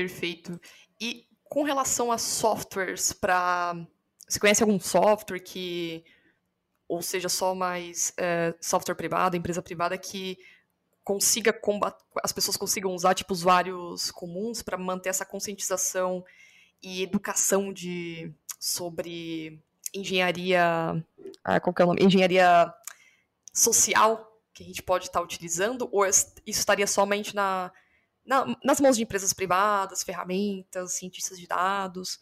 Perfeito. 0.00 0.60
E 1.00 1.26
com 1.44 1.62
relação 1.62 2.10
a 2.10 2.16
softwares 2.16 3.12
para. 3.12 3.74
Você 4.28 4.38
conhece 4.38 4.62
algum 4.62 4.80
software 4.80 5.40
que. 5.40 6.04
Ou 6.88 7.02
seja, 7.02 7.28
só 7.28 7.54
mais 7.54 8.12
é, 8.16 8.54
software 8.60 8.94
privado, 8.96 9.36
empresa 9.36 9.62
privada, 9.62 9.96
que 9.96 10.38
consiga 11.04 11.52
combater, 11.52 12.02
as 12.22 12.32
pessoas 12.32 12.56
consigam 12.56 12.94
usar 12.94 13.14
tipo 13.14 13.32
usuários 13.32 14.10
comuns 14.10 14.62
para 14.62 14.76
manter 14.76 15.08
essa 15.08 15.24
conscientização 15.24 16.24
e 16.82 17.02
educação 17.02 17.72
de 17.72 18.32
sobre 18.58 19.62
engenharia, 19.94 21.04
ah, 21.44 21.60
qual 21.60 21.74
é 21.78 21.82
o 21.82 21.86
nome? 21.86 22.04
Engenharia 22.04 22.72
social 23.52 24.40
que 24.52 24.62
a 24.62 24.66
gente 24.66 24.82
pode 24.82 25.06
estar 25.06 25.20
utilizando 25.20 25.88
ou 25.92 26.04
isso 26.06 26.32
estaria 26.46 26.86
somente 26.86 27.34
na 27.34 27.72
na, 28.24 28.56
nas 28.64 28.80
mãos 28.80 28.96
de 28.96 29.02
empresas 29.02 29.32
privadas, 29.32 30.02
ferramentas, 30.02 30.92
cientistas 30.94 31.38
de 31.38 31.46
dados. 31.46 32.20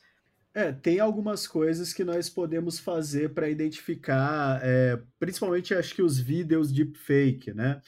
É, 0.54 0.72
tem 0.72 0.98
algumas 0.98 1.46
coisas 1.46 1.92
que 1.92 2.02
nós 2.02 2.28
podemos 2.28 2.78
fazer 2.78 3.34
para 3.34 3.48
identificar, 3.48 4.60
é, 4.62 4.98
principalmente 5.18 5.74
acho 5.74 5.94
que 5.94 6.02
os 6.02 6.18
vídeos 6.18 6.72
deepfake, 6.72 7.52
né? 7.52 7.80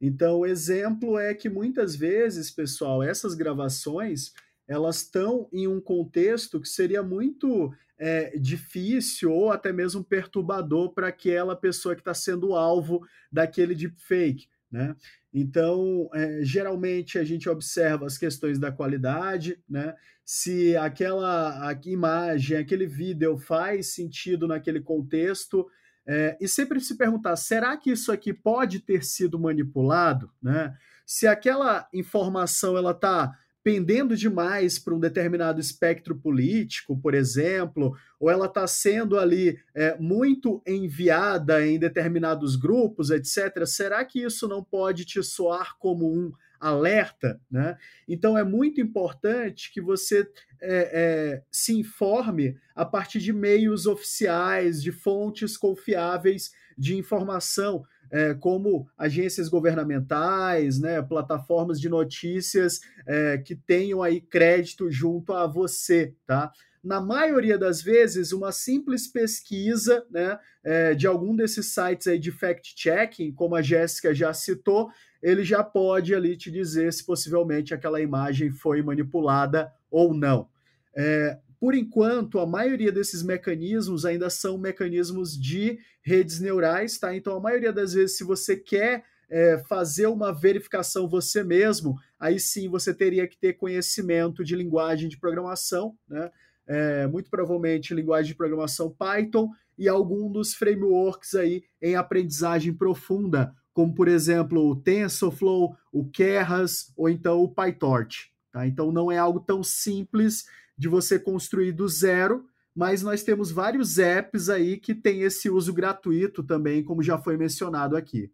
Então, 0.00 0.40
o 0.40 0.46
exemplo 0.46 1.18
é 1.18 1.34
que 1.34 1.48
muitas 1.48 1.96
vezes, 1.96 2.50
pessoal, 2.50 3.02
essas 3.02 3.34
gravações 3.34 4.32
elas 4.68 4.98
estão 4.98 5.48
em 5.50 5.66
um 5.66 5.80
contexto 5.80 6.60
que 6.60 6.68
seria 6.68 7.02
muito 7.02 7.72
é, 7.98 8.38
difícil 8.38 9.32
ou 9.32 9.50
até 9.50 9.72
mesmo 9.72 10.04
perturbador 10.04 10.92
para 10.92 11.08
aquela 11.08 11.56
pessoa 11.56 11.94
que 11.94 12.02
está 12.02 12.12
sendo 12.12 12.54
alvo 12.54 13.00
daquele 13.32 13.74
deepfake. 13.74 14.46
Né? 14.70 14.94
Então, 15.32 16.10
é, 16.12 16.40
geralmente 16.42 17.18
a 17.18 17.24
gente 17.24 17.48
observa 17.48 18.06
as 18.06 18.18
questões 18.18 18.58
da 18.58 18.70
qualidade, 18.70 19.58
né? 19.68 19.94
se 20.24 20.76
aquela 20.76 21.74
imagem, 21.84 22.58
aquele 22.58 22.86
vídeo 22.86 23.38
faz 23.38 23.94
sentido 23.94 24.46
naquele 24.46 24.80
contexto, 24.80 25.66
é, 26.06 26.36
e 26.40 26.48
sempre 26.48 26.80
se 26.80 26.96
perguntar: 26.96 27.36
será 27.36 27.76
que 27.76 27.90
isso 27.90 28.10
aqui 28.10 28.32
pode 28.32 28.80
ter 28.80 29.04
sido 29.04 29.38
manipulado? 29.38 30.30
Né? 30.42 30.74
Se 31.04 31.26
aquela 31.26 31.86
informação 31.92 32.76
ela 32.76 32.92
está 32.92 33.36
pendendo 33.68 34.16
demais 34.16 34.78
para 34.78 34.94
um 34.94 34.98
determinado 34.98 35.60
espectro 35.60 36.16
político, 36.16 36.98
por 36.98 37.12
exemplo, 37.12 37.94
ou 38.18 38.30
ela 38.30 38.46
está 38.46 38.66
sendo 38.66 39.18
ali 39.18 39.60
é, 39.74 39.94
muito 39.98 40.62
enviada 40.66 41.66
em 41.66 41.78
determinados 41.78 42.56
grupos, 42.56 43.10
etc., 43.10 43.66
será 43.66 44.02
que 44.06 44.22
isso 44.22 44.48
não 44.48 44.64
pode 44.64 45.04
te 45.04 45.22
soar 45.22 45.76
como 45.78 46.10
um 46.10 46.32
alerta? 46.58 47.38
Né? 47.50 47.76
Então 48.08 48.38
é 48.38 48.42
muito 48.42 48.80
importante 48.80 49.70
que 49.70 49.82
você 49.82 50.26
é, 50.62 50.90
é, 51.32 51.42
se 51.52 51.78
informe 51.78 52.56
a 52.74 52.86
partir 52.86 53.18
de 53.18 53.34
meios 53.34 53.84
oficiais, 53.84 54.82
de 54.82 54.92
fontes 54.92 55.58
confiáveis 55.58 56.52
de 56.78 56.96
informação 56.96 57.84
é, 58.10 58.34
como 58.34 58.88
agências 58.96 59.48
governamentais, 59.48 60.78
né, 60.80 61.00
plataformas 61.02 61.80
de 61.80 61.88
notícias 61.88 62.80
é, 63.06 63.38
que 63.38 63.54
tenham 63.54 64.02
aí 64.02 64.20
crédito 64.20 64.90
junto 64.90 65.32
a 65.32 65.46
você, 65.46 66.14
tá? 66.26 66.52
Na 66.82 67.00
maioria 67.00 67.58
das 67.58 67.82
vezes, 67.82 68.32
uma 68.32 68.52
simples 68.52 69.06
pesquisa 69.08 70.06
né, 70.10 70.38
é, 70.62 70.94
de 70.94 71.06
algum 71.06 71.34
desses 71.34 71.74
sites 71.74 72.06
aí 72.06 72.18
de 72.18 72.30
fact-checking, 72.30 73.32
como 73.32 73.56
a 73.56 73.62
Jéssica 73.62 74.14
já 74.14 74.32
citou, 74.32 74.88
ele 75.20 75.42
já 75.42 75.64
pode 75.64 76.14
ali 76.14 76.36
te 76.36 76.50
dizer 76.50 76.92
se 76.92 77.04
possivelmente 77.04 77.74
aquela 77.74 78.00
imagem 78.00 78.50
foi 78.50 78.80
manipulada 78.80 79.72
ou 79.90 80.14
não. 80.14 80.48
É, 80.96 81.38
por 81.60 81.74
enquanto, 81.74 82.38
a 82.38 82.46
maioria 82.46 82.92
desses 82.92 83.22
mecanismos 83.22 84.04
ainda 84.04 84.30
são 84.30 84.56
mecanismos 84.58 85.38
de 85.38 85.78
redes 86.02 86.40
neurais, 86.40 86.98
tá? 86.98 87.14
Então, 87.14 87.36
a 87.36 87.40
maioria 87.40 87.72
das 87.72 87.92
vezes, 87.92 88.16
se 88.16 88.24
você 88.24 88.56
quer 88.56 89.04
é, 89.28 89.58
fazer 89.68 90.06
uma 90.06 90.32
verificação 90.32 91.08
você 91.08 91.42
mesmo, 91.42 91.96
aí 92.18 92.38
sim 92.38 92.68
você 92.68 92.94
teria 92.94 93.26
que 93.26 93.36
ter 93.36 93.54
conhecimento 93.54 94.44
de 94.44 94.56
linguagem 94.56 95.08
de 95.08 95.18
programação, 95.18 95.96
né? 96.08 96.30
É, 96.66 97.06
muito 97.06 97.30
provavelmente 97.30 97.94
linguagem 97.94 98.32
de 98.32 98.36
programação 98.36 98.90
Python 98.90 99.50
e 99.78 99.88
algum 99.88 100.30
dos 100.30 100.52
frameworks 100.52 101.34
aí 101.34 101.62
em 101.80 101.96
aprendizagem 101.96 102.74
profunda, 102.74 103.54
como 103.72 103.94
por 103.94 104.06
exemplo 104.06 104.68
o 104.68 104.76
TensorFlow, 104.76 105.74
o 105.90 106.04
Keras 106.10 106.92
ou 106.94 107.08
então 107.08 107.40
o 107.40 107.48
PyTorch. 107.48 108.30
Tá? 108.50 108.66
Então 108.66 108.90
não 108.90 109.10
é 109.10 109.18
algo 109.18 109.40
tão 109.40 109.62
simples 109.62 110.46
de 110.76 110.88
você 110.88 111.18
construir 111.18 111.72
do 111.72 111.88
zero, 111.88 112.48
mas 112.74 113.02
nós 113.02 113.22
temos 113.22 113.50
vários 113.50 113.98
apps 113.98 114.48
aí 114.48 114.78
que 114.78 114.94
tem 114.94 115.22
esse 115.22 115.50
uso 115.50 115.72
gratuito 115.72 116.42
também, 116.42 116.84
como 116.84 117.02
já 117.02 117.18
foi 117.18 117.36
mencionado 117.36 117.96
aqui. 117.96 118.32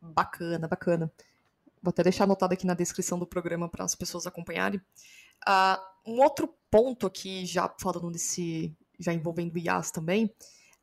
Bacana, 0.00 0.66
bacana. 0.66 1.12
Vou 1.82 1.90
até 1.90 2.02
deixar 2.02 2.24
anotado 2.24 2.54
aqui 2.54 2.66
na 2.66 2.74
descrição 2.74 3.18
do 3.18 3.26
programa 3.26 3.68
para 3.68 3.84
as 3.84 3.94
pessoas 3.94 4.26
acompanharem. 4.26 4.80
Uh, 5.46 6.10
um 6.10 6.20
outro 6.20 6.52
ponto 6.70 7.06
aqui, 7.06 7.44
já 7.44 7.72
falando 7.80 8.10
desse, 8.10 8.74
já 8.98 9.12
envolvendo 9.12 9.58
IAs 9.58 9.90
também, 9.90 10.26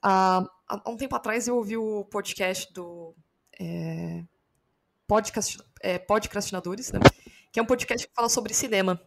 uh, 0.06 0.48
há 0.68 0.90
um 0.90 0.98
tempo 0.98 1.16
atrás 1.16 1.48
eu 1.48 1.56
ouvi 1.56 1.76
o 1.78 2.06
podcast 2.06 2.72
do 2.74 3.16
é, 3.60 4.24
podcast, 5.08 5.60
é, 5.82 5.98
Podcastinadores, 6.00 6.92
né? 6.92 7.00
que 7.54 7.60
é 7.60 7.64
um 7.64 7.68
podcast 7.68 8.08
que 8.08 8.14
fala 8.14 8.28
sobre 8.28 8.54
cinema. 8.54 9.00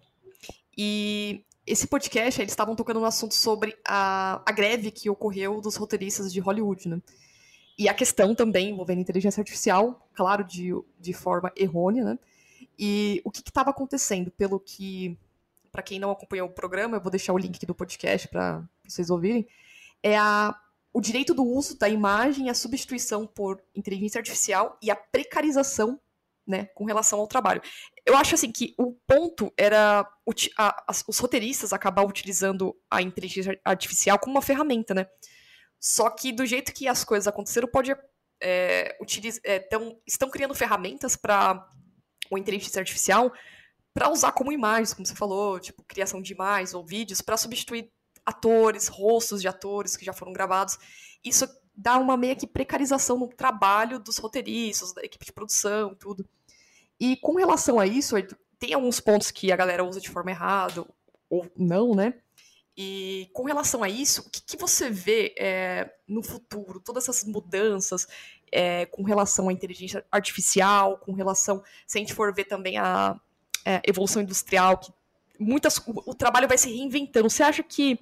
E 0.78 1.44
esse 1.66 1.86
podcast, 1.88 2.40
eles 2.40 2.52
estavam 2.52 2.76
tocando 2.76 3.00
no 3.00 3.06
assunto 3.06 3.34
sobre 3.34 3.76
a, 3.86 4.40
a 4.46 4.52
greve 4.52 4.92
que 4.92 5.10
ocorreu 5.10 5.60
dos 5.60 5.74
roteiristas 5.74 6.32
de 6.32 6.38
Hollywood, 6.38 6.88
né? 6.88 7.02
E 7.76 7.88
a 7.88 7.94
questão 7.94 8.34
também 8.34 8.70
envolvendo 8.70 9.00
inteligência 9.00 9.40
artificial, 9.40 10.08
claro, 10.14 10.44
de, 10.44 10.70
de 10.98 11.12
forma 11.12 11.52
errônea, 11.56 12.04
né? 12.04 12.18
E 12.78 13.20
o 13.24 13.30
que 13.30 13.40
estava 13.40 13.70
acontecendo, 13.70 14.30
pelo 14.30 14.60
que, 14.60 15.18
para 15.72 15.82
quem 15.82 15.98
não 15.98 16.12
acompanhou 16.12 16.48
o 16.48 16.52
programa, 16.52 16.96
eu 16.96 17.00
vou 17.00 17.10
deixar 17.10 17.32
o 17.32 17.38
link 17.38 17.66
do 17.66 17.74
podcast 17.74 18.28
para 18.28 18.62
vocês 18.86 19.10
ouvirem, 19.10 19.46
é 20.02 20.16
a, 20.16 20.54
o 20.96 21.00
direito 21.02 21.34
do 21.34 21.44
uso 21.44 21.78
da 21.78 21.90
imagem, 21.90 22.48
a 22.48 22.54
substituição 22.54 23.26
por 23.26 23.62
inteligência 23.74 24.18
artificial 24.18 24.78
e 24.82 24.90
a 24.90 24.96
precarização 24.96 26.00
né, 26.46 26.70
com 26.74 26.86
relação 26.86 27.20
ao 27.20 27.26
trabalho. 27.26 27.60
Eu 28.06 28.16
acho 28.16 28.34
assim 28.34 28.50
que 28.50 28.74
o 28.78 28.94
ponto 29.06 29.52
era 29.58 30.10
a, 30.56 30.86
os 31.06 31.18
roteiristas 31.18 31.74
acabar 31.74 32.02
utilizando 32.02 32.74
a 32.90 33.02
inteligência 33.02 33.60
artificial 33.62 34.18
como 34.18 34.36
uma 34.36 34.40
ferramenta, 34.40 34.94
né? 34.94 35.06
Só 35.78 36.08
que 36.08 36.32
do 36.32 36.46
jeito 36.46 36.72
que 36.72 36.88
as 36.88 37.04
coisas 37.04 37.28
aconteceram, 37.28 37.68
pode 37.68 37.94
é, 38.42 38.96
é, 39.44 39.58
tão, 39.58 40.00
estão 40.06 40.30
criando 40.30 40.54
ferramentas 40.54 41.14
para 41.14 41.68
o 42.30 42.38
inteligência 42.38 42.80
artificial 42.80 43.30
para 43.92 44.10
usar 44.10 44.32
como 44.32 44.50
imagens, 44.50 44.94
como 44.94 45.04
você 45.04 45.14
falou, 45.14 45.60
tipo 45.60 45.84
criação 45.84 46.22
de 46.22 46.32
imagens 46.32 46.72
ou 46.72 46.82
vídeos 46.82 47.20
para 47.20 47.36
substituir 47.36 47.92
atores, 48.26 48.88
rostos 48.88 49.40
de 49.40 49.48
atores 49.48 49.96
que 49.96 50.04
já 50.04 50.12
foram 50.12 50.32
gravados. 50.32 50.76
Isso 51.24 51.48
dá 51.74 51.96
uma 51.96 52.16
meio 52.16 52.36
que 52.36 52.46
precarização 52.46 53.18
no 53.18 53.28
trabalho 53.28 54.00
dos 54.00 54.18
roteiristas, 54.18 54.92
da 54.92 55.02
equipe 55.02 55.24
de 55.24 55.32
produção, 55.32 55.94
tudo. 55.94 56.28
E 56.98 57.16
com 57.18 57.36
relação 57.36 57.78
a 57.78 57.86
isso, 57.86 58.16
tem 58.58 58.74
alguns 58.74 58.98
pontos 59.00 59.30
que 59.30 59.52
a 59.52 59.56
galera 59.56 59.84
usa 59.84 60.00
de 60.00 60.10
forma 60.10 60.30
errada 60.30 60.84
ou 61.30 61.46
não, 61.56 61.94
né? 61.94 62.14
E 62.76 63.30
com 63.32 63.44
relação 63.44 63.82
a 63.82 63.88
isso, 63.88 64.20
o 64.20 64.30
que, 64.30 64.42
que 64.42 64.56
você 64.56 64.90
vê 64.90 65.34
é, 65.38 65.90
no 66.06 66.22
futuro, 66.22 66.78
todas 66.78 67.08
essas 67.08 67.24
mudanças 67.24 68.06
é, 68.52 68.84
com 68.86 69.02
relação 69.02 69.48
à 69.48 69.52
inteligência 69.52 70.04
artificial, 70.10 70.98
com 70.98 71.12
relação, 71.12 71.62
se 71.86 71.96
a 71.96 72.00
gente 72.00 72.12
for 72.12 72.34
ver 72.34 72.44
também 72.44 72.76
a 72.76 73.18
é, 73.64 73.80
evolução 73.84 74.20
industrial, 74.20 74.76
que 74.76 74.92
muitas, 75.38 75.78
o, 75.78 76.10
o, 76.10 76.14
trabalho 76.14 76.48
vai 76.48 76.58
se 76.58 76.68
reinventando. 76.68 77.28
Você 77.28 77.42
acha 77.42 77.62
que 77.62 77.98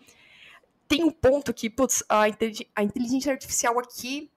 tem 0.89 1.05
um 1.05 1.11
ponto 1.11 1.53
que, 1.53 1.70
putz, 1.70 2.03
a, 2.09 2.22
a 2.74 2.82
inteligência 2.82 3.32
artificial 3.32 3.78
aqui, 3.78 4.30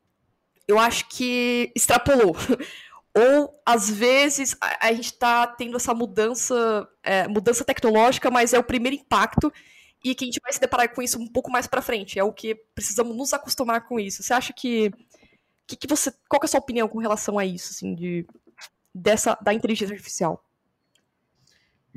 eu 0.67 0.79
acho 0.79 1.07
que 1.09 1.71
extrapolou. 1.75 2.35
Ou, 3.15 3.59
às 3.65 3.89
vezes, 3.89 4.55
a, 4.61 4.87
a 4.87 4.93
gente 4.93 5.05
está 5.05 5.47
tendo 5.47 5.77
essa 5.77 5.93
mudança, 5.93 6.87
é, 7.01 7.27
mudança 7.27 7.65
tecnológica, 7.65 8.29
mas 8.29 8.53
é 8.53 8.59
o 8.59 8.63
primeiro 8.63 8.95
impacto 8.95 9.51
e 10.03 10.13
que 10.13 10.25
a 10.25 10.27
gente 10.27 10.39
vai 10.41 10.53
se 10.53 10.59
deparar 10.59 10.93
com 10.93 11.01
isso 11.01 11.19
um 11.19 11.27
pouco 11.27 11.51
mais 11.51 11.67
para 11.67 11.81
frente. 11.81 12.19
É 12.19 12.23
o 12.23 12.31
que 12.31 12.55
precisamos 12.75 13.15
nos 13.15 13.33
acostumar 13.33 13.87
com 13.87 13.99
isso. 13.99 14.21
Você 14.21 14.33
acha 14.33 14.53
que, 14.53 14.91
que, 15.65 15.75
que 15.75 15.87
você, 15.87 16.13
qual 16.29 16.39
que 16.39 16.45
é 16.45 16.47
a 16.47 16.49
sua 16.49 16.59
opinião 16.59 16.87
com 16.87 16.99
relação 16.99 17.39
a 17.39 17.45
isso, 17.45 17.71
assim, 17.71 17.95
de 17.95 18.25
dessa 18.93 19.37
da 19.41 19.53
inteligência 19.53 19.93
artificial? 19.93 20.43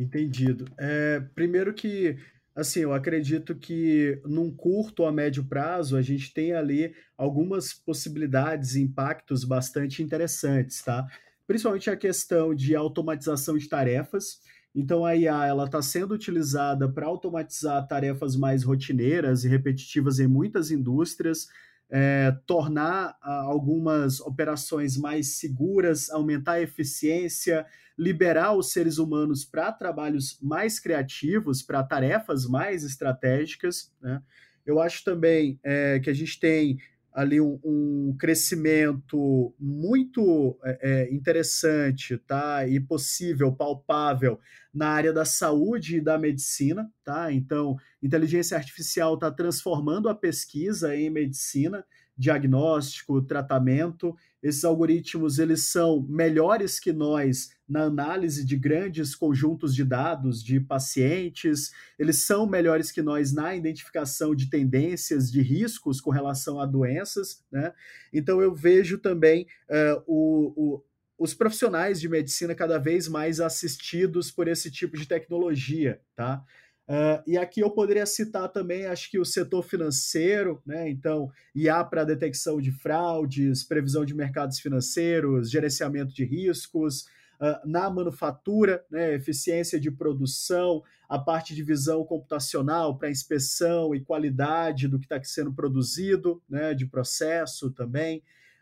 Entendido. 0.00 0.64
É, 0.78 1.20
primeiro 1.34 1.74
que, 1.74 2.16
assim, 2.56 2.80
eu 2.80 2.94
acredito 2.94 3.54
que 3.54 4.18
num 4.24 4.50
curto 4.50 5.04
a 5.04 5.12
médio 5.12 5.44
prazo 5.44 5.94
a 5.94 6.00
gente 6.00 6.32
tem 6.32 6.54
ali 6.54 6.94
algumas 7.18 7.74
possibilidades 7.74 8.76
e 8.76 8.80
impactos 8.80 9.44
bastante 9.44 10.02
interessantes, 10.02 10.82
tá? 10.82 11.06
Principalmente 11.46 11.90
a 11.90 11.96
questão 11.98 12.54
de 12.54 12.74
automatização 12.74 13.58
de 13.58 13.68
tarefas. 13.68 14.40
Então 14.74 15.04
a 15.04 15.14
IA 15.14 15.46
ela 15.46 15.64
está 15.64 15.82
sendo 15.82 16.14
utilizada 16.14 16.88
para 16.88 17.04
automatizar 17.04 17.86
tarefas 17.86 18.36
mais 18.36 18.62
rotineiras 18.62 19.44
e 19.44 19.48
repetitivas 19.48 20.18
em 20.18 20.26
muitas 20.26 20.70
indústrias, 20.70 21.46
é, 21.90 22.36
tornar 22.46 23.16
ah, 23.20 23.42
algumas 23.42 24.20
operações 24.20 24.96
mais 24.96 25.38
seguras, 25.38 26.08
aumentar 26.10 26.52
a 26.52 26.62
eficiência, 26.62 27.66
liberar 27.98 28.54
os 28.56 28.72
seres 28.72 28.98
humanos 28.98 29.44
para 29.44 29.72
trabalhos 29.72 30.38
mais 30.40 30.78
criativos, 30.78 31.62
para 31.62 31.82
tarefas 31.82 32.46
mais 32.46 32.84
estratégicas. 32.84 33.92
Né? 34.00 34.22
Eu 34.64 34.80
acho 34.80 35.02
também 35.04 35.58
é, 35.64 35.98
que 35.98 36.08
a 36.08 36.14
gente 36.14 36.38
tem 36.38 36.78
ali 37.12 37.40
um, 37.40 37.58
um 37.64 38.16
crescimento 38.18 39.54
muito 39.58 40.58
é, 40.64 40.78
é, 40.82 41.14
interessante, 41.14 42.16
tá? 42.18 42.66
E 42.66 42.78
possível, 42.78 43.52
palpável 43.52 44.38
na 44.72 44.88
área 44.88 45.12
da 45.12 45.24
saúde 45.24 45.96
e 45.96 46.00
da 46.00 46.18
medicina, 46.18 46.90
tá? 47.04 47.32
Então, 47.32 47.76
inteligência 48.02 48.56
artificial 48.56 49.14
está 49.14 49.30
transformando 49.30 50.08
a 50.08 50.14
pesquisa 50.14 50.94
em 50.94 51.10
medicina, 51.10 51.84
diagnóstico, 52.20 53.22
tratamento. 53.22 54.14
Esses 54.42 54.62
algoritmos 54.62 55.38
eles 55.38 55.64
são 55.64 56.02
melhores 56.02 56.78
que 56.78 56.92
nós 56.92 57.50
na 57.66 57.84
análise 57.84 58.44
de 58.44 58.56
grandes 58.56 59.14
conjuntos 59.14 59.74
de 59.74 59.84
dados 59.84 60.42
de 60.42 60.58
pacientes, 60.58 61.70
eles 61.96 62.18
são 62.18 62.44
melhores 62.44 62.90
que 62.90 63.00
nós 63.00 63.32
na 63.32 63.54
identificação 63.54 64.34
de 64.34 64.50
tendências, 64.50 65.30
de 65.30 65.40
riscos 65.40 66.00
com 66.00 66.10
relação 66.10 66.60
a 66.60 66.66
doenças, 66.66 67.44
né? 67.50 67.72
Então 68.12 68.42
eu 68.42 68.52
vejo 68.52 68.98
também 68.98 69.46
uh, 69.70 70.02
o, 70.06 70.52
o 70.56 70.84
os 71.20 71.34
profissionais 71.34 72.00
de 72.00 72.08
medicina 72.08 72.54
cada 72.54 72.78
vez 72.78 73.06
mais 73.06 73.40
assistidos 73.40 74.30
por 74.30 74.48
esse 74.48 74.70
tipo 74.70 74.96
de 74.96 75.06
tecnologia, 75.06 76.00
tá? 76.16 76.42
Uh, 76.90 77.22
e 77.24 77.38
aqui 77.38 77.60
eu 77.60 77.70
poderia 77.70 78.04
citar 78.04 78.48
também, 78.48 78.84
acho 78.84 79.08
que 79.12 79.20
o 79.20 79.24
setor 79.24 79.62
financeiro, 79.62 80.60
né? 80.66 80.90
Então, 80.90 81.30
IA 81.54 81.84
para 81.84 82.02
detecção 82.02 82.60
de 82.60 82.72
fraudes, 82.72 83.62
previsão 83.62 84.04
de 84.04 84.12
mercados 84.12 84.58
financeiros, 84.58 85.52
gerenciamento 85.52 86.12
de 86.12 86.24
riscos, 86.24 87.02
uh, 87.40 87.64
na 87.64 87.88
manufatura, 87.88 88.84
né? 88.90 89.14
eficiência 89.14 89.78
de 89.78 89.88
produção, 89.88 90.82
a 91.08 91.16
parte 91.16 91.54
de 91.54 91.62
visão 91.62 92.04
computacional 92.04 92.98
para 92.98 93.08
inspeção 93.08 93.94
e 93.94 94.00
qualidade 94.00 94.88
do 94.88 94.98
que 94.98 95.04
está 95.04 95.22
sendo 95.22 95.52
produzido, 95.52 96.42
né? 96.48 96.74
De 96.74 96.86
processo 96.86 97.70
também 97.70 98.20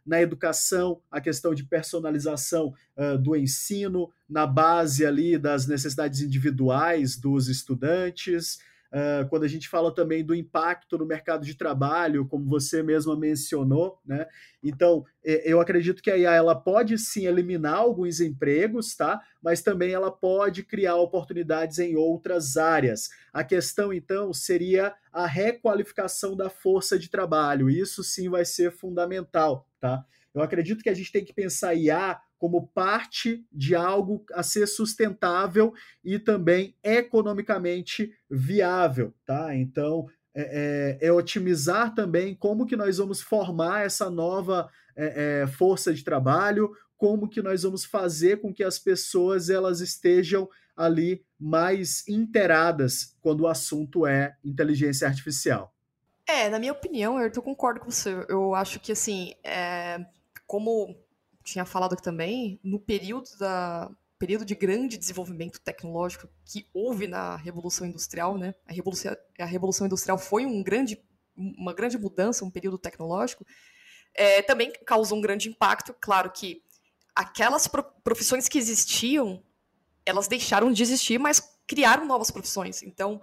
na 0.08 0.22
educação, 0.22 1.02
a 1.10 1.20
questão 1.20 1.54
de 1.54 1.62
personalização 1.62 2.74
uh, 2.96 3.18
do 3.18 3.36
ensino, 3.36 4.10
na 4.28 4.46
base 4.46 5.04
ali 5.04 5.36
das 5.36 5.66
necessidades 5.66 6.22
individuais 6.22 7.14
dos 7.14 7.48
estudantes. 7.48 8.58
Uh, 8.90 9.28
quando 9.28 9.44
a 9.44 9.48
gente 9.48 9.68
fala 9.68 9.94
também 9.94 10.24
do 10.24 10.34
impacto 10.34 10.96
no 10.96 11.04
mercado 11.04 11.44
de 11.44 11.54
trabalho, 11.54 12.26
como 12.26 12.46
você 12.46 12.82
mesma 12.82 13.14
mencionou, 13.14 14.00
né? 14.04 14.26
Então, 14.62 15.04
eu 15.22 15.60
acredito 15.60 16.02
que 16.02 16.10
a 16.10 16.16
IA 16.16 16.34
ela 16.34 16.54
pode 16.54 16.96
sim 16.98 17.26
eliminar 17.26 17.76
alguns 17.76 18.18
empregos, 18.18 18.96
tá? 18.96 19.20
Mas 19.42 19.60
também 19.60 19.92
ela 19.92 20.10
pode 20.10 20.62
criar 20.62 20.96
oportunidades 20.96 21.78
em 21.78 21.96
outras 21.96 22.56
áreas. 22.56 23.10
A 23.32 23.44
questão, 23.44 23.92
então, 23.92 24.32
seria 24.32 24.94
a 25.12 25.26
requalificação 25.26 26.34
da 26.34 26.48
força 26.48 26.98
de 26.98 27.10
trabalho. 27.10 27.68
Isso 27.68 28.02
sim 28.02 28.28
vai 28.28 28.44
ser 28.44 28.72
fundamental, 28.72 29.68
tá? 29.78 30.04
Eu 30.38 30.44
acredito 30.44 30.82
que 30.82 30.88
a 30.88 30.94
gente 30.94 31.12
tem 31.12 31.24
que 31.24 31.32
pensar 31.32 31.74
IA 31.74 32.20
como 32.38 32.68
parte 32.68 33.44
de 33.52 33.74
algo 33.74 34.24
a 34.32 34.42
ser 34.42 34.66
sustentável 34.66 35.74
e 36.04 36.18
também 36.18 36.76
economicamente 36.82 38.12
viável, 38.30 39.12
tá? 39.26 39.54
Então, 39.54 40.06
é, 40.34 40.98
é, 41.02 41.08
é 41.08 41.12
otimizar 41.12 41.94
também 41.94 42.34
como 42.34 42.66
que 42.66 42.76
nós 42.76 42.98
vamos 42.98 43.20
formar 43.20 43.84
essa 43.84 44.08
nova 44.08 44.70
é, 44.96 45.42
é, 45.42 45.46
força 45.46 45.92
de 45.92 46.04
trabalho, 46.04 46.70
como 46.96 47.28
que 47.28 47.42
nós 47.42 47.62
vamos 47.62 47.84
fazer 47.84 48.40
com 48.40 48.52
que 48.52 48.62
as 48.62 48.78
pessoas 48.78 49.50
elas 49.50 49.80
estejam 49.80 50.48
ali 50.76 51.24
mais 51.38 52.06
inteiradas 52.08 53.16
quando 53.20 53.40
o 53.40 53.48
assunto 53.48 54.06
é 54.06 54.36
inteligência 54.44 55.08
artificial. 55.08 55.74
É, 56.28 56.48
na 56.48 56.58
minha 56.58 56.72
opinião, 56.72 57.18
eu 57.18 57.42
concordo 57.42 57.80
com 57.80 57.90
você. 57.90 58.24
Eu 58.28 58.54
acho 58.54 58.78
que, 58.78 58.92
assim, 58.92 59.32
é, 59.42 60.04
como 60.48 60.96
tinha 61.44 61.64
falado 61.64 61.92
aqui 61.92 62.02
também, 62.02 62.58
no 62.64 62.80
período 62.80 63.28
da 63.38 63.88
período 64.18 64.44
de 64.44 64.56
grande 64.56 64.98
desenvolvimento 64.98 65.60
tecnológico 65.60 66.28
que 66.44 66.66
houve 66.74 67.06
na 67.06 67.36
Revolução 67.36 67.86
Industrial, 67.86 68.36
né? 68.36 68.52
A 68.66 68.72
Revolução, 68.72 69.16
a 69.38 69.44
Revolução 69.44 69.86
Industrial 69.86 70.18
foi 70.18 70.44
um 70.44 70.60
grande, 70.60 71.00
uma 71.36 71.72
grande 71.72 71.96
mudança, 71.96 72.44
um 72.44 72.50
período 72.50 72.76
tecnológico, 72.78 73.46
é, 74.12 74.42
também 74.42 74.72
causou 74.84 75.18
um 75.18 75.20
grande 75.20 75.48
impacto. 75.48 75.94
Claro 76.00 76.32
que 76.32 76.64
aquelas 77.14 77.68
profissões 78.02 78.48
que 78.48 78.58
existiam, 78.58 79.40
elas 80.04 80.26
deixaram 80.26 80.72
de 80.72 80.82
existir, 80.82 81.18
mas 81.18 81.40
criaram 81.66 82.04
novas 82.04 82.30
profissões. 82.30 82.82
Então, 82.82 83.20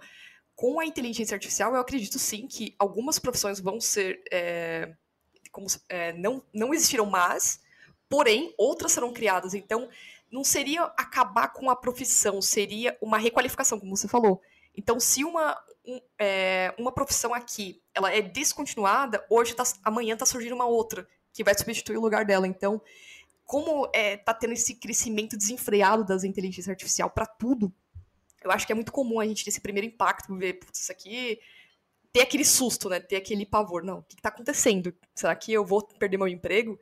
com 0.54 0.80
a 0.80 0.86
inteligência 0.86 1.34
artificial, 1.34 1.74
eu 1.74 1.80
acredito 1.80 2.18
sim 2.18 2.46
que 2.46 2.74
algumas 2.78 3.18
profissões 3.18 3.60
vão 3.60 3.78
ser. 3.80 4.22
É, 4.32 4.96
como, 5.56 5.66
é, 5.88 6.12
não, 6.12 6.42
não 6.52 6.74
existiram 6.74 7.06
mais, 7.06 7.60
porém, 8.10 8.52
outras 8.58 8.92
serão 8.92 9.10
criadas. 9.10 9.54
Então, 9.54 9.88
não 10.30 10.44
seria 10.44 10.82
acabar 10.98 11.48
com 11.48 11.70
a 11.70 11.74
profissão, 11.74 12.42
seria 12.42 12.94
uma 13.00 13.16
requalificação, 13.16 13.80
como 13.80 13.96
você 13.96 14.06
falou. 14.06 14.42
Então, 14.76 15.00
se 15.00 15.24
uma, 15.24 15.58
um, 15.82 15.98
é, 16.18 16.74
uma 16.78 16.92
profissão 16.92 17.32
aqui 17.32 17.80
ela 17.94 18.12
é 18.12 18.20
descontinuada, 18.20 19.24
hoje 19.30 19.54
tá, 19.54 19.64
amanhã 19.82 20.12
está 20.12 20.26
surgindo 20.26 20.54
uma 20.54 20.66
outra 20.66 21.08
que 21.32 21.42
vai 21.42 21.56
substituir 21.56 21.96
o 21.96 22.02
lugar 22.02 22.26
dela. 22.26 22.46
Então, 22.46 22.82
como 23.46 23.86
está 23.86 23.98
é, 23.98 24.16
tá 24.18 24.34
tendo 24.34 24.52
esse 24.52 24.74
crescimento 24.74 25.38
desenfreado 25.38 26.04
das 26.04 26.22
inteligências 26.22 26.68
artificiais 26.68 27.10
para 27.14 27.24
tudo, 27.24 27.72
eu 28.44 28.50
acho 28.50 28.66
que 28.66 28.72
é 28.72 28.74
muito 28.74 28.92
comum 28.92 29.20
a 29.20 29.26
gente 29.26 29.42
ter 29.42 29.48
esse 29.48 29.60
primeiro 29.60 29.86
impacto, 29.86 30.36
ver, 30.36 30.54
putz, 30.54 30.80
isso 30.80 30.92
aqui. 30.92 31.40
Ter 32.16 32.22
aquele 32.22 32.46
susto, 32.46 32.88
né? 32.88 32.98
Ter 32.98 33.16
aquele 33.16 33.44
pavor. 33.44 33.84
Não, 33.84 33.98
o 33.98 34.02
que 34.02 34.14
está 34.14 34.30
acontecendo? 34.30 34.94
Será 35.14 35.36
que 35.36 35.52
eu 35.52 35.66
vou 35.66 35.86
perder 35.86 36.16
meu 36.16 36.26
emprego? 36.26 36.80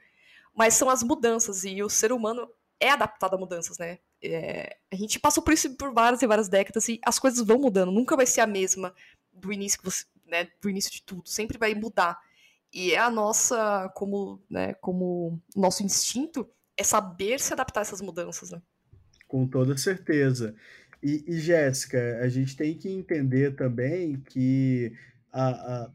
Mas 0.55 0.74
são 0.74 0.89
as 0.89 1.03
mudanças 1.03 1.64
e 1.64 1.82
o 1.82 1.91
ser 1.91 2.12
humano 2.12 2.49
é 2.78 2.91
adaptado 2.91 3.35
a 3.35 3.39
mudanças, 3.39 3.76
né? 3.76 3.99
É, 4.22 4.76
a 4.93 4.95
gente 4.95 5.18
passou 5.18 5.43
por 5.43 5.53
isso 5.53 5.74
por 5.74 5.93
várias 5.93 6.22
e 6.22 6.26
várias 6.28 6.49
décadas 6.49 6.89
e 6.89 7.01
as 7.05 7.18
coisas 7.18 7.45
vão 7.45 7.59
mudando, 7.59 7.91
nunca 7.91 8.16
vai 8.16 8.26
ser 8.26 8.43
a 8.43 8.47
mesma 8.47 8.95
do 9.32 9.53
início 9.53 9.78
que 9.78 9.85
você, 9.85 10.05
né, 10.24 10.49
do 10.62 10.70
início 10.70 10.91
de 10.91 11.03
tudo, 11.03 11.28
sempre 11.28 11.59
vai 11.59 11.74
mudar. 11.74 12.16
E 12.72 12.93
é 12.93 12.99
a 12.99 13.11
nossa, 13.11 13.91
como, 13.97 14.41
né, 14.49 14.74
como 14.74 15.43
nosso 15.55 15.82
instinto 15.82 16.49
é 16.76 16.85
saber 16.85 17.41
se 17.41 17.53
adaptar 17.53 17.80
a 17.80 17.82
essas 17.82 18.01
mudanças, 18.01 18.53
né? 18.53 18.62
Com 19.26 19.49
toda 19.49 19.76
certeza. 19.76 20.55
E, 21.03 21.24
e 21.26 21.41
Jéssica, 21.41 22.20
a 22.22 22.28
gente 22.28 22.57
tem 22.57 22.78
que 22.78 22.89
entender 22.89 23.57
também 23.57 24.20
que 24.20 24.93
a, 25.35 25.49
a, 25.49 25.91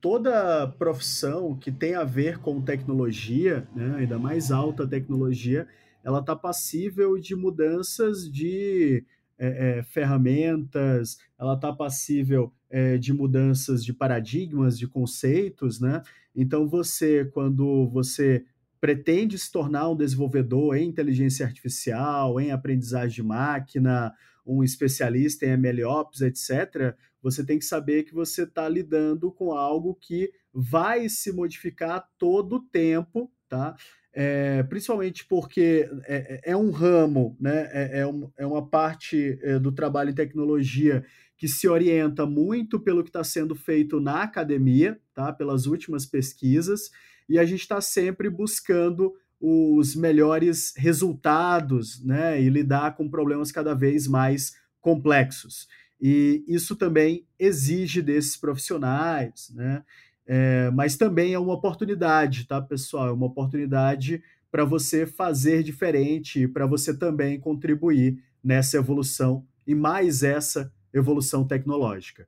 toda 0.00 0.66
profissão 0.78 1.54
que 1.54 1.70
tem 1.70 1.94
a 1.94 2.04
ver 2.04 2.38
com 2.38 2.62
tecnologia, 2.62 3.68
né, 3.76 3.96
ainda 3.98 4.18
mais 4.18 4.50
alta 4.50 4.86
tecnologia, 4.86 5.68
ela 6.02 6.20
está 6.20 6.34
passível 6.34 7.18
de 7.18 7.36
mudanças 7.36 8.30
de 8.32 9.04
é, 9.38 9.78
é, 9.78 9.82
ferramentas, 9.82 11.18
ela 11.38 11.54
está 11.54 11.70
passível 11.70 12.50
é, 12.70 12.96
de 12.96 13.12
mudanças 13.12 13.84
de 13.84 13.92
paradigmas, 13.92 14.78
de 14.78 14.88
conceitos, 14.88 15.80
né? 15.80 16.02
Então 16.34 16.66
você, 16.66 17.26
quando 17.26 17.88
você 17.88 18.44
pretende 18.80 19.38
se 19.38 19.50
tornar 19.50 19.90
um 19.90 19.96
desenvolvedor 19.96 20.76
em 20.76 20.88
inteligência 20.88 21.44
artificial, 21.44 22.40
em 22.40 22.52
aprendizagem 22.52 23.16
de 23.16 23.22
máquina, 23.22 24.14
um 24.46 24.62
especialista 24.62 25.44
em 25.44 25.56
MLOps, 25.56 26.22
etc., 26.22 26.96
você 27.22 27.44
tem 27.44 27.58
que 27.58 27.64
saber 27.64 28.04
que 28.04 28.14
você 28.14 28.42
está 28.42 28.68
lidando 28.68 29.30
com 29.32 29.52
algo 29.52 29.94
que 30.00 30.30
vai 30.52 31.08
se 31.08 31.32
modificar 31.32 32.08
todo 32.18 32.56
o 32.56 32.60
tempo, 32.60 33.30
tá? 33.48 33.74
É, 34.12 34.62
principalmente 34.64 35.24
porque 35.26 35.88
é, 36.04 36.40
é, 36.46 36.52
é 36.52 36.56
um 36.56 36.70
ramo, 36.70 37.36
né? 37.38 37.68
é, 37.72 38.00
é, 38.00 38.06
um, 38.06 38.30
é 38.36 38.46
uma 38.46 38.66
parte 38.66 39.38
é, 39.42 39.58
do 39.58 39.70
trabalho 39.70 40.10
em 40.10 40.14
tecnologia 40.14 41.04
que 41.36 41.46
se 41.46 41.68
orienta 41.68 42.26
muito 42.26 42.80
pelo 42.80 43.04
que 43.04 43.10
está 43.10 43.22
sendo 43.22 43.54
feito 43.54 44.00
na 44.00 44.22
academia, 44.22 45.00
tá? 45.14 45.32
pelas 45.32 45.66
últimas 45.66 46.04
pesquisas, 46.04 46.90
e 47.28 47.38
a 47.38 47.44
gente 47.44 47.60
está 47.60 47.80
sempre 47.80 48.28
buscando 48.28 49.14
os 49.40 49.94
melhores 49.94 50.72
resultados 50.76 52.04
né? 52.04 52.42
e 52.42 52.48
lidar 52.48 52.96
com 52.96 53.08
problemas 53.08 53.52
cada 53.52 53.72
vez 53.72 54.08
mais 54.08 54.52
complexos. 54.80 55.68
E 56.00 56.44
isso 56.46 56.76
também 56.76 57.26
exige 57.38 58.00
desses 58.00 58.36
profissionais, 58.36 59.50
né? 59.54 59.82
É, 60.26 60.70
mas 60.72 60.96
também 60.96 61.32
é 61.32 61.38
uma 61.38 61.54
oportunidade, 61.54 62.46
tá, 62.46 62.60
pessoal? 62.60 63.08
É 63.08 63.12
uma 63.12 63.26
oportunidade 63.26 64.22
para 64.50 64.64
você 64.64 65.06
fazer 65.06 65.62
diferente, 65.62 66.46
para 66.46 66.66
você 66.66 66.96
também 66.96 67.40
contribuir 67.40 68.22
nessa 68.42 68.76
evolução 68.76 69.46
e 69.66 69.74
mais 69.74 70.22
essa 70.22 70.72
evolução 70.92 71.46
tecnológica. 71.46 72.26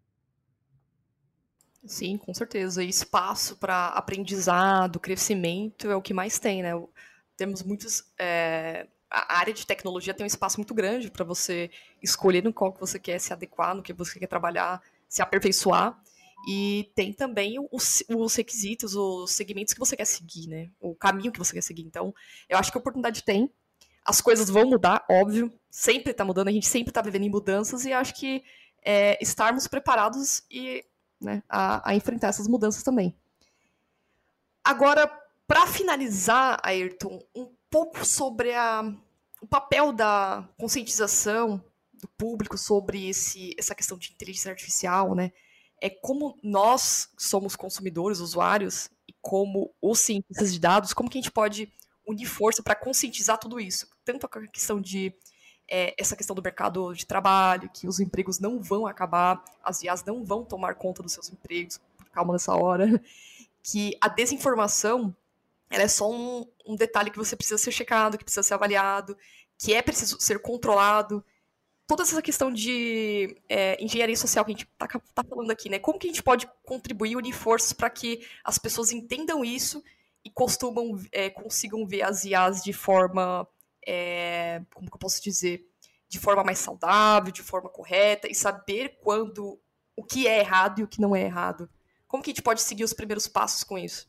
Sim, 1.85 2.19
com 2.19 2.33
certeza. 2.35 2.83
E 2.83 2.89
espaço 2.89 3.57
para 3.57 3.89
aprendizado, 3.89 5.01
crescimento 5.01 5.91
é 5.91 5.97
o 5.97 6.03
que 6.03 6.13
mais 6.13 6.39
tem, 6.39 6.63
né? 6.63 6.73
Temos 7.37 7.63
muitos. 7.63 8.05
É... 8.19 8.87
A 9.11 9.39
área 9.39 9.53
de 9.53 9.67
tecnologia 9.67 10.15
tem 10.15 10.25
um 10.25 10.27
espaço 10.27 10.59
muito 10.59 10.73
grande 10.73 11.11
para 11.11 11.25
você 11.25 11.71
escolher 12.03 12.45
no 12.45 12.53
qual 12.53 12.73
que 12.73 12.81
você 12.81 12.99
quer 12.99 13.19
se 13.19 13.33
adequar, 13.33 13.75
no 13.75 13.83
que 13.83 13.93
você 13.93 14.19
quer 14.19 14.29
trabalhar, 14.29 14.81
se 15.09 15.21
aperfeiçoar. 15.21 16.01
E 16.49 16.91
tem 16.95 17.13
também 17.13 17.57
os, 17.71 18.03
os, 18.09 18.35
requisitos, 18.35 18.95
os 18.95 19.31
segmentos 19.33 19.75
que 19.75 19.81
você 19.81 19.97
quer 19.97 20.07
seguir, 20.07 20.49
né? 20.49 20.71
O 20.81 20.95
caminho 20.95 21.33
que 21.33 21.39
você 21.39 21.53
quer 21.53 21.63
seguir. 21.63 21.83
Então, 21.83 22.15
eu 22.49 22.57
acho 22.57 22.71
que 22.71 22.79
a 22.79 22.81
oportunidade 22.81 23.23
tem. 23.23 23.51
As 24.05 24.21
coisas 24.21 24.49
vão 24.49 24.65
mudar, 24.65 25.05
óbvio. 25.11 25.53
Sempre 25.71 26.13
está 26.13 26.25
mudando, 26.25 26.49
a 26.49 26.53
gente 26.53 26.67
sempre 26.67 26.91
está 26.91 27.03
vivendo 27.03 27.25
em 27.25 27.31
mudanças. 27.31 27.85
E 27.85 27.93
acho 27.93 28.15
que 28.15 28.43
é, 28.83 29.23
estarmos 29.23 29.67
preparados 29.67 30.43
e, 30.51 30.85
né, 31.21 31.43
a, 31.49 31.91
a 31.91 31.95
enfrentar 31.95 32.29
essas 32.29 32.49
mudanças 32.49 32.83
também. 32.83 33.15
Agora, 34.65 35.07
para 35.47 35.67
finalizar, 35.67 36.59
Ayrton, 36.63 37.23
um 37.35 37.53
pouco 37.71 38.05
sobre 38.05 38.53
a, 38.53 38.83
o 39.41 39.47
papel 39.47 39.93
da 39.93 40.49
conscientização 40.59 41.63
do 41.95 42.09
público 42.09 42.59
sobre 42.59 43.09
esse, 43.09 43.55
essa 43.59 43.75
questão 43.75 43.97
de 43.97 44.11
inteligência 44.13 44.51
artificial, 44.51 45.15
né? 45.15 45.33
é 45.81 45.89
como 45.89 46.39
nós 46.43 47.09
somos 47.19 47.57
consumidores, 47.57 48.21
usuários, 48.21 48.91
e 49.09 49.15
como 49.21 49.73
os 49.81 49.99
cientistas 50.01 50.53
de 50.53 50.61
dados, 50.61 50.93
como 50.93 51.09
que 51.09 51.19
a 51.19 51.21
gente 51.23 51.33
pode 51.33 51.73
unir 52.07 52.27
força 52.27 52.63
para 52.63 52.75
conscientizar 52.75 53.39
tudo 53.39 53.59
isso. 53.59 53.89
Tanto 54.05 54.27
a 54.27 54.47
questão 54.49 54.81
de 54.81 55.13
é, 55.69 55.95
essa 55.99 56.17
questão 56.17 56.37
do 56.37 56.43
mercado 56.43 56.93
de 56.93 57.07
trabalho, 57.07 57.71
que 57.73 57.89
os 57.89 57.99
empregos 57.99 58.39
não 58.39 58.61
vão 58.61 58.87
acabar, 58.87 59.43
as 59.65 59.83
IAs 59.83 60.05
não 60.05 60.25
vão 60.25 60.45
tomar 60.45 60.75
conta 60.75 61.03
dos 61.03 61.13
seus 61.13 61.31
empregos, 61.31 61.81
calma 62.13 62.35
nessa 62.35 62.55
hora, 62.55 62.87
que 63.63 63.97
a 64.01 64.09
desinformação 64.09 65.15
ela 65.71 65.85
é 65.85 65.89
só 65.89 66.11
um, 66.11 66.45
um 66.67 66.77
detalhe 66.77 67.11
que 67.11 67.19
você 67.19 67.37
precisa 67.37 67.57
ser 67.57 67.71
checado, 67.71 68.19
que 68.19 68.25
precisa 68.25 68.43
ser 68.43 68.55
avaliado, 68.55 69.17
que 69.57 69.73
é 69.73 69.81
preciso 69.81 70.21
ser 70.21 70.41
controlado, 70.41 71.25
toda 71.91 72.05
essa 72.05 72.23
questão 72.23 72.53
de 72.53 73.37
é, 73.49 73.83
engenharia 73.83 74.17
social 74.17 74.45
que 74.45 74.53
a 74.53 74.55
gente 74.55 74.65
está 74.65 74.87
tá 74.87 75.25
falando 75.25 75.51
aqui, 75.51 75.69
né? 75.69 75.77
Como 75.79 75.99
que 75.99 76.07
a 76.07 76.11
gente 76.11 76.23
pode 76.23 76.49
contribuir, 76.65 77.17
unir 77.17 77.33
forças 77.33 77.73
para 77.73 77.91
que 77.91 78.25
as 78.45 78.59
pessoas 78.59 78.93
entendam 78.93 79.45
isso 79.45 79.83
e 80.25 80.31
costumam, 80.31 81.01
é, 81.11 81.29
consigam 81.31 81.85
ver 81.85 82.03
as 82.03 82.25
IAs 82.25 82.63
de 82.63 82.73
forma, 82.73 83.45
é, 83.85 84.63
como 84.73 84.89
que 84.89 84.95
eu 84.95 85.01
posso 85.01 85.21
dizer, 85.21 85.67
de 86.09 86.21
forma 86.21 86.45
mais 86.45 86.61
saudável, 86.61 87.33
de 87.33 87.43
forma 87.43 87.69
correta 87.69 88.29
e 88.31 88.37
saber 88.37 89.01
quando 89.03 89.61
o 89.97 90.05
que 90.05 90.29
é 90.29 90.39
errado 90.39 90.79
e 90.79 90.85
o 90.85 90.89
que 90.89 91.01
não 91.01 91.17
é 91.17 91.23
errado. 91.23 91.69
Como 92.07 92.23
que 92.23 92.31
a 92.31 92.33
gente 92.33 92.43
pode 92.43 92.63
seguir 92.63 92.85
os 92.85 92.93
primeiros 92.93 93.27
passos 93.27 93.65
com 93.65 93.77
isso? 93.77 94.09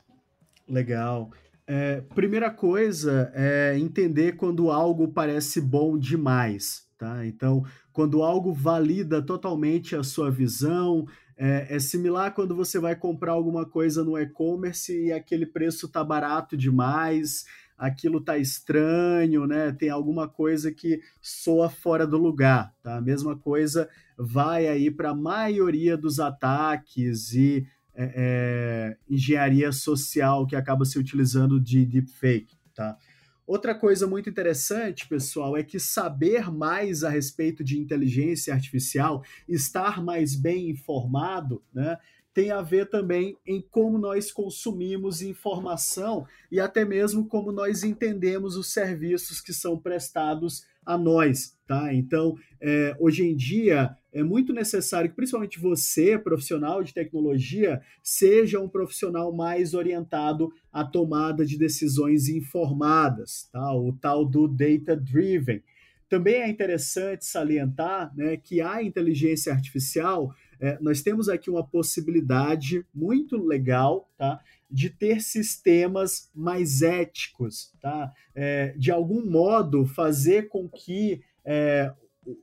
Legal. 0.67 1.31
É, 1.67 2.01
primeira 2.15 2.49
coisa 2.49 3.31
é 3.33 3.77
entender 3.77 4.33
quando 4.33 4.71
algo 4.71 5.07
parece 5.07 5.61
bom 5.61 5.97
demais. 5.97 6.87
Tá? 6.97 7.25
Então, 7.25 7.63
quando 7.91 8.21
algo 8.21 8.53
valida 8.53 9.21
totalmente 9.21 9.95
a 9.95 10.03
sua 10.03 10.29
visão, 10.29 11.07
é, 11.35 11.75
é 11.75 11.79
similar 11.79 12.33
quando 12.35 12.55
você 12.55 12.77
vai 12.77 12.95
comprar 12.95 13.31
alguma 13.31 13.65
coisa 13.65 14.03
no 14.03 14.15
e-commerce 14.17 15.07
e 15.07 15.11
aquele 15.11 15.47
preço 15.47 15.89
tá 15.89 16.03
barato 16.03 16.55
demais, 16.55 17.45
aquilo 17.75 18.21
tá 18.21 18.37
estranho, 18.37 19.47
né? 19.47 19.71
Tem 19.71 19.89
alguma 19.89 20.27
coisa 20.27 20.71
que 20.71 21.01
soa 21.19 21.67
fora 21.67 22.05
do 22.05 22.19
lugar, 22.19 22.71
tá? 22.83 22.97
A 22.97 23.01
mesma 23.01 23.35
coisa 23.35 23.89
vai 24.15 24.67
aí 24.67 24.91
para 24.91 25.09
a 25.09 25.15
maioria 25.15 25.97
dos 25.97 26.19
ataques 26.19 27.33
e 27.33 27.65
é, 27.95 28.13
é, 28.15 28.97
engenharia 29.09 29.71
social 29.71 30.47
que 30.47 30.55
acaba 30.55 30.85
se 30.85 30.97
utilizando 30.97 31.59
de 31.59 31.85
deepfake, 31.85 32.57
tá? 32.73 32.97
Outra 33.45 33.75
coisa 33.75 34.07
muito 34.07 34.29
interessante, 34.29 35.07
pessoal, 35.07 35.57
é 35.57 35.63
que 35.63 35.77
saber 35.77 36.49
mais 36.49 37.03
a 37.03 37.09
respeito 37.09 37.63
de 37.63 37.77
inteligência 37.77 38.53
artificial, 38.53 39.23
estar 39.47 40.01
mais 40.01 40.35
bem 40.35 40.69
informado, 40.69 41.61
né, 41.73 41.97
tem 42.33 42.49
a 42.49 42.61
ver 42.61 42.89
também 42.89 43.37
em 43.45 43.61
como 43.61 43.97
nós 43.97 44.31
consumimos 44.31 45.21
informação 45.21 46.25
e 46.49 46.59
até 46.59 46.85
mesmo 46.85 47.27
como 47.27 47.51
nós 47.51 47.83
entendemos 47.83 48.55
os 48.55 48.71
serviços 48.71 49.41
que 49.41 49.51
são 49.51 49.77
prestados 49.77 50.65
a 50.85 50.97
nós, 50.97 51.57
tá? 51.67 51.93
Então, 51.93 52.37
é, 52.59 52.95
hoje 52.99 53.23
em 53.23 53.35
dia 53.35 53.95
é 54.13 54.23
muito 54.23 54.51
necessário 54.53 55.09
que, 55.09 55.15
principalmente 55.15 55.59
você, 55.59 56.17
profissional 56.17 56.83
de 56.83 56.93
tecnologia, 56.93 57.81
seja 58.03 58.59
um 58.59 58.67
profissional 58.67 59.31
mais 59.33 59.73
orientado 59.73 60.51
à 60.71 60.83
tomada 60.83 61.45
de 61.45 61.57
decisões 61.57 62.27
informadas, 62.27 63.49
tá? 63.51 63.73
O 63.73 63.93
tal 63.93 64.25
do 64.25 64.47
data 64.47 64.95
driven. 64.95 65.63
Também 66.09 66.41
é 66.41 66.49
interessante 66.49 67.25
salientar, 67.25 68.13
né, 68.15 68.35
que 68.35 68.59
a 68.59 68.83
inteligência 68.83 69.53
artificial, 69.53 70.35
é, 70.59 70.77
nós 70.81 71.01
temos 71.01 71.29
aqui 71.29 71.49
uma 71.49 71.65
possibilidade 71.65 72.85
muito 72.93 73.37
legal, 73.37 74.09
tá? 74.17 74.41
de 74.71 74.89
ter 74.89 75.21
sistemas 75.21 76.29
mais 76.33 76.81
éticos, 76.81 77.73
tá? 77.81 78.11
É, 78.33 78.73
de 78.77 78.89
algum 78.89 79.25
modo 79.29 79.85
fazer 79.85 80.47
com 80.47 80.69
que 80.69 81.21
é, 81.43 81.93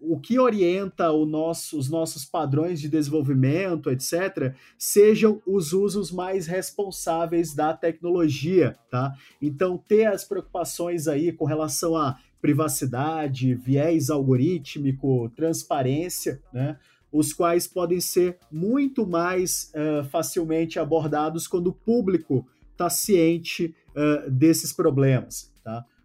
o 0.00 0.18
que 0.18 0.38
orienta 0.38 1.08
nosso, 1.26 1.78
os 1.78 1.88
nossos 1.88 2.24
padrões 2.24 2.80
de 2.80 2.88
desenvolvimento, 2.88 3.90
etc., 3.90 4.54
sejam 4.76 5.40
os 5.46 5.72
usos 5.72 6.10
mais 6.10 6.46
responsáveis 6.46 7.54
da 7.54 7.72
tecnologia, 7.72 8.76
tá? 8.90 9.14
Então, 9.40 9.78
ter 9.78 10.06
as 10.06 10.24
preocupações 10.24 11.08
aí 11.08 11.32
com 11.32 11.44
relação 11.44 11.96
a 11.96 12.18
privacidade, 12.40 13.54
viés 13.54 14.10
algorítmico, 14.10 15.30
transparência, 15.34 16.40
né? 16.52 16.78
os 17.10 17.32
quais 17.32 17.66
podem 17.66 18.00
ser 18.00 18.38
muito 18.50 19.06
mais 19.06 19.72
uh, 19.74 20.04
facilmente 20.04 20.78
abordados 20.78 21.46
quando 21.46 21.68
o 21.68 21.72
público 21.72 22.46
está 22.72 22.88
ciente 22.88 23.74
uh, 23.90 24.30
desses 24.30 24.72
problemas. 24.72 25.47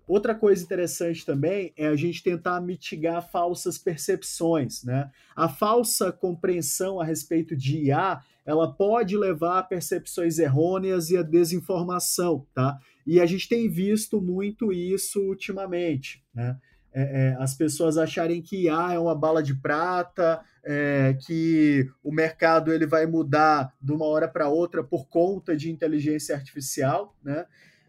Outra 0.08 0.36
coisa 0.36 0.64
interessante 0.64 1.26
também 1.26 1.74
é 1.78 1.88
a 1.88 1.96
gente 1.96 2.22
tentar 2.22 2.60
mitigar 2.60 3.30
falsas 3.32 3.78
percepções, 3.78 4.84
né? 4.84 5.10
A 5.36 5.48
falsa 5.48 6.12
compreensão 6.12 7.00
a 7.00 7.06
respeito 7.06 7.56
de 7.56 7.86
IA, 7.86 8.22
ela 8.46 8.72
pode 8.72 9.16
levar 9.16 9.60
a 9.60 9.64
percepções 9.64 10.40
errôneas 10.40 11.10
e 11.10 11.18
a 11.18 11.24
desinformação, 11.24 12.46
tá? 12.54 12.78
E 13.08 13.20
a 13.20 13.26
gente 13.26 13.48
tem 13.48 13.70
visto 13.70 14.22
muito 14.22 14.74
isso 14.74 15.22
ultimamente, 15.22 16.22
né? 16.34 16.58
É, 16.96 17.02
é, 17.02 17.36
as 17.40 17.56
pessoas 17.56 17.98
acharem 17.98 18.40
que 18.40 18.66
IA 18.66 18.94
é 18.94 19.00
uma 19.00 19.16
bala 19.16 19.42
de 19.42 19.56
prata, 19.56 20.42
é, 20.64 21.18
que 21.26 21.90
o 22.04 22.12
mercado 22.12 22.72
ele 22.72 22.86
vai 22.86 23.08
mudar 23.08 23.74
de 23.82 23.92
uma 23.92 24.06
hora 24.06 24.28
para 24.28 24.48
outra 24.48 24.84
por 24.84 25.08
conta 25.08 25.58
de 25.58 25.72
inteligência 25.72 26.36
artificial, 26.36 27.16
né? 27.24 27.46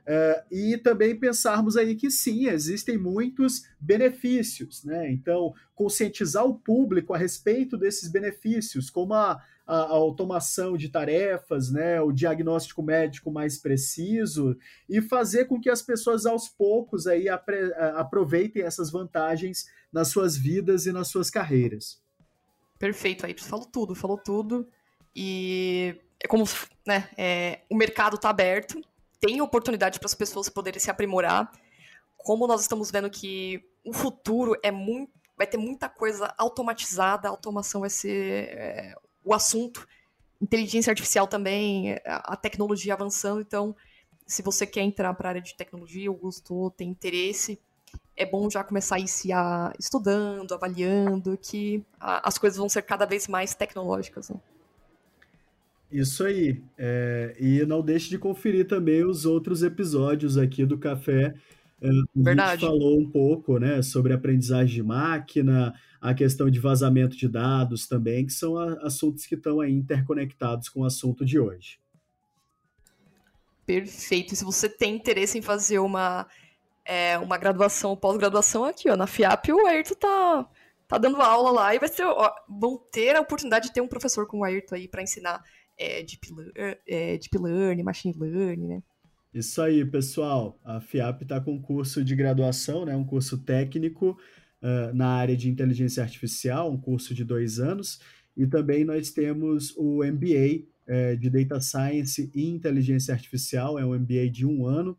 É, 0.06 0.44
e 0.50 0.76
também 0.76 1.18
pensarmos 1.18 1.78
aí 1.78 1.94
que 1.94 2.10
sim, 2.10 2.46
existem 2.46 2.98
muitos 2.98 3.66
benefícios, 3.80 4.84
né? 4.84 5.10
Então, 5.10 5.54
conscientizar 5.74 6.44
o 6.44 6.58
público 6.58 7.14
a 7.14 7.18
respeito 7.18 7.78
desses 7.78 8.10
benefícios, 8.10 8.90
como 8.90 9.14
a, 9.14 9.42
a, 9.66 9.74
a, 9.74 9.92
automação 9.92 10.76
de 10.76 10.90
tarefas, 10.90 11.70
né? 11.70 12.02
O 12.02 12.12
diagnóstico 12.12 12.82
médico 12.82 13.30
mais 13.30 13.56
preciso 13.56 14.58
e 14.86 15.00
fazer 15.00 15.46
com 15.46 15.58
que 15.58 15.70
as 15.70 15.80
pessoas 15.80 16.26
aos 16.26 16.48
poucos 16.48 17.06
aí 17.06 17.26
apre, 17.26 17.72
aproveitem 17.96 18.62
essas 18.62 18.90
vantagens 18.90 19.70
nas 19.90 20.08
suas 20.08 20.36
vidas 20.36 20.84
e 20.84 20.92
nas 20.92 21.08
suas 21.08 21.30
carreiras. 21.30 21.98
Perfeito, 22.78 23.24
aí 23.24 23.34
falou 23.38 23.64
tudo, 23.64 23.94
falou 23.94 24.18
tudo. 24.18 24.68
E 25.16 25.98
é 26.22 26.28
como, 26.28 26.44
né? 26.86 27.08
É, 27.16 27.60
o 27.70 27.74
mercado 27.74 28.16
está 28.16 28.28
aberto 28.28 28.82
tem 29.20 29.40
oportunidade 29.40 29.98
para 29.98 30.06
as 30.06 30.14
pessoas 30.14 30.48
poderem 30.48 30.80
se 30.80 30.90
aprimorar. 30.90 31.50
Como 32.16 32.46
nós 32.46 32.62
estamos 32.62 32.90
vendo 32.90 33.10
que 33.10 33.62
o 33.84 33.92
futuro 33.92 34.56
é 34.62 34.70
muito, 34.70 35.12
vai 35.36 35.46
ter 35.46 35.58
muita 35.58 35.88
coisa 35.88 36.32
automatizada, 36.38 37.28
a 37.28 37.30
automação 37.30 37.82
vai 37.82 37.90
ser 37.90 38.48
é, 38.50 38.94
o 39.22 39.34
assunto, 39.34 39.86
inteligência 40.40 40.90
artificial 40.90 41.26
também, 41.26 41.98
a 42.04 42.36
tecnologia 42.36 42.94
avançando. 42.94 43.40
Então, 43.40 43.74
se 44.26 44.42
você 44.42 44.66
quer 44.66 44.82
entrar 44.82 45.12
para 45.14 45.28
a 45.28 45.30
área 45.30 45.42
de 45.42 45.54
tecnologia, 45.54 46.10
ou 46.10 46.16
gostou, 46.16 46.70
tem 46.70 46.88
interesse, 46.88 47.60
é 48.16 48.24
bom 48.24 48.48
já 48.48 48.62
começar 48.62 48.96
a 48.96 48.98
iniciar 48.98 49.72
estudando, 49.78 50.52
avaliando, 50.52 51.36
que 51.36 51.84
a, 51.98 52.28
as 52.28 52.38
coisas 52.38 52.58
vão 52.58 52.68
ser 52.68 52.82
cada 52.82 53.04
vez 53.04 53.26
mais 53.26 53.54
tecnológicas. 53.54 54.30
Né? 54.30 54.36
Isso 55.94 56.24
aí. 56.24 56.60
É, 56.76 57.36
e 57.38 57.64
não 57.66 57.80
deixe 57.80 58.10
de 58.10 58.18
conferir 58.18 58.66
também 58.66 59.04
os 59.04 59.24
outros 59.24 59.62
episódios 59.62 60.36
aqui 60.36 60.66
do 60.66 60.76
Café. 60.76 61.32
É, 61.80 61.88
Verdade. 62.16 62.40
A 62.40 62.56
gente 62.56 62.66
falou 62.66 62.98
um 62.98 63.08
pouco 63.08 63.58
né, 63.58 63.80
sobre 63.80 64.12
aprendizagem 64.12 64.74
de 64.74 64.82
máquina, 64.82 65.72
a 66.00 66.12
questão 66.12 66.50
de 66.50 66.58
vazamento 66.58 67.16
de 67.16 67.28
dados 67.28 67.86
também, 67.86 68.26
que 68.26 68.32
são 68.32 68.58
assuntos 68.58 69.24
que 69.24 69.36
estão 69.36 69.60
aí 69.60 69.72
interconectados 69.72 70.68
com 70.68 70.80
o 70.80 70.84
assunto 70.84 71.24
de 71.24 71.38
hoje. 71.38 71.78
Perfeito. 73.64 74.34
E 74.34 74.36
se 74.36 74.44
você 74.44 74.68
tem 74.68 74.96
interesse 74.96 75.38
em 75.38 75.42
fazer 75.42 75.78
uma, 75.78 76.26
é, 76.84 77.16
uma 77.18 77.38
graduação 77.38 77.90
ou 77.90 77.96
pós-graduação 77.96 78.64
aqui, 78.64 78.90
ó, 78.90 78.96
na 78.96 79.06
FIAP, 79.06 79.52
o 79.52 79.64
Ayrton 79.64 79.94
tá, 79.94 80.50
tá 80.88 80.98
dando 80.98 81.22
aula 81.22 81.52
lá 81.52 81.72
e 81.72 81.78
vai 81.78 81.88
ser, 81.88 82.04
ó, 82.04 82.34
vão 82.48 82.76
ter 82.90 83.14
a 83.14 83.20
oportunidade 83.20 83.68
de 83.68 83.72
ter 83.72 83.80
um 83.80 83.86
professor 83.86 84.26
como 84.26 84.42
o 84.42 84.44
Ayrton 84.44 84.74
aí 84.74 84.88
para 84.88 85.00
ensinar 85.00 85.40
é, 85.78 86.02
deep, 86.02 86.28
é, 86.86 87.18
deep 87.18 87.38
Learning, 87.38 87.82
Machine 87.82 88.14
Learning, 88.18 88.66
né? 88.66 88.82
Isso 89.32 89.60
aí, 89.60 89.84
pessoal. 89.84 90.60
A 90.64 90.80
FIAP 90.80 91.22
está 91.22 91.40
com 91.40 91.54
um 91.54 91.60
curso 91.60 92.04
de 92.04 92.14
graduação, 92.14 92.84
né, 92.84 92.94
um 92.94 93.04
curso 93.04 93.38
técnico 93.38 94.16
uh, 94.62 94.94
na 94.94 95.08
área 95.08 95.36
de 95.36 95.50
inteligência 95.50 96.04
artificial, 96.04 96.70
um 96.70 96.80
curso 96.80 97.12
de 97.12 97.24
dois 97.24 97.58
anos, 97.58 97.98
e 98.36 98.46
também 98.46 98.84
nós 98.84 99.10
temos 99.10 99.74
o 99.76 100.04
MBA 100.04 100.66
é, 100.86 101.16
de 101.16 101.30
Data 101.30 101.60
Science 101.60 102.30
e 102.34 102.48
Inteligência 102.48 103.12
Artificial, 103.12 103.78
é 103.78 103.84
um 103.84 103.98
MBA 103.98 104.28
de 104.30 104.46
um 104.46 104.66
ano. 104.66 104.96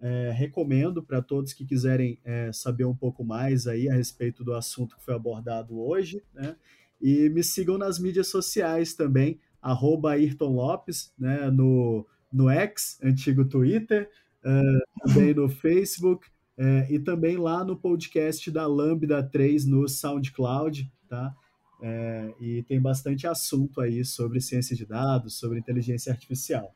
É, 0.00 0.32
recomendo 0.32 1.00
para 1.00 1.22
todos 1.22 1.52
que 1.52 1.64
quiserem 1.64 2.18
é, 2.24 2.52
saber 2.52 2.84
um 2.84 2.94
pouco 2.94 3.24
mais 3.24 3.68
aí 3.68 3.88
a 3.88 3.94
respeito 3.94 4.42
do 4.42 4.52
assunto 4.52 4.96
que 4.96 5.04
foi 5.04 5.14
abordado 5.14 5.80
hoje, 5.80 6.24
né? 6.34 6.56
E 7.00 7.28
me 7.28 7.42
sigam 7.44 7.78
nas 7.78 8.00
mídias 8.00 8.26
sociais 8.26 8.94
também, 8.94 9.38
arroba 9.62 10.10
Ayrton 10.10 10.52
Lopes, 10.52 11.14
né, 11.16 11.48
no, 11.50 12.04
no 12.32 12.50
X, 12.50 12.98
antigo 13.02 13.44
Twitter, 13.44 14.10
uh, 14.44 15.06
também 15.06 15.32
no 15.32 15.48
Facebook, 15.48 16.26
uh, 16.58 16.92
e 16.92 16.98
também 16.98 17.36
lá 17.36 17.64
no 17.64 17.76
podcast 17.76 18.50
da 18.50 18.66
Lambda 18.66 19.22
3 19.22 19.64
no 19.64 19.88
SoundCloud, 19.88 20.92
tá? 21.08 21.34
Uh, 21.78 22.34
e 22.40 22.62
tem 22.64 22.80
bastante 22.80 23.26
assunto 23.26 23.80
aí 23.80 24.04
sobre 24.04 24.40
ciência 24.40 24.76
de 24.76 24.84
dados, 24.84 25.38
sobre 25.38 25.58
inteligência 25.58 26.12
artificial. 26.12 26.74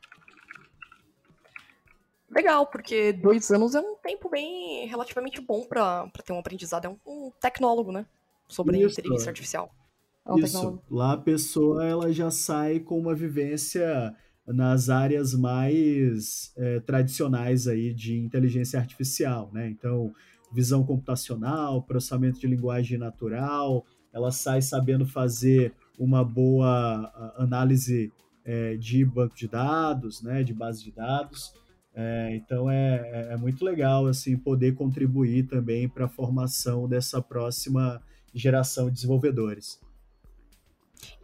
Legal, 2.29 2.67
porque 2.67 3.13
dois 3.13 3.49
anos 3.51 3.73
é 3.73 3.79
um 3.79 3.95
tempo 3.95 4.29
bem 4.29 4.85
relativamente 4.85 5.39
bom 5.39 5.65
para 5.65 6.09
ter 6.25 6.33
um 6.33 6.39
aprendizado. 6.39 6.85
É 6.85 6.89
um, 6.89 6.97
um 7.05 7.31
tecnólogo, 7.39 7.91
né? 7.91 8.05
Sobre 8.47 8.77
Isso. 8.77 8.99
inteligência 8.99 9.29
artificial. 9.29 9.73
Isso. 10.35 10.81
Lá 10.89 11.13
a 11.13 11.17
pessoa 11.17 11.85
ela 11.85 12.11
já 12.11 12.29
sai 12.29 12.79
com 12.79 12.99
uma 12.99 13.15
vivência 13.15 14.15
nas 14.45 14.89
áreas 14.89 15.33
mais 15.33 16.53
é, 16.55 16.79
tradicionais 16.79 17.67
aí 17.67 17.93
de 17.93 18.17
inteligência 18.17 18.79
artificial, 18.79 19.49
né? 19.53 19.69
Então, 19.69 20.13
visão 20.53 20.83
computacional, 20.83 21.83
processamento 21.83 22.39
de 22.39 22.47
linguagem 22.47 22.97
natural, 22.97 23.85
ela 24.13 24.31
sai 24.31 24.61
sabendo 24.61 25.05
fazer 25.05 25.73
uma 25.99 26.23
boa 26.23 27.33
análise 27.37 28.11
é, 28.45 28.77
de 28.77 29.03
banco 29.03 29.35
de 29.35 29.47
dados, 29.47 30.21
né? 30.21 30.43
De 30.43 30.53
base 30.53 30.83
de 30.83 30.91
dados. 30.91 31.53
É, 31.93 32.35
então 32.35 32.69
é, 32.69 33.01
é, 33.11 33.33
é 33.33 33.37
muito 33.37 33.65
legal 33.65 34.05
assim 34.05 34.37
poder 34.37 34.75
contribuir 34.75 35.47
também 35.47 35.89
para 35.89 36.05
a 36.05 36.09
formação 36.09 36.87
dessa 36.87 37.19
próxima 37.19 37.99
geração 38.33 38.85
de 38.85 38.93
desenvolvedores. 38.93 39.79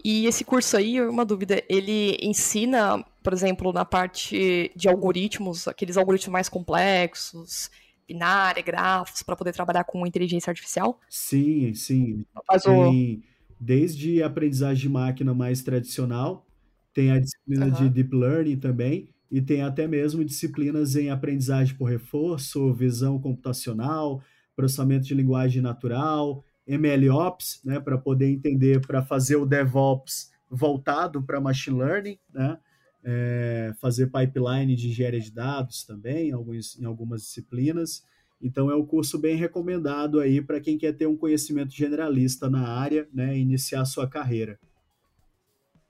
E 0.03 0.25
esse 0.25 0.43
curso 0.43 0.75
aí, 0.75 1.01
uma 1.01 1.25
dúvida, 1.25 1.63
ele 1.69 2.17
ensina, 2.21 3.03
por 3.23 3.33
exemplo, 3.33 3.71
na 3.71 3.85
parte 3.85 4.71
de 4.75 4.89
algoritmos, 4.89 5.67
aqueles 5.67 5.95
algoritmos 5.97 6.33
mais 6.33 6.49
complexos, 6.49 7.71
binária, 8.07 8.61
grafos, 8.61 9.23
para 9.23 9.35
poder 9.35 9.53
trabalhar 9.53 9.83
com 9.85 10.05
inteligência 10.05 10.51
artificial? 10.51 10.99
Sim, 11.09 11.73
sim. 11.73 12.25
Mas 12.49 12.63
tem, 12.63 12.73
o... 12.73 13.21
desde 13.59 14.21
aprendizagem 14.21 14.83
de 14.83 14.89
máquina 14.89 15.33
mais 15.33 15.61
tradicional, 15.61 16.45
tem 16.93 17.11
a 17.11 17.19
disciplina 17.19 17.67
uhum. 17.67 17.71
de 17.71 17.89
Deep 17.89 18.15
Learning 18.15 18.57
também, 18.57 19.09
e 19.31 19.41
tem 19.41 19.63
até 19.63 19.87
mesmo 19.87 20.23
disciplinas 20.23 20.95
em 20.95 21.09
aprendizagem 21.09 21.75
por 21.75 21.85
reforço, 21.85 22.71
visão 22.73 23.19
computacional, 23.19 24.21
processamento 24.55 25.05
de 25.05 25.15
linguagem 25.15 25.61
natural, 25.61 26.43
MLOps, 26.67 27.61
né, 27.63 27.79
para 27.79 27.97
poder 27.97 28.29
entender, 28.29 28.85
para 28.85 29.03
fazer 29.03 29.35
o 29.35 29.45
DevOps 29.45 30.31
voltado 30.49 31.21
para 31.21 31.41
machine 31.41 31.79
learning, 31.79 32.19
né, 32.33 32.57
é, 33.03 33.73
fazer 33.81 34.07
pipeline 34.07 34.75
de 34.75 34.89
engenharia 34.89 35.19
de 35.19 35.31
dados 35.31 35.83
também, 35.83 36.29
em, 36.29 36.31
alguns, 36.31 36.79
em 36.79 36.85
algumas 36.85 37.21
disciplinas. 37.21 38.03
Então 38.41 38.69
é 38.69 38.75
um 38.75 38.85
curso 38.85 39.17
bem 39.17 39.35
recomendado 39.35 40.19
aí 40.19 40.41
para 40.41 40.59
quem 40.59 40.77
quer 40.77 40.93
ter 40.93 41.07
um 41.07 41.17
conhecimento 41.17 41.73
generalista 41.73 42.49
na 42.49 42.67
área, 42.67 43.07
né, 43.13 43.37
iniciar 43.37 43.85
sua 43.85 44.07
carreira. 44.07 44.59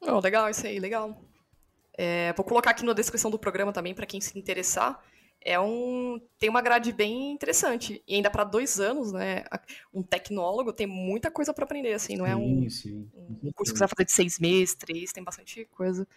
Oh, 0.02 0.20
legal 0.20 0.50
isso 0.50 0.66
aí, 0.66 0.80
legal. 0.80 1.22
É, 1.96 2.34
vou 2.34 2.44
colocar 2.44 2.72
aqui 2.72 2.84
na 2.84 2.94
descrição 2.94 3.30
do 3.30 3.38
programa 3.38 3.72
também 3.72 3.94
para 3.94 4.06
quem 4.06 4.20
se 4.20 4.38
interessar 4.38 5.00
é 5.46 5.60
um 5.60 6.22
tem 6.40 6.50
uma 6.50 6.62
grade 6.62 6.92
bem 6.92 7.32
interessante. 7.32 8.04
E 8.08 8.16
ainda 8.16 8.30
para 8.30 8.44
dois 8.44 8.80
anos 8.80 9.12
né 9.12 9.44
um 9.94 10.02
tecnólogo 10.02 10.74
tem 10.74 10.88
muita 10.88 11.30
coisa 11.30 11.54
para 11.54 11.66
aprender 11.66 11.94
assim 11.94 12.16
não 12.16 12.26
é 12.26 12.36
um, 12.36 12.70
sim. 12.70 13.10
um 13.44 13.52
curso 13.52 13.74
que 13.74 13.78
você 13.78 13.86
vai 13.86 13.90
fazer 13.90 14.06
de 14.06 14.12
seis 14.12 14.40
meses 14.40 14.76
três 14.76 15.12
tem 15.12 15.24
bastante 15.24 15.66
coisa. 15.66 16.08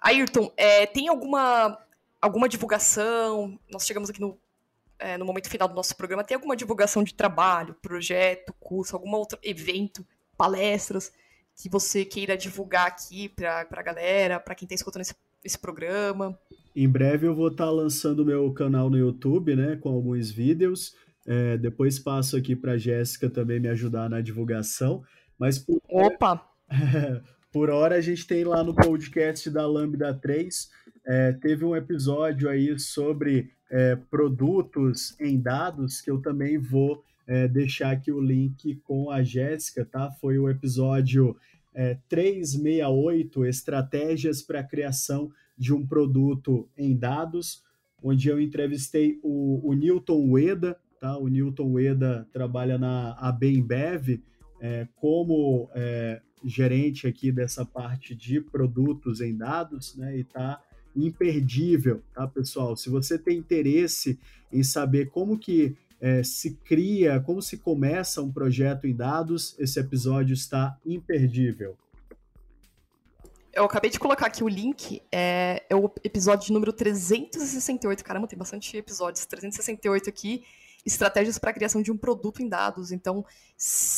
Ayrton 0.00 0.52
é, 0.56 0.86
tem 0.86 1.08
alguma 1.08 1.78
alguma 2.20 2.48
divulgação? 2.48 3.58
Nós 3.70 3.86
chegamos 3.86 4.10
aqui 4.10 4.20
no 4.20 4.38
é, 4.98 5.16
no 5.16 5.24
momento 5.24 5.48
final 5.48 5.68
do 5.68 5.74
nosso 5.74 5.96
programa. 5.96 6.24
Tem 6.24 6.34
alguma 6.34 6.56
divulgação 6.56 7.04
de 7.04 7.14
trabalho 7.14 7.74
projeto 7.74 8.52
curso 8.58 8.96
algum 8.96 9.12
outro 9.14 9.38
evento 9.42 10.04
palestras 10.36 11.12
que 11.56 11.68
você 11.68 12.04
queira 12.04 12.36
divulgar 12.36 12.86
aqui 12.86 13.28
para 13.28 13.66
a 13.68 13.82
galera 13.82 14.38
para 14.38 14.54
quem 14.54 14.64
está 14.64 14.76
escutando 14.76 15.02
esse, 15.02 15.14
esse 15.44 15.58
programa 15.58 16.38
em 16.80 16.88
breve 16.88 17.26
eu 17.26 17.34
vou 17.34 17.48
estar 17.48 17.64
tá 17.64 17.70
lançando 17.72 18.24
meu 18.24 18.52
canal 18.52 18.88
no 18.88 18.96
YouTube, 18.96 19.56
né, 19.56 19.74
com 19.74 19.88
alguns 19.88 20.30
vídeos. 20.30 20.94
É, 21.26 21.58
depois 21.58 21.98
passo 21.98 22.36
aqui 22.36 22.54
para 22.54 22.72
a 22.72 22.78
Jéssica 22.78 23.28
também 23.28 23.58
me 23.58 23.66
ajudar 23.66 24.08
na 24.08 24.20
divulgação. 24.20 25.02
Mas 25.36 25.58
por 25.58 25.82
Opa! 25.88 26.40
por 27.52 27.68
hora 27.68 27.96
a 27.96 28.00
gente 28.00 28.24
tem 28.28 28.44
lá 28.44 28.62
no 28.62 28.76
podcast 28.76 29.50
da 29.50 29.66
Lambda 29.66 30.14
3, 30.14 30.70
é, 31.04 31.32
teve 31.32 31.64
um 31.64 31.74
episódio 31.74 32.48
aí 32.48 32.78
sobre 32.78 33.50
é, 33.68 33.96
produtos 33.96 35.18
em 35.18 35.40
dados, 35.40 36.00
que 36.00 36.12
eu 36.12 36.22
também 36.22 36.58
vou 36.58 37.02
é, 37.26 37.48
deixar 37.48 37.90
aqui 37.90 38.12
o 38.12 38.20
link 38.20 38.76
com 38.84 39.10
a 39.10 39.24
Jéssica, 39.24 39.84
tá? 39.84 40.12
Foi 40.20 40.38
o 40.38 40.48
episódio 40.48 41.36
é, 41.74 41.98
368, 42.08 43.44
Estratégias 43.44 44.42
para 44.42 44.60
a 44.60 44.64
Criação 44.64 45.30
de 45.56 45.74
um 45.74 45.86
Produto 45.86 46.68
em 46.76 46.96
Dados, 46.96 47.62
onde 48.02 48.28
eu 48.28 48.40
entrevistei 48.40 49.18
o, 49.22 49.60
o 49.68 49.74
Newton 49.74 50.30
Ueda, 50.30 50.78
tá? 51.00 51.16
O 51.18 51.28
Newton 51.28 51.72
Ueda 51.72 52.28
trabalha 52.32 52.78
na 52.78 53.12
ABEMBev 53.14 54.22
é, 54.60 54.88
como 54.96 55.68
é, 55.74 56.20
gerente 56.44 57.06
aqui 57.06 57.32
dessa 57.32 57.64
parte 57.64 58.14
de 58.14 58.40
produtos 58.40 59.20
em 59.20 59.36
dados, 59.36 59.96
né? 59.96 60.16
E 60.16 60.20
está 60.20 60.62
imperdível, 60.94 62.02
tá, 62.14 62.26
pessoal? 62.26 62.76
Se 62.76 62.88
você 62.88 63.18
tem 63.18 63.38
interesse 63.38 64.18
em 64.52 64.62
saber 64.62 65.10
como 65.10 65.38
que 65.38 65.76
é, 66.00 66.22
se 66.22 66.54
cria, 66.64 67.20
como 67.20 67.42
se 67.42 67.58
começa 67.58 68.22
um 68.22 68.32
projeto 68.32 68.86
em 68.86 68.94
dados, 68.94 69.54
esse 69.58 69.78
episódio 69.80 70.34
está 70.34 70.76
imperdível. 70.84 71.76
Eu 73.52 73.64
acabei 73.64 73.90
de 73.90 73.98
colocar 73.98 74.26
aqui 74.26 74.44
o 74.44 74.48
link, 74.48 75.02
é, 75.10 75.64
é 75.68 75.74
o 75.74 75.90
episódio 76.04 76.52
número 76.52 76.72
368. 76.72 78.04
Caramba, 78.04 78.28
tem 78.28 78.38
bastante 78.38 78.76
episódios. 78.76 79.26
368 79.26 80.08
aqui, 80.08 80.44
estratégias 80.86 81.38
para 81.38 81.50
a 81.50 81.52
criação 81.52 81.82
de 81.82 81.90
um 81.90 81.96
produto 81.96 82.40
em 82.40 82.48
dados. 82.48 82.92
Então, 82.92 83.26